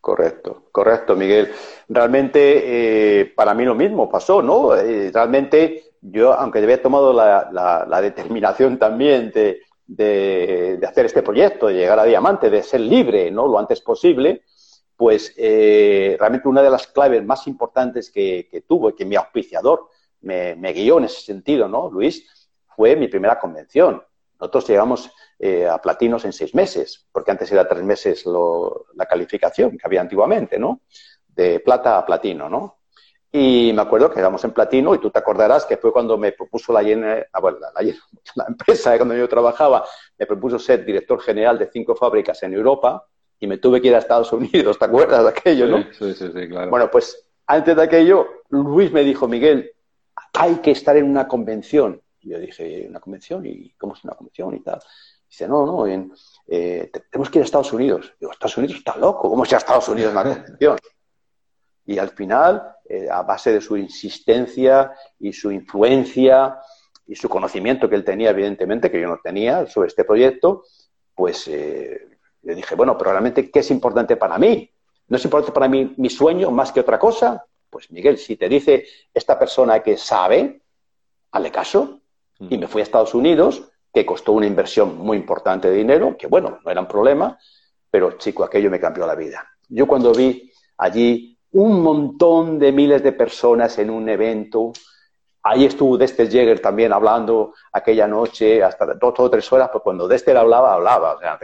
Correcto, 0.00 0.66
correcto, 0.70 1.16
Miguel. 1.16 1.50
Realmente, 1.88 3.20
eh, 3.20 3.24
para 3.34 3.54
mí 3.54 3.64
lo 3.64 3.74
mismo 3.74 4.08
pasó, 4.08 4.40
¿no? 4.40 4.76
Eh, 4.76 5.10
realmente, 5.12 5.82
yo, 6.00 6.32
aunque 6.32 6.60
había 6.60 6.80
tomado 6.80 7.12
la, 7.12 8.00
determinación 8.00 8.78
también 8.78 9.32
de, 9.32 9.62
de, 9.86 10.80
hacer 10.86 11.06
este 11.06 11.22
proyecto, 11.22 11.68
de 11.68 11.74
llegar 11.74 11.98
a 11.98 12.04
diamante, 12.04 12.50
de 12.50 12.62
ser 12.62 12.80
libre, 12.80 13.30
¿no? 13.30 13.46
Lo 13.46 13.58
antes 13.58 13.80
posible, 13.80 14.42
pues 14.96 15.34
eh, 15.36 16.16
realmente 16.18 16.48
una 16.48 16.62
de 16.62 16.70
las 16.70 16.86
claves 16.86 17.24
más 17.24 17.46
importantes 17.46 18.10
que, 18.10 18.64
tuvo 18.66 18.90
y 18.90 18.94
que 18.94 19.04
mi 19.04 19.16
auspiciador 19.16 19.88
me, 20.22 20.54
guió 20.72 20.98
en 20.98 21.04
ese 21.04 21.20
sentido, 21.20 21.68
¿no, 21.68 21.90
Luis? 21.90 22.48
Fue 22.74 22.96
mi 22.96 23.08
primera 23.08 23.38
convención. 23.38 24.02
Nosotros 24.40 24.68
llegamos 24.68 25.10
eh, 25.38 25.66
a 25.66 25.78
platinos 25.78 26.24
en 26.24 26.32
seis 26.32 26.54
meses, 26.54 27.06
porque 27.12 27.30
antes 27.30 27.50
era 27.52 27.68
tres 27.68 27.82
meses 27.82 28.24
la 28.94 29.06
calificación 29.06 29.78
que 29.78 29.86
había 29.86 30.00
antiguamente, 30.00 30.58
¿no? 30.58 30.80
De 31.28 31.60
plata 31.60 31.98
a 31.98 32.06
platino, 32.06 32.48
¿no? 32.48 32.75
Y 33.38 33.70
me 33.74 33.82
acuerdo 33.82 34.10
que 34.10 34.18
éramos 34.18 34.42
en 34.44 34.52
platino 34.52 34.94
y 34.94 34.98
tú 34.98 35.10
te 35.10 35.18
acordarás 35.18 35.66
que 35.66 35.76
fue 35.76 35.92
cuando 35.92 36.16
me 36.16 36.32
propuso 36.32 36.72
la, 36.72 36.80
ah, 36.80 37.40
la, 37.42 37.72
la 38.34 38.44
empresa 38.48 38.96
cuando 38.96 39.14
yo 39.14 39.28
trabajaba, 39.28 39.84
me 40.18 40.24
propuso 40.24 40.58
ser 40.58 40.86
director 40.86 41.20
general 41.20 41.58
de 41.58 41.68
cinco 41.70 41.94
fábricas 41.94 42.42
en 42.44 42.54
Europa 42.54 43.04
y 43.38 43.46
me 43.46 43.58
tuve 43.58 43.82
que 43.82 43.88
ir 43.88 43.94
a 43.94 43.98
Estados 43.98 44.32
Unidos, 44.32 44.78
¿te 44.78 44.86
acuerdas 44.86 45.22
de 45.22 45.28
aquello, 45.28 45.66
no? 45.66 45.82
Sí, 45.92 46.14
sí, 46.14 46.30
sí, 46.32 46.48
claro. 46.48 46.70
Bueno, 46.70 46.90
pues 46.90 47.26
antes 47.46 47.76
de 47.76 47.82
aquello, 47.82 48.26
Luis 48.48 48.90
me 48.90 49.04
dijo, 49.04 49.28
Miguel, 49.28 49.70
hay 50.32 50.54
que 50.56 50.70
estar 50.70 50.96
en 50.96 51.04
una 51.04 51.28
convención. 51.28 52.00
Y 52.22 52.30
yo 52.30 52.38
dije, 52.38 52.86
¿una 52.88 53.00
convención? 53.00 53.44
¿Y 53.44 53.74
cómo 53.76 53.92
es 53.92 54.02
una 54.02 54.14
convención? 54.14 54.54
Y 54.54 54.60
tal. 54.60 54.80
Dice, 55.28 55.46
no, 55.46 55.66
no, 55.66 55.86
eh, 55.86 56.90
tenemos 57.10 57.28
que 57.28 57.38
ir 57.38 57.42
a 57.42 57.44
Estados 57.44 57.70
Unidos. 57.74 58.14
Digo, 58.18 58.32
Estados 58.32 58.56
Unidos 58.56 58.78
está 58.78 58.96
loco, 58.96 59.28
¿cómo 59.28 59.44
es 59.44 59.52
a 59.52 59.58
Estados 59.58 59.88
Unidos 59.90 60.12
en 60.12 60.16
una 60.16 60.22
convención? 60.34 60.78
Y 61.86 61.98
al 61.98 62.10
final, 62.10 62.76
eh, 62.88 63.08
a 63.10 63.22
base 63.22 63.52
de 63.52 63.60
su 63.60 63.76
insistencia 63.76 64.92
y 65.18 65.32
su 65.32 65.50
influencia 65.52 66.58
y 67.06 67.14
su 67.14 67.28
conocimiento 67.28 67.88
que 67.88 67.94
él 67.94 68.04
tenía, 68.04 68.30
evidentemente, 68.30 68.90
que 68.90 69.00
yo 69.00 69.08
no 69.08 69.20
tenía 69.22 69.66
sobre 69.66 69.88
este 69.88 70.04
proyecto, 70.04 70.64
pues 71.14 71.46
eh, 71.48 72.08
le 72.42 72.54
dije, 72.54 72.74
bueno, 72.74 72.98
pero 72.98 73.12
realmente, 73.12 73.50
¿qué 73.50 73.60
es 73.60 73.70
importante 73.70 74.16
para 74.16 74.36
mí? 74.38 74.70
¿No 75.08 75.16
es 75.16 75.24
importante 75.24 75.52
para 75.52 75.68
mí 75.68 75.94
mi 75.96 76.10
sueño 76.10 76.50
más 76.50 76.72
que 76.72 76.80
otra 76.80 76.98
cosa? 76.98 77.44
Pues 77.70 77.90
Miguel, 77.92 78.18
si 78.18 78.36
te 78.36 78.48
dice 78.48 78.84
esta 79.14 79.38
persona 79.38 79.80
que 79.82 79.96
sabe, 79.96 80.62
hazle 81.30 81.50
caso. 81.50 82.00
Y 82.38 82.58
me 82.58 82.66
fui 82.66 82.80
a 82.80 82.84
Estados 82.84 83.14
Unidos, 83.14 83.70
que 83.92 84.04
costó 84.04 84.32
una 84.32 84.46
inversión 84.46 84.98
muy 84.98 85.16
importante 85.16 85.70
de 85.70 85.76
dinero, 85.76 86.16
que 86.18 86.26
bueno, 86.26 86.58
no 86.62 86.70
era 86.70 86.82
un 86.82 86.86
problema, 86.86 87.38
pero 87.90 88.12
chico, 88.18 88.44
aquello 88.44 88.70
me 88.70 88.78
cambió 88.78 89.06
la 89.06 89.14
vida. 89.14 89.48
Yo 89.68 89.86
cuando 89.86 90.12
vi 90.12 90.52
allí 90.76 91.35
un 91.56 91.82
montón 91.82 92.58
de 92.58 92.72
miles 92.72 93.02
de 93.02 93.12
personas 93.12 93.78
en 93.78 93.90
un 93.90 94.08
evento, 94.08 94.72
Ahí 95.48 95.64
estuvo 95.64 95.96
Dexter 95.96 96.28
Jäger 96.28 96.58
también 96.58 96.92
hablando 96.92 97.54
aquella 97.72 98.08
noche, 98.08 98.64
hasta 98.64 98.94
dos 98.94 99.14
o 99.16 99.30
tres 99.30 99.52
horas, 99.52 99.68
pues 99.70 99.84
cuando 99.84 100.08
Dexter 100.08 100.36
hablaba, 100.36 100.74
hablaba, 100.74 101.14
o 101.14 101.20
sea, 101.20 101.38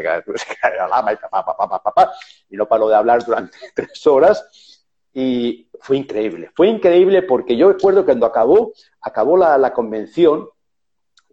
y, 2.49 2.57
no 2.57 2.67
paró 2.67 2.89
de 2.89 2.97
hablar 2.97 3.25
durante 3.25 3.57
tres 3.77 4.05
horas. 4.09 4.85
Y 5.13 5.71
fue 5.79 5.99
increíble, 5.99 6.51
fue 6.53 6.67
increíble 6.67 7.23
porque 7.23 7.57
yo 7.57 7.73
recuerdo 7.73 8.01
que 8.01 8.07
cuando 8.07 8.27
acabó, 8.27 8.73
acabó 9.03 9.37
la, 9.37 9.73
convención, 9.73 10.49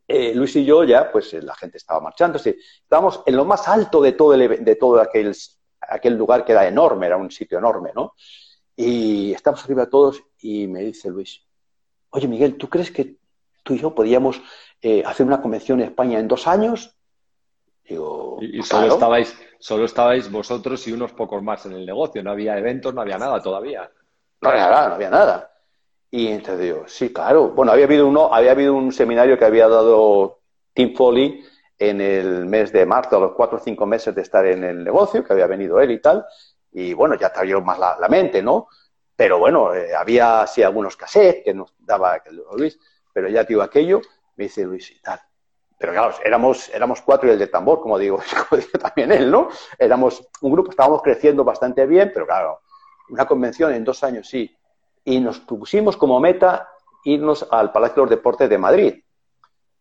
eh, 0.07 0.35
Luis 0.35 0.55
y 0.55 0.63
yo 0.63 0.83
ya, 0.83 1.11
pues 1.11 1.33
la 1.33 1.55
gente 1.55 1.77
estaba 1.77 2.01
marchando, 2.01 2.37
estábamos 2.37 3.23
en 3.25 3.35
lo 3.35 3.45
más 3.45 3.67
alto 3.67 3.99
de 3.99 4.11
todo, 4.11 4.37
de 4.37 4.75
todo 4.75 5.01
aquel, 5.01 5.35
aquel 5.81 6.15
lugar 6.15 6.45
que 6.45 6.51
era 6.51 6.67
enorme, 6.67 7.07
era 7.07 7.17
un 7.17 7.31
sitio 7.31 7.57
enorme, 7.57 7.93
¿no? 7.95 8.13
Y 8.81 9.33
estamos 9.33 9.61
arriba 9.65 9.89
todos 9.89 10.23
y 10.39 10.65
me 10.67 10.79
dice 10.79 11.09
Luis, 11.09 11.41
oye 12.11 12.29
Miguel, 12.29 12.55
¿tú 12.55 12.69
crees 12.69 12.91
que 12.91 13.17
tú 13.61 13.73
y 13.73 13.79
yo 13.79 13.93
podíamos 13.93 14.41
eh, 14.81 15.03
hacer 15.05 15.25
una 15.25 15.41
convención 15.41 15.81
en 15.81 15.89
España 15.89 16.17
en 16.17 16.29
dos 16.29 16.47
años? 16.47 16.95
Digo, 17.83 18.37
y, 18.39 18.63
solo, 18.63 18.87
estabais, 18.87 19.37
solo 19.59 19.83
estabais 19.83 20.31
vosotros 20.31 20.87
y 20.87 20.93
unos 20.93 21.11
pocos 21.11 21.43
más 21.43 21.65
en 21.65 21.73
el 21.73 21.85
negocio, 21.85 22.23
no 22.23 22.31
había 22.31 22.57
eventos, 22.57 22.93
no 22.93 23.01
había 23.01 23.17
nada 23.17 23.41
todavía. 23.41 23.91
No 24.39 24.49
había 24.49 24.69
nada, 24.69 24.87
no 24.87 24.95
había 24.95 25.09
nada. 25.09 25.51
Y 26.09 26.27
entonces 26.27 26.61
digo, 26.61 26.83
sí, 26.87 27.11
claro. 27.11 27.49
Bueno, 27.49 27.73
había 27.73 27.83
habido, 27.83 28.07
uno, 28.07 28.33
había 28.33 28.51
habido 28.51 28.75
un 28.75 28.93
seminario 28.93 29.37
que 29.37 29.43
había 29.43 29.67
dado 29.67 30.39
Tim 30.73 30.95
Foley 30.95 31.43
en 31.77 31.99
el 31.99 32.45
mes 32.45 32.71
de 32.71 32.85
marzo, 32.85 33.17
a 33.17 33.19
los 33.19 33.33
cuatro 33.33 33.57
o 33.57 33.61
cinco 33.61 33.85
meses 33.85 34.15
de 34.15 34.21
estar 34.21 34.45
en 34.45 34.63
el 34.63 34.85
negocio, 34.85 35.21
que 35.21 35.33
había 35.33 35.47
venido 35.47 35.81
él 35.81 35.91
y 35.91 35.99
tal. 35.99 36.25
Y 36.71 36.93
bueno, 36.93 37.15
ya 37.15 37.31
te 37.31 37.39
abrió 37.39 37.61
más 37.61 37.79
la 37.79 38.07
mente, 38.07 38.41
¿no? 38.41 38.67
Pero 39.19 39.37
bueno, 39.37 39.75
eh, 39.75 39.93
había 39.93 40.43
así 40.43 40.63
algunos 40.63 40.95
cassettes 40.95 41.43
que 41.43 41.53
nos 41.53 41.75
daba 41.77 42.23
Luis, 42.55 42.79
pero 43.11 43.27
ya 43.27 43.43
digo 43.43 43.61
aquello, 43.61 43.99
me 44.37 44.45
dice 44.45 44.63
Luis 44.63 44.91
y 44.91 45.01
tal. 45.01 45.19
Pero 45.77 45.91
claro, 45.91 46.15
éramos, 46.23 46.69
éramos 46.69 47.01
cuatro 47.01 47.27
y 47.27 47.33
el 47.33 47.39
de 47.39 47.47
tambor, 47.47 47.81
como 47.81 47.97
digo, 47.97 48.17
como 48.49 48.61
también 48.79 49.11
él, 49.11 49.29
¿no? 49.29 49.49
Éramos 49.77 50.25
un 50.39 50.53
grupo, 50.53 50.71
estábamos 50.71 51.01
creciendo 51.01 51.43
bastante 51.43 51.85
bien, 51.85 52.11
pero 52.13 52.25
claro, 52.25 52.61
una 53.09 53.25
convención 53.25 53.73
en 53.73 53.83
dos 53.83 54.05
años 54.05 54.25
sí. 54.25 54.55
Y 55.03 55.19
nos 55.19 55.41
pusimos 55.41 55.97
como 55.97 56.17
meta 56.21 56.69
irnos 57.03 57.45
al 57.51 57.73
Palacio 57.73 57.95
de 57.95 58.01
los 58.03 58.09
Deportes 58.11 58.49
de 58.49 58.57
Madrid, 58.57 59.03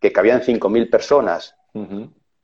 que 0.00 0.12
cabían 0.12 0.40
5.000 0.40 0.90
personas. 0.90 1.54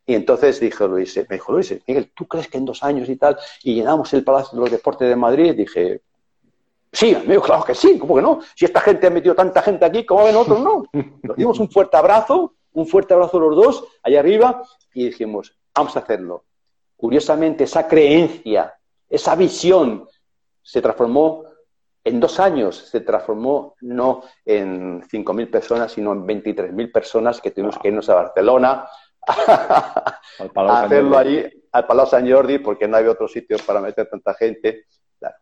Y 0.07 0.15
entonces 0.15 0.61
dijo 0.61 0.87
Luis, 0.87 1.17
me 1.17 1.37
dijo 1.37 1.53
Luis, 1.53 1.75
Miguel, 1.87 2.13
¿tú 2.15 2.27
crees 2.27 2.49
que 2.49 2.59
en 2.59 2.65
dos 2.67 2.83
años 2.83 3.09
y 3.09 3.17
tal, 3.17 3.39
y 3.63 3.75
llenamos 3.75 4.13
el 4.13 4.23
Palacio 4.23 4.57
de 4.57 4.61
los 4.61 4.71
Deportes 4.71 5.09
de 5.09 5.17
Madrid? 5.17 5.55
Dije, 5.55 6.03
Sí, 6.95 7.13
amigo, 7.13 7.43
claro 7.43 7.65
que 7.65 7.75
sí, 7.75 7.99
¿cómo 7.99 8.15
que 8.15 8.23
no? 8.23 8.39
Si 8.55 8.65
esta 8.65 8.81
gente 8.81 9.09
ha 9.09 9.11
metido 9.11 9.35
tanta 9.35 9.61
gente 9.63 9.85
aquí, 9.85 10.07
¿cómo 10.07 10.25
ven 10.25 10.37
otros 10.37 10.61
no? 10.61 10.85
Nos 11.23 11.37
dimos 11.37 11.59
un 11.59 11.69
fuerte 11.69 11.97
abrazo, 11.97 12.55
un 12.73 12.87
fuerte 12.87 13.15
abrazo 13.15 13.41
los 13.41 13.57
dos, 13.57 13.85
allá 14.05 14.21
arriba, 14.21 14.63
y 14.95 15.07
dijimos, 15.07 15.57
vamos 15.75 15.97
a 15.97 16.01
hacerlo. 16.01 16.45
Curiosamente, 16.97 17.65
esa 17.65 17.89
creencia, 17.89 18.75
esa 19.09 19.35
visión, 19.35 20.07
se 20.63 20.81
transformó 20.81 21.43
en 22.05 22.21
dos 22.21 22.39
años, 22.39 22.77
se 22.77 23.01
transformó 23.01 23.75
no 23.81 24.23
en 24.45 25.03
5.000 25.03 25.51
personas, 25.51 25.91
sino 25.91 26.13
en 26.13 26.25
23.000 26.25 26.93
personas 26.93 27.41
que 27.41 27.51
tuvimos 27.51 27.77
que 27.79 27.89
irnos 27.89 28.09
a 28.09 28.15
Barcelona 28.15 28.87
a 30.55 30.83
hacerlo 30.83 31.19
allí, 31.19 31.43
al 31.73 31.87
Palau 31.87 32.07
San 32.07 32.31
Jordi, 32.31 32.59
porque 32.59 32.89
no 32.89 32.97
había 32.97 33.11
otro 33.11 33.29
sitio 33.29 33.57
para 33.67 33.81
meter 33.81 34.09
tanta 34.09 34.35
gente. 34.35 34.87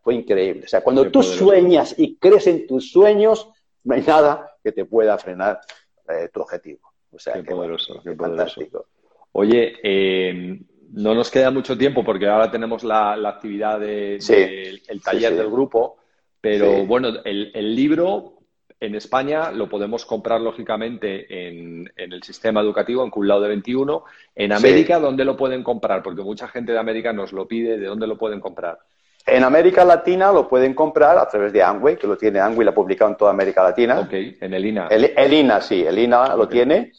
Fue 0.00 0.14
increíble. 0.14 0.64
O 0.64 0.68
sea, 0.68 0.80
cuando 0.82 1.10
tú 1.10 1.22
sueñas 1.22 1.94
y 1.98 2.16
crees 2.16 2.46
en 2.46 2.66
tus 2.66 2.92
sueños, 2.92 3.48
no 3.84 3.94
hay 3.94 4.02
nada 4.02 4.56
que 4.62 4.72
te 4.72 4.84
pueda 4.84 5.18
frenar 5.18 5.60
eh, 6.08 6.28
tu 6.32 6.40
objetivo. 6.40 6.92
O 7.10 7.18
sea, 7.18 7.34
qué, 7.34 7.42
poderoso, 7.42 8.00
qué 8.02 8.14
fantástico. 8.14 8.86
Oye, 9.32 9.74
eh, 9.82 10.60
no 10.92 11.14
nos 11.14 11.30
queda 11.30 11.50
mucho 11.50 11.76
tiempo 11.76 12.04
porque 12.04 12.28
ahora 12.28 12.50
tenemos 12.50 12.84
la, 12.84 13.14
actividad 13.28 13.80
del 13.80 14.18
de, 14.18 15.00
taller 15.02 15.34
del 15.34 15.50
grupo, 15.50 15.96
pero 16.40 16.84
bueno, 16.86 17.08
el, 17.24 17.74
libro 17.74 18.41
en 18.82 18.96
España 18.96 19.52
lo 19.52 19.68
podemos 19.68 20.04
comprar 20.04 20.40
lógicamente 20.40 21.48
en, 21.48 21.88
el 21.96 22.20
sistema 22.24 22.60
educativo, 22.60 23.04
en 23.04 23.10
Cullao 23.10 23.40
de 23.40 23.48
21. 23.48 24.04
En 24.34 24.52
América, 24.52 24.98
¿dónde 24.98 25.24
lo 25.24 25.36
pueden 25.36 25.62
comprar? 25.62 26.02
Porque 26.02 26.22
mucha 26.22 26.48
gente 26.48 26.72
de 26.72 26.80
América 26.80 27.12
nos 27.12 27.32
lo 27.32 27.46
pide, 27.46 27.78
¿de 27.78 27.86
dónde 27.86 28.08
lo 28.08 28.18
pueden 28.18 28.40
comprar? 28.40 28.80
En 29.24 29.44
América 29.44 29.84
Latina 29.84 30.32
lo 30.32 30.48
pueden 30.48 30.74
comprar 30.74 31.16
a 31.16 31.28
través 31.28 31.52
de 31.52 31.62
Angway, 31.62 31.96
que 31.96 32.08
lo 32.08 32.16
tiene 32.16 32.40
Angway, 32.40 32.64
lo 32.64 32.72
ha 32.72 32.74
publicado 32.74 33.12
en 33.12 33.16
toda 33.16 33.30
América 33.30 33.62
Latina. 33.62 34.00
Ok, 34.00 34.12
en 34.12 34.52
el 34.52 34.66
INA. 34.66 34.88
El, 34.88 35.32
INA, 35.32 35.60
sí, 35.60 35.84
el 35.86 35.96
INA 35.96 36.34
lo 36.34 36.48
tiene. 36.48 36.90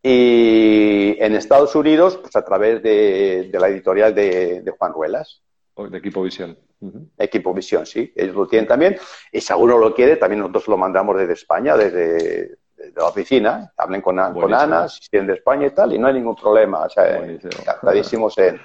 Y 0.00 1.16
en 1.18 1.34
Estados 1.34 1.74
Unidos, 1.74 2.16
pues 2.18 2.36
a 2.36 2.44
través 2.44 2.80
de, 2.80 3.50
la 3.52 3.66
editorial 3.66 4.14
de, 4.14 4.72
Juan 4.78 4.92
Ruelas. 4.92 5.42
De 5.76 5.98
Equipo 5.98 6.22
Visión. 6.22 6.56
Equipo 7.18 7.54
Visión, 7.54 7.86
sí, 7.86 8.12
ellos 8.14 8.36
lo 8.36 8.46
tienen 8.46 8.68
también. 8.68 8.96
Y 9.32 9.40
si 9.40 9.52
alguno 9.52 9.78
lo 9.78 9.94
quiere, 9.94 10.16
también 10.16 10.40
nosotros 10.40 10.68
lo 10.68 10.76
mandamos 10.76 11.16
desde 11.16 11.32
España, 11.32 11.76
desde, 11.76 12.58
la 12.94 13.06
oficina. 13.06 13.72
Hablen 13.76 14.02
con, 14.02 14.16
con 14.34 14.54
Ana, 14.54 14.88
si 14.88 15.08
tienen 15.08 15.28
de 15.28 15.34
España 15.34 15.66
y 15.66 15.70
tal, 15.70 15.92
y 15.92 15.98
no 15.98 16.06
hay 16.06 16.14
ningún 16.14 16.36
problema. 16.36 16.84
O 16.84 16.90
sea, 16.90 17.24
encantadísimos 17.24 18.36
en... 18.38 18.56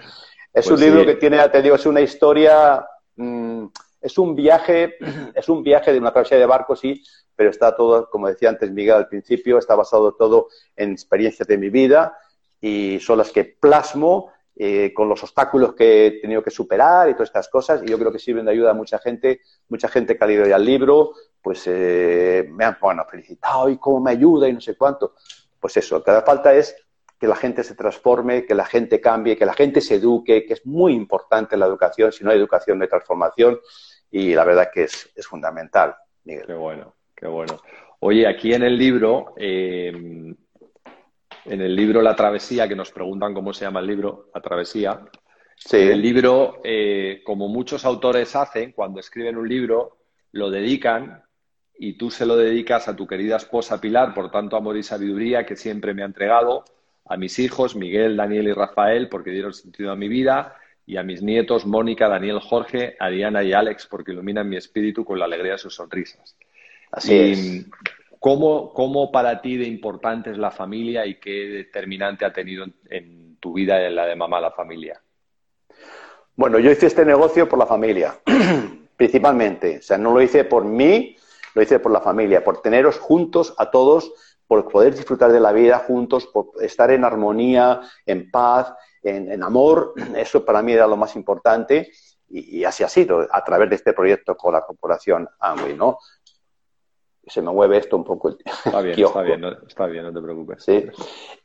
Es 0.51 0.67
pues 0.67 0.71
un 0.71 0.79
libro 0.79 1.05
que 1.05 1.15
tiene, 1.15 1.47
te 1.49 1.61
digo, 1.61 1.75
es 1.75 1.85
una 1.85 2.01
historia 2.01 2.83
Mm, 3.19 3.65
es 4.01 4.17
un 4.17 4.33
viaje, 4.33 4.95
es 5.35 5.49
un 5.49 5.61
viaje 5.61 5.91
de 5.91 5.99
una 5.99 6.11
travesía 6.11 6.37
de 6.37 6.45
barco, 6.45 6.75
sí, 6.75 7.03
pero 7.35 7.49
está 7.49 7.75
todo, 7.75 8.09
como 8.09 8.27
decía 8.27 8.49
antes 8.49 8.71
Miguel 8.71 8.95
al 8.95 9.07
principio, 9.09 9.57
está 9.57 9.75
basado 9.75 10.13
todo 10.13 10.47
en 10.75 10.93
experiencias 10.93 11.47
de 11.47 11.57
mi 11.57 11.69
vida 11.69 12.17
y 12.61 12.99
son 13.01 13.17
las 13.17 13.31
que 13.31 13.43
plasmo 13.43 14.31
eh, 14.61 14.93
con 14.93 15.07
los 15.07 15.23
obstáculos 15.23 15.73
que 15.73 16.05
he 16.05 16.11
tenido 16.19 16.43
que 16.43 16.51
superar 16.51 17.07
y 17.07 17.13
todas 17.13 17.29
estas 17.29 17.47
cosas, 17.47 17.81
y 17.81 17.87
yo 17.89 17.97
creo 17.97 18.11
que 18.11 18.19
sirven 18.19 18.43
de 18.43 18.51
ayuda 18.51 18.71
a 18.71 18.73
mucha 18.73 18.99
gente, 18.99 19.39
mucha 19.69 19.87
gente 19.87 20.17
que 20.17 20.23
ha 20.25 20.27
leído 20.27 20.45
ya 20.45 20.57
el 20.57 20.65
libro, 20.65 21.13
pues 21.41 21.63
eh, 21.67 22.45
me 22.51 22.65
han 22.65 22.75
bueno, 22.81 23.05
felicitado 23.09 23.69
y 23.69 23.77
cómo 23.77 24.01
me 24.01 24.11
ayuda 24.11 24.49
y 24.49 24.53
no 24.53 24.59
sé 24.59 24.75
cuánto. 24.75 25.13
Pues 25.61 25.77
eso, 25.77 25.95
lo 25.95 26.03
que 26.03 26.11
hace 26.11 26.25
falta 26.25 26.53
es 26.53 26.75
que 27.17 27.25
la 27.25 27.37
gente 27.37 27.63
se 27.63 27.73
transforme, 27.73 28.45
que 28.45 28.53
la 28.53 28.65
gente 28.65 28.99
cambie, 28.99 29.37
que 29.37 29.45
la 29.45 29.53
gente 29.53 29.79
se 29.79 29.95
eduque, 29.95 30.45
que 30.45 30.55
es 30.55 30.65
muy 30.65 30.93
importante 30.93 31.55
la 31.55 31.65
educación. 31.65 32.11
Si 32.11 32.25
no 32.25 32.31
hay 32.31 32.37
educación, 32.37 32.79
no 32.79 32.83
hay 32.83 32.89
transformación. 32.89 33.61
Y 34.11 34.35
la 34.35 34.43
verdad 34.43 34.69
que 34.73 34.83
es, 34.83 35.09
fundamental, 35.21 35.95
Miguel. 36.25 36.47
Qué 36.47 36.53
bueno, 36.53 36.95
qué 37.15 37.27
bueno. 37.27 37.61
Oye, 38.01 38.27
aquí 38.27 38.53
en 38.53 38.63
el 38.63 38.77
libro, 38.77 39.35
eh, 39.37 40.35
en 41.45 41.61
el 41.61 41.75
libro 41.75 42.01
La 42.01 42.15
Travesía, 42.15 42.67
que 42.67 42.75
nos 42.75 42.91
preguntan 42.91 43.33
cómo 43.33 43.53
se 43.53 43.65
llama 43.65 43.79
el 43.79 43.87
libro, 43.87 44.29
La 44.33 44.41
Travesía, 44.41 45.01
sí. 45.55 45.77
el 45.77 46.01
libro, 46.01 46.61
eh, 46.63 47.21
como 47.23 47.47
muchos 47.47 47.85
autores 47.85 48.35
hacen, 48.35 48.71
cuando 48.71 48.99
escriben 48.99 49.37
un 49.37 49.47
libro, 49.47 49.97
lo 50.31 50.49
dedican 50.49 51.23
y 51.77 51.93
tú 51.93 52.11
se 52.11 52.25
lo 52.25 52.35
dedicas 52.35 52.87
a 52.87 52.95
tu 52.95 53.07
querida 53.07 53.37
esposa 53.37 53.79
Pilar, 53.79 54.13
por 54.13 54.31
tanto 54.31 54.57
amor 54.57 54.77
y 54.77 54.83
sabiduría 54.83 55.45
que 55.45 55.55
siempre 55.55 55.93
me 55.93 56.03
ha 56.03 56.05
entregado, 56.05 56.65
a 57.05 57.17
mis 57.17 57.39
hijos, 57.39 57.75
Miguel, 57.75 58.17
Daniel 58.17 58.49
y 58.49 58.53
Rafael, 58.53 59.09
porque 59.09 59.31
dieron 59.31 59.53
sentido 59.53 59.91
a 59.91 59.95
mi 59.95 60.07
vida, 60.07 60.55
y 60.89 60.97
a 60.97 61.03
mis 61.03 61.21
nietos, 61.21 61.67
Mónica, 61.67 62.07
Daniel, 62.07 62.39
Jorge, 62.39 62.95
a 62.99 63.09
Diana 63.09 63.43
y 63.43 63.53
Alex, 63.53 63.85
porque 63.85 64.11
iluminan 64.11 64.49
mi 64.49 64.57
espíritu 64.57 65.05
con 65.05 65.19
la 65.19 65.25
alegría 65.25 65.51
de 65.51 65.57
sus 65.59 65.75
sonrisas. 65.75 66.35
Así 66.91 67.15
es. 67.15 67.65
¿Cómo, 68.19 68.73
¿Cómo 68.73 69.11
para 69.11 69.41
ti 69.41 69.57
de 69.57 69.65
importante 69.65 70.31
es 70.31 70.37
la 70.37 70.51
familia 70.51 71.05
y 71.05 71.19
qué 71.19 71.47
determinante 71.47 72.25
ha 72.25 72.33
tenido 72.33 72.65
en, 72.89 73.37
tu 73.39 73.53
vida 73.53 73.85
en 73.85 73.95
la 73.95 74.05
de 74.05 74.15
mamá 74.15 74.39
la 74.41 74.51
familia? 74.51 75.01
Bueno, 76.35 76.59
yo 76.59 76.71
hice 76.71 76.87
este 76.87 77.05
negocio 77.05 77.47
por 77.47 77.57
la 77.57 77.65
familia, 77.65 78.15
principalmente. 78.97 79.79
O 79.79 79.81
sea, 79.81 79.97
no 79.97 80.13
lo 80.13 80.21
hice 80.21 80.43
por 80.43 80.65
mí, 80.65 81.15
lo 81.55 81.61
hice 81.61 81.79
por 81.79 81.91
la 81.91 82.01
familia, 82.01 82.43
por 82.43 82.61
teneros 82.61 82.99
juntos 82.99 83.53
a 83.57 83.71
todos 83.71 84.11
por 84.49 84.67
poder 84.67 84.95
disfrutar 84.95 85.31
de 85.31 85.39
la 85.39 85.51
vida 85.51 85.77
juntos, 85.77 86.25
por 86.25 86.47
estar 86.59 86.89
en 86.89 87.05
armonía, 87.05 87.81
en 88.07 88.31
paz, 88.31 88.73
en, 89.03 89.43
amor. 89.43 89.93
Eso 90.17 90.43
para 90.43 90.63
mí 90.63 90.73
era 90.73 90.87
lo 90.87 90.97
más 90.97 91.15
importante 91.15 91.91
y, 92.27 92.63
así 92.63 92.83
ha 92.83 92.89
sido 92.89 93.27
a 93.31 93.43
través 93.43 93.69
de 93.69 93.75
este 93.75 93.93
proyecto 93.93 94.35
con 94.35 94.53
la 94.53 94.61
corporación 94.61 95.29
Amway, 95.39 95.75
¿no? 95.75 95.99
Se 97.29 97.41
me 97.41 97.51
mueve 97.51 97.77
esto 97.77 97.95
un 97.95 98.03
poco. 98.03 98.35
Está 98.65 98.81
bien, 98.81 98.99
está 98.99 99.21
bien, 99.21 99.41
no, 99.41 99.51
está 99.67 99.85
bien, 99.85 100.03
no 100.03 100.13
te 100.13 100.21
preocupes. 100.21 100.63
Sí. 100.63 100.85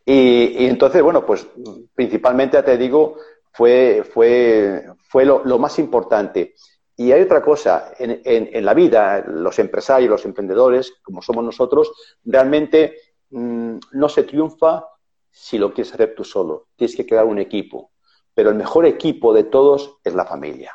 Y, 0.04 0.66
entonces, 0.66 1.02
bueno, 1.02 1.24
pues 1.24 1.46
principalmente, 1.94 2.62
te 2.62 2.76
digo, 2.76 3.16
fue, 3.52 4.02
fue, 4.10 4.84
fue 5.08 5.24
lo, 5.24 5.44
lo 5.44 5.58
más 5.58 5.78
importante. 5.78 6.54
Y 6.96 7.10
hay 7.10 7.22
otra 7.22 7.42
cosa, 7.42 7.92
en, 7.98 8.64
la 8.64 8.72
vida, 8.72 9.24
los 9.26 9.58
empresarios, 9.58 10.10
los 10.10 10.24
emprendedores, 10.24 10.94
como 11.02 11.22
somos 11.22 11.44
nosotros, 11.44 11.92
realmente 12.24 12.98
mm, 13.30 13.78
no 13.92 14.08
se 14.08 14.22
triunfa 14.22 14.86
si 15.30 15.58
lo 15.58 15.74
quieres 15.74 15.92
hacer 15.92 16.14
tú 16.14 16.22
solo. 16.22 16.68
Tienes 16.76 16.94
que 16.96 17.04
crear 17.04 17.24
un 17.24 17.40
equipo. 17.40 17.90
Pero 18.32 18.50
el 18.50 18.56
mejor 18.56 18.86
equipo 18.86 19.34
de 19.34 19.44
todos 19.44 19.98
es 20.04 20.14
la 20.14 20.24
familia. 20.24 20.72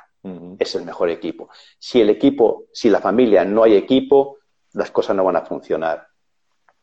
Es 0.60 0.76
el 0.76 0.84
mejor 0.84 1.10
equipo. 1.10 1.50
Si 1.78 2.02
el 2.02 2.10
equipo, 2.10 2.66
si 2.74 2.90
la 2.90 3.00
familia 3.00 3.46
no 3.46 3.64
hay 3.64 3.76
equipo, 3.76 4.39
las 4.74 4.92
cosas 4.92 5.16
no 5.16 5.24
van 5.24 5.38
a 5.38 5.46
funcionar. 5.46 6.08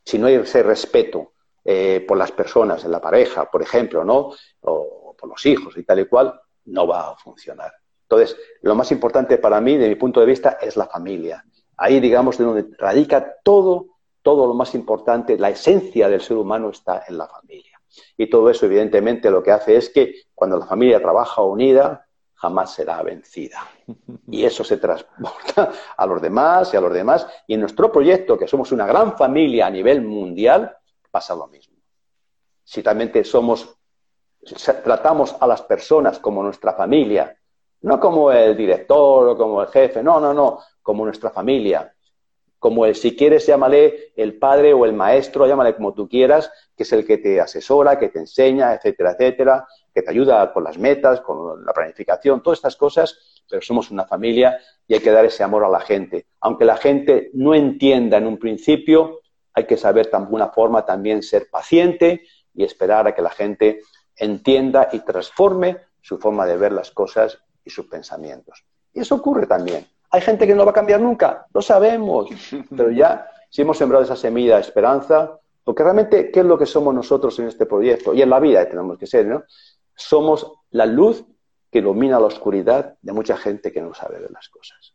Si 0.04 0.18
no 0.18 0.26
hay 0.26 0.34
ese 0.34 0.62
respeto 0.62 1.32
eh, 1.64 2.04
por 2.06 2.16
las 2.16 2.32
personas, 2.32 2.84
en 2.84 2.92
la 2.92 3.00
pareja, 3.00 3.50
por 3.50 3.62
ejemplo, 3.62 4.04
¿no? 4.04 4.32
O 4.60 5.14
por 5.18 5.28
los 5.28 5.44
hijos 5.46 5.76
y 5.76 5.82
tal 5.82 6.00
y 6.00 6.06
cual, 6.06 6.40
no 6.66 6.86
va 6.86 7.10
a 7.10 7.16
funcionar. 7.16 7.72
Entonces, 8.02 8.36
lo 8.62 8.74
más 8.74 8.92
importante 8.92 9.38
para 9.38 9.60
mí, 9.60 9.76
de 9.76 9.88
mi 9.88 9.96
punto 9.96 10.20
de 10.20 10.26
vista, 10.26 10.58
es 10.60 10.76
la 10.76 10.86
familia. 10.86 11.44
Ahí, 11.76 12.00
digamos, 12.00 12.38
de 12.38 12.44
donde 12.44 12.66
radica 12.78 13.36
todo, 13.42 13.86
todo 14.22 14.46
lo 14.46 14.54
más 14.54 14.74
importante, 14.74 15.38
la 15.38 15.50
esencia 15.50 16.08
del 16.08 16.20
ser 16.20 16.36
humano 16.36 16.70
está 16.70 17.04
en 17.08 17.18
la 17.18 17.26
familia. 17.26 17.80
Y 18.16 18.28
todo 18.28 18.50
eso, 18.50 18.66
evidentemente, 18.66 19.30
lo 19.30 19.42
que 19.42 19.50
hace 19.50 19.76
es 19.76 19.90
que 19.90 20.14
cuando 20.34 20.58
la 20.58 20.66
familia 20.66 21.00
trabaja 21.00 21.42
unida, 21.42 22.05
jamás 22.36 22.74
será 22.74 23.02
vencida. 23.02 23.66
Y 24.28 24.44
eso 24.44 24.62
se 24.62 24.76
transporta 24.76 25.72
a 25.96 26.06
los 26.06 26.20
demás 26.20 26.72
y 26.72 26.76
a 26.76 26.80
los 26.80 26.92
demás. 26.92 27.26
Y 27.46 27.54
en 27.54 27.60
nuestro 27.60 27.90
proyecto, 27.90 28.38
que 28.38 28.46
somos 28.46 28.72
una 28.72 28.86
gran 28.86 29.16
familia 29.16 29.66
a 29.66 29.70
nivel 29.70 30.02
mundial, 30.02 30.76
pasa 31.10 31.34
lo 31.34 31.46
mismo. 31.46 31.76
Si 32.62 32.82
realmente 32.82 33.24
somos, 33.24 33.76
tratamos 34.84 35.36
a 35.40 35.46
las 35.46 35.62
personas 35.62 36.18
como 36.18 36.42
nuestra 36.42 36.74
familia, 36.74 37.36
no 37.82 37.98
como 38.00 38.30
el 38.32 38.56
director 38.56 39.28
o 39.28 39.36
como 39.36 39.62
el 39.62 39.68
jefe, 39.68 40.02
no, 40.02 40.20
no, 40.20 40.34
no, 40.34 40.60
como 40.82 41.04
nuestra 41.04 41.30
familia. 41.30 41.92
Como 42.58 42.84
el, 42.84 42.94
si 42.96 43.14
quieres, 43.14 43.46
llámale 43.46 44.12
el 44.16 44.38
padre 44.38 44.74
o 44.74 44.84
el 44.84 44.92
maestro, 44.92 45.46
llámale 45.46 45.74
como 45.74 45.94
tú 45.94 46.08
quieras, 46.08 46.50
que 46.76 46.82
es 46.82 46.92
el 46.92 47.06
que 47.06 47.18
te 47.18 47.40
asesora, 47.40 47.98
que 47.98 48.08
te 48.08 48.18
enseña, 48.18 48.74
etcétera, 48.74 49.12
etcétera, 49.12 49.66
que 49.96 50.02
te 50.02 50.10
ayuda 50.10 50.52
con 50.52 50.62
las 50.62 50.76
metas, 50.76 51.22
con 51.22 51.64
la 51.64 51.72
planificación, 51.72 52.42
todas 52.42 52.58
estas 52.58 52.76
cosas, 52.76 53.18
pero 53.48 53.62
somos 53.62 53.90
una 53.90 54.04
familia 54.04 54.58
y 54.86 54.92
hay 54.92 55.00
que 55.00 55.10
dar 55.10 55.24
ese 55.24 55.42
amor 55.42 55.64
a 55.64 55.70
la 55.70 55.80
gente. 55.80 56.26
Aunque 56.42 56.66
la 56.66 56.76
gente 56.76 57.30
no 57.32 57.54
entienda 57.54 58.18
en 58.18 58.26
un 58.26 58.38
principio, 58.38 59.20
hay 59.54 59.64
que 59.64 59.78
saber 59.78 60.10
de 60.10 60.18
alguna 60.18 60.48
forma 60.48 60.84
también 60.84 61.22
ser 61.22 61.48
paciente 61.50 62.26
y 62.52 62.62
esperar 62.62 63.06
a 63.06 63.14
que 63.14 63.22
la 63.22 63.30
gente 63.30 63.80
entienda 64.14 64.90
y 64.92 64.98
transforme 64.98 65.78
su 66.02 66.18
forma 66.18 66.44
de 66.44 66.58
ver 66.58 66.72
las 66.72 66.90
cosas 66.90 67.38
y 67.64 67.70
sus 67.70 67.86
pensamientos. 67.86 68.66
Y 68.92 69.00
eso 69.00 69.14
ocurre 69.14 69.46
también. 69.46 69.86
Hay 70.10 70.20
gente 70.20 70.46
que 70.46 70.54
no 70.54 70.66
va 70.66 70.72
a 70.72 70.74
cambiar 70.74 71.00
nunca, 71.00 71.46
lo 71.54 71.62
sabemos, 71.62 72.28
pero 72.76 72.90
ya 72.90 73.30
si 73.48 73.62
hemos 73.62 73.78
sembrado 73.78 74.04
esa 74.04 74.14
semilla 74.14 74.56
de 74.56 74.60
esperanza, 74.60 75.40
porque 75.64 75.82
realmente, 75.82 76.30
¿qué 76.30 76.40
es 76.40 76.46
lo 76.46 76.56
que 76.56 76.64
somos 76.64 76.94
nosotros 76.94 77.36
en 77.40 77.48
este 77.48 77.66
proyecto? 77.66 78.14
Y 78.14 78.22
en 78.22 78.30
la 78.30 78.38
vida 78.38 78.64
tenemos 78.68 78.96
que 78.98 79.06
ser, 79.08 79.26
¿no? 79.26 79.42
Somos 79.96 80.52
la 80.70 80.86
luz 80.86 81.24
que 81.70 81.78
ilumina 81.78 82.20
la 82.20 82.26
oscuridad 82.26 82.96
de 83.00 83.12
mucha 83.12 83.36
gente 83.36 83.72
que 83.72 83.80
no 83.80 83.94
sabe 83.94 84.20
de 84.20 84.28
las 84.30 84.48
cosas. 84.48 84.94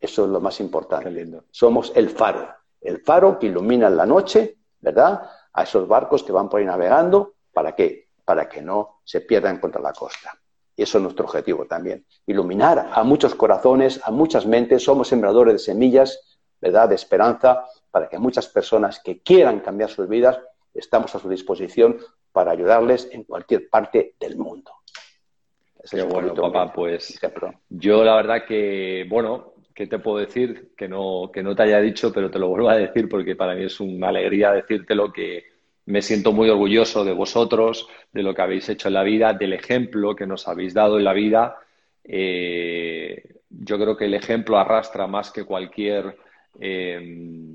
Eso 0.00 0.24
es 0.24 0.30
lo 0.30 0.40
más 0.40 0.60
importante. 0.60 1.26
Somos 1.50 1.92
el 1.94 2.10
faro, 2.10 2.48
el 2.80 3.00
faro 3.00 3.38
que 3.38 3.46
ilumina 3.46 3.86
en 3.86 3.96
la 3.96 4.04
noche, 4.04 4.58
¿verdad? 4.80 5.22
A 5.52 5.62
esos 5.62 5.88
barcos 5.88 6.22
que 6.22 6.32
van 6.32 6.48
por 6.48 6.60
ahí 6.60 6.66
navegando, 6.66 7.34
¿para 7.52 7.74
qué? 7.74 8.10
Para 8.24 8.48
que 8.48 8.60
no 8.60 9.00
se 9.04 9.22
pierdan 9.22 9.58
contra 9.60 9.80
la 9.80 9.92
costa. 9.92 10.38
Y 10.76 10.82
eso 10.82 10.98
es 10.98 11.02
nuestro 11.02 11.24
objetivo 11.24 11.66
también. 11.66 12.04
Iluminar 12.26 12.90
a 12.92 13.04
muchos 13.04 13.34
corazones, 13.34 14.00
a 14.04 14.10
muchas 14.10 14.44
mentes. 14.44 14.82
Somos 14.82 15.08
sembradores 15.08 15.54
de 15.54 15.58
semillas, 15.60 16.38
¿verdad? 16.60 16.88
De 16.88 16.96
esperanza 16.96 17.64
para 17.90 18.08
que 18.08 18.18
muchas 18.18 18.48
personas 18.48 18.98
que 18.98 19.22
quieran 19.22 19.60
cambiar 19.60 19.88
sus 19.88 20.08
vidas, 20.08 20.38
estamos 20.74 21.14
a 21.14 21.20
su 21.20 21.28
disposición 21.28 21.98
para 22.34 22.50
ayudarles 22.50 23.08
en 23.12 23.22
cualquier 23.22 23.68
parte 23.68 24.14
del 24.18 24.36
mundo. 24.36 24.72
Qué 25.88 26.02
bueno, 26.02 26.34
papá, 26.34 26.72
pues 26.72 27.20
yo 27.68 28.02
la 28.02 28.16
verdad 28.16 28.44
que, 28.44 29.06
bueno, 29.08 29.52
¿qué 29.72 29.86
te 29.86 30.00
puedo 30.00 30.18
decir? 30.18 30.72
Que 30.76 30.88
no, 30.88 31.30
que 31.32 31.44
no 31.44 31.54
te 31.54 31.62
haya 31.62 31.80
dicho, 31.80 32.12
pero 32.12 32.32
te 32.32 32.40
lo 32.40 32.48
vuelvo 32.48 32.70
a 32.70 32.76
decir 32.76 33.08
porque 33.08 33.36
para 33.36 33.54
mí 33.54 33.64
es 33.64 33.78
una 33.78 34.08
alegría 34.08 34.50
decirte 34.50 34.96
lo 34.96 35.12
que 35.12 35.44
me 35.86 36.02
siento 36.02 36.32
muy 36.32 36.48
orgulloso 36.48 37.04
de 37.04 37.12
vosotros, 37.12 37.86
de 38.10 38.24
lo 38.24 38.34
que 38.34 38.42
habéis 38.42 38.68
hecho 38.68 38.88
en 38.88 38.94
la 38.94 39.04
vida, 39.04 39.32
del 39.32 39.52
ejemplo 39.52 40.16
que 40.16 40.26
nos 40.26 40.48
habéis 40.48 40.74
dado 40.74 40.98
en 40.98 41.04
la 41.04 41.12
vida. 41.12 41.56
Eh, 42.02 43.22
yo 43.48 43.78
creo 43.78 43.96
que 43.96 44.06
el 44.06 44.14
ejemplo 44.14 44.58
arrastra 44.58 45.06
más 45.06 45.30
que 45.30 45.44
cualquier, 45.44 46.16
eh, 46.58 47.54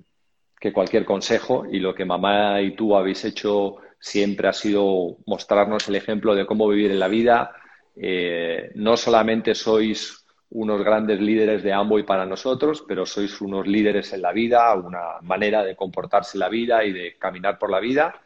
que 0.58 0.72
cualquier 0.72 1.04
consejo 1.04 1.66
y 1.70 1.80
lo 1.80 1.94
que 1.94 2.06
mamá 2.06 2.62
y 2.62 2.76
tú 2.76 2.96
habéis 2.96 3.26
hecho 3.26 3.78
siempre 4.00 4.48
ha 4.48 4.54
sido 4.54 5.18
mostrarnos 5.26 5.88
el 5.90 5.96
ejemplo 5.96 6.34
de 6.36 6.46
cómo 6.46 6.68
vivir 6.68 6.92
en 6.92 7.00
la 7.00 7.08
vida. 7.08 7.52
Eh, 7.96 8.72
no 8.76 8.96
solamente 8.98 9.54
sois 9.56 10.26
unos 10.52 10.82
grandes 10.84 11.20
líderes 11.20 11.62
de 11.62 11.74
y 12.00 12.04
para 12.04 12.26
nosotros, 12.26 12.84
pero 12.88 13.06
sois 13.06 13.40
unos 13.42 13.68
líderes 13.68 14.14
en 14.14 14.22
la 14.22 14.32
vida, 14.32 14.74
una 14.76 15.22
manera 15.22 15.64
de 15.64 15.76
comportarse 15.76 16.38
en 16.38 16.40
la 16.40 16.50
vida 16.50 16.84
y 16.84 16.92
de 16.92 17.18
caminar 17.18 17.60
por 17.60 17.70
la 17.70 17.80
vida. 17.80 18.20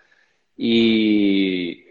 Y, 0.55 1.83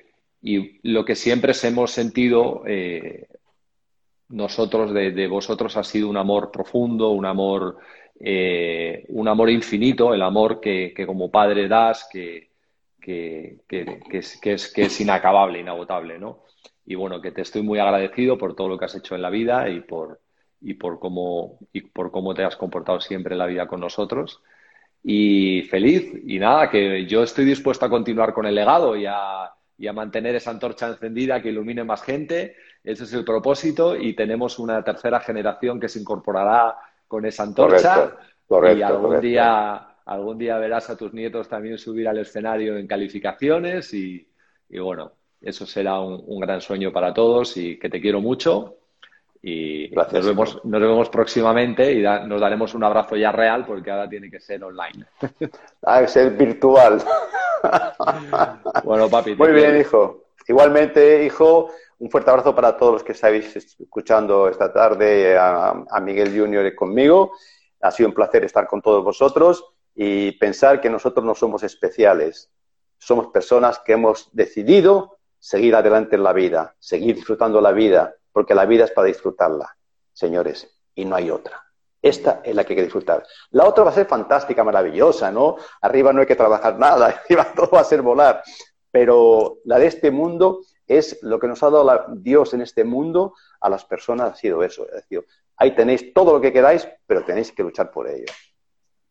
lo 0.82 1.04
que 1.04 1.14
siempre 1.14 1.52
hemos 1.62 1.92
sentido 1.92 2.64
eh, 2.66 3.28
nosotros 4.32 4.92
de, 4.92 5.26
vosotros 5.28 5.76
ha 5.76 5.84
sido 5.84 6.08
un 6.08 6.16
amor 6.16 6.50
profundo, 6.50 7.10
un 7.10 7.26
amor, 7.26 7.78
eh, 8.18 9.04
un 9.10 9.28
amor 9.28 9.50
infinito, 9.50 10.14
el 10.14 10.22
amor 10.22 10.58
que, 10.58 10.94
como 11.06 11.30
padre 11.30 11.68
das, 11.68 12.08
que, 12.10 12.51
que, 13.02 13.58
es, 13.68 14.38
que, 14.40 14.52
es, 14.52 14.72
que 14.72 14.82
es 14.82 15.00
inacabable, 15.00 15.58
inagotable, 15.58 16.18
¿no? 16.18 16.44
Y 16.86 16.94
bueno, 16.94 17.20
que 17.20 17.32
te 17.32 17.42
estoy 17.42 17.62
muy 17.62 17.78
agradecido 17.78 18.38
por 18.38 18.54
todo 18.54 18.68
lo 18.68 18.78
que 18.78 18.86
has 18.86 18.94
hecho 18.94 19.14
en 19.14 19.22
la 19.22 19.30
vida 19.30 19.68
y 19.68 19.80
por, 19.80 20.20
y 20.60 20.74
por 20.74 20.98
cómo, 20.98 21.58
y 21.72 21.82
por 21.82 22.10
cómo 22.10 22.34
te 22.34 22.44
has 22.44 22.56
comportado 22.56 23.00
siempre 23.00 23.34
en 23.34 23.38
la 23.38 23.46
vida 23.46 23.66
con 23.66 23.80
nosotros. 23.80 24.42
Y 25.02 25.62
feliz, 25.62 26.12
y 26.24 26.38
nada, 26.38 26.70
que 26.70 27.06
yo 27.06 27.24
estoy 27.24 27.44
dispuesto 27.44 27.84
a 27.84 27.90
continuar 27.90 28.32
con 28.32 28.46
el 28.46 28.54
legado 28.54 28.96
y 28.96 29.06
a, 29.06 29.50
y 29.76 29.88
a 29.88 29.92
mantener 29.92 30.36
esa 30.36 30.50
antorcha 30.50 30.88
encendida 30.88 31.42
que 31.42 31.48
ilumine 31.48 31.82
más 31.82 32.02
gente. 32.02 32.56
Ese 32.84 33.04
es 33.04 33.12
el 33.12 33.24
propósito 33.24 33.96
y 33.96 34.14
tenemos 34.14 34.58
una 34.58 34.82
tercera 34.82 35.20
generación 35.20 35.80
que 35.80 35.88
se 35.88 35.98
incorporará 35.98 36.76
con 37.08 37.26
esa 37.26 37.42
antorcha. 37.42 38.16
y 38.48 38.82
algún 38.82 39.20
día 39.20 39.91
algún 40.06 40.38
día 40.38 40.58
verás 40.58 40.90
a 40.90 40.96
tus 40.96 41.12
nietos 41.12 41.48
también 41.48 41.78
subir 41.78 42.08
al 42.08 42.18
escenario 42.18 42.76
en 42.76 42.86
calificaciones 42.86 43.92
y, 43.94 44.28
y 44.68 44.78
bueno, 44.78 45.12
eso 45.42 45.66
será 45.66 46.00
un, 46.00 46.40
gran 46.40 46.60
sueño 46.60 46.92
para 46.92 47.12
todos 47.12 47.56
y 47.56 47.78
que 47.78 47.88
te 47.88 48.00
quiero 48.00 48.20
mucho. 48.20 48.76
Y 49.42 49.90
nos, 49.90 50.24
vemos, 50.24 50.64
nos 50.64 50.80
vemos 50.80 51.08
próximamente 51.08 51.92
y 51.92 52.02
nos 52.02 52.40
daremos 52.40 52.74
un 52.74 52.84
abrazo 52.84 53.16
ya 53.16 53.32
real 53.32 53.66
porque 53.66 53.90
ahora 53.90 54.08
tiene 54.08 54.30
que 54.30 54.40
ser 54.40 54.62
online. 54.62 55.04
Ha 55.84 56.00
que 56.00 56.08
ser 56.08 56.30
virtual. 56.36 57.02
bueno, 58.84 59.08
papi. 59.08 59.34
Muy 59.34 59.50
bien, 59.50 59.80
hijo. 59.80 60.26
Igualmente, 60.46 61.24
hijo, 61.24 61.70
un 61.98 62.08
fuerte 62.08 62.30
abrazo 62.30 62.54
para 62.54 62.76
todos 62.76 62.92
los 62.94 63.02
que 63.02 63.12
estáis 63.12 63.56
escuchando 63.56 64.48
esta 64.48 64.72
tarde 64.72 65.36
a, 65.36 65.84
a 65.90 66.00
Miguel 66.00 66.38
Junior 66.38 66.72
conmigo. 66.76 67.32
Ha 67.80 67.90
sido 67.90 68.10
un 68.10 68.14
placer 68.14 68.44
estar 68.44 68.68
con 68.68 68.80
todos 68.80 69.02
vosotros 69.02 69.71
y 69.94 70.32
pensar 70.32 70.80
que 70.80 70.90
nosotros 70.90 71.24
no 71.24 71.34
somos 71.34 71.62
especiales. 71.62 72.50
Somos 72.98 73.28
personas 73.28 73.78
que 73.80 73.92
hemos 73.92 74.28
decidido 74.32 75.18
seguir 75.38 75.74
adelante 75.74 76.16
en 76.16 76.22
la 76.22 76.32
vida, 76.32 76.76
seguir 76.78 77.16
disfrutando 77.16 77.60
la 77.60 77.72
vida, 77.72 78.14
porque 78.32 78.54
la 78.54 78.64
vida 78.64 78.84
es 78.84 78.92
para 78.92 79.08
disfrutarla, 79.08 79.76
señores, 80.12 80.72
y 80.94 81.04
no 81.04 81.16
hay 81.16 81.30
otra. 81.30 81.62
Esta 82.00 82.40
es 82.44 82.54
la 82.54 82.64
que 82.64 82.72
hay 82.72 82.76
que 82.76 82.84
disfrutar. 82.84 83.24
La 83.50 83.66
otra 83.66 83.84
va 83.84 83.90
a 83.90 83.94
ser 83.94 84.06
fantástica, 84.06 84.64
maravillosa, 84.64 85.30
¿no? 85.30 85.56
Arriba 85.80 86.12
no 86.12 86.20
hay 86.20 86.26
que 86.26 86.36
trabajar 86.36 86.78
nada, 86.78 87.06
arriba 87.24 87.52
todo 87.54 87.70
va 87.70 87.80
a 87.80 87.84
ser 87.84 88.02
volar. 88.02 88.42
Pero 88.90 89.58
la 89.64 89.78
de 89.78 89.86
este 89.86 90.10
mundo 90.10 90.60
es 90.86 91.18
lo 91.22 91.38
que 91.38 91.48
nos 91.48 91.62
ha 91.62 91.70
dado 91.70 92.06
Dios 92.14 92.54
en 92.54 92.60
este 92.60 92.84
mundo 92.84 93.34
a 93.60 93.70
las 93.70 93.84
personas, 93.84 94.32
ha 94.32 94.34
sido 94.34 94.62
eso. 94.62 94.86
Ahí 95.56 95.74
tenéis 95.74 96.12
todo 96.12 96.32
lo 96.32 96.40
que 96.40 96.52
queráis, 96.52 96.88
pero 97.06 97.24
tenéis 97.24 97.52
que 97.52 97.62
luchar 97.62 97.90
por 97.90 98.08
ello. 98.08 98.26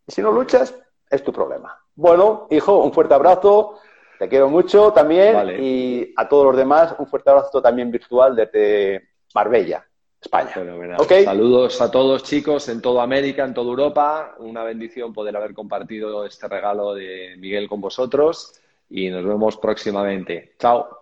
Y 0.07 0.11
si 0.11 0.21
no 0.21 0.31
luchas, 0.31 0.75
es 1.09 1.23
tu 1.23 1.31
problema. 1.31 1.77
Bueno, 1.95 2.47
hijo, 2.49 2.83
un 2.83 2.93
fuerte 2.93 3.13
abrazo. 3.13 3.79
Te 4.17 4.29
quiero 4.29 4.49
mucho 4.49 4.93
también 4.93 5.59
y 5.59 6.13
a 6.15 6.29
todos 6.29 6.45
los 6.45 6.55
demás 6.55 6.93
un 6.99 7.07
fuerte 7.07 7.31
abrazo 7.31 7.59
también 7.59 7.89
virtual 7.89 8.35
desde 8.35 9.09
Marbella, 9.33 9.83
España. 10.21 10.53
Saludos 11.23 11.81
a 11.81 11.89
todos 11.89 12.21
chicos 12.23 12.69
en 12.69 12.81
toda 12.81 13.01
América, 13.01 13.43
en 13.43 13.55
toda 13.55 13.69
Europa. 13.69 14.35
Una 14.37 14.63
bendición 14.63 15.11
poder 15.11 15.35
haber 15.35 15.55
compartido 15.55 16.23
este 16.25 16.47
regalo 16.47 16.93
de 16.93 17.35
Miguel 17.39 17.67
con 17.67 17.81
vosotros 17.81 18.61
y 18.91 19.09
nos 19.09 19.25
vemos 19.25 19.57
próximamente. 19.57 20.53
Chao. 20.59 21.00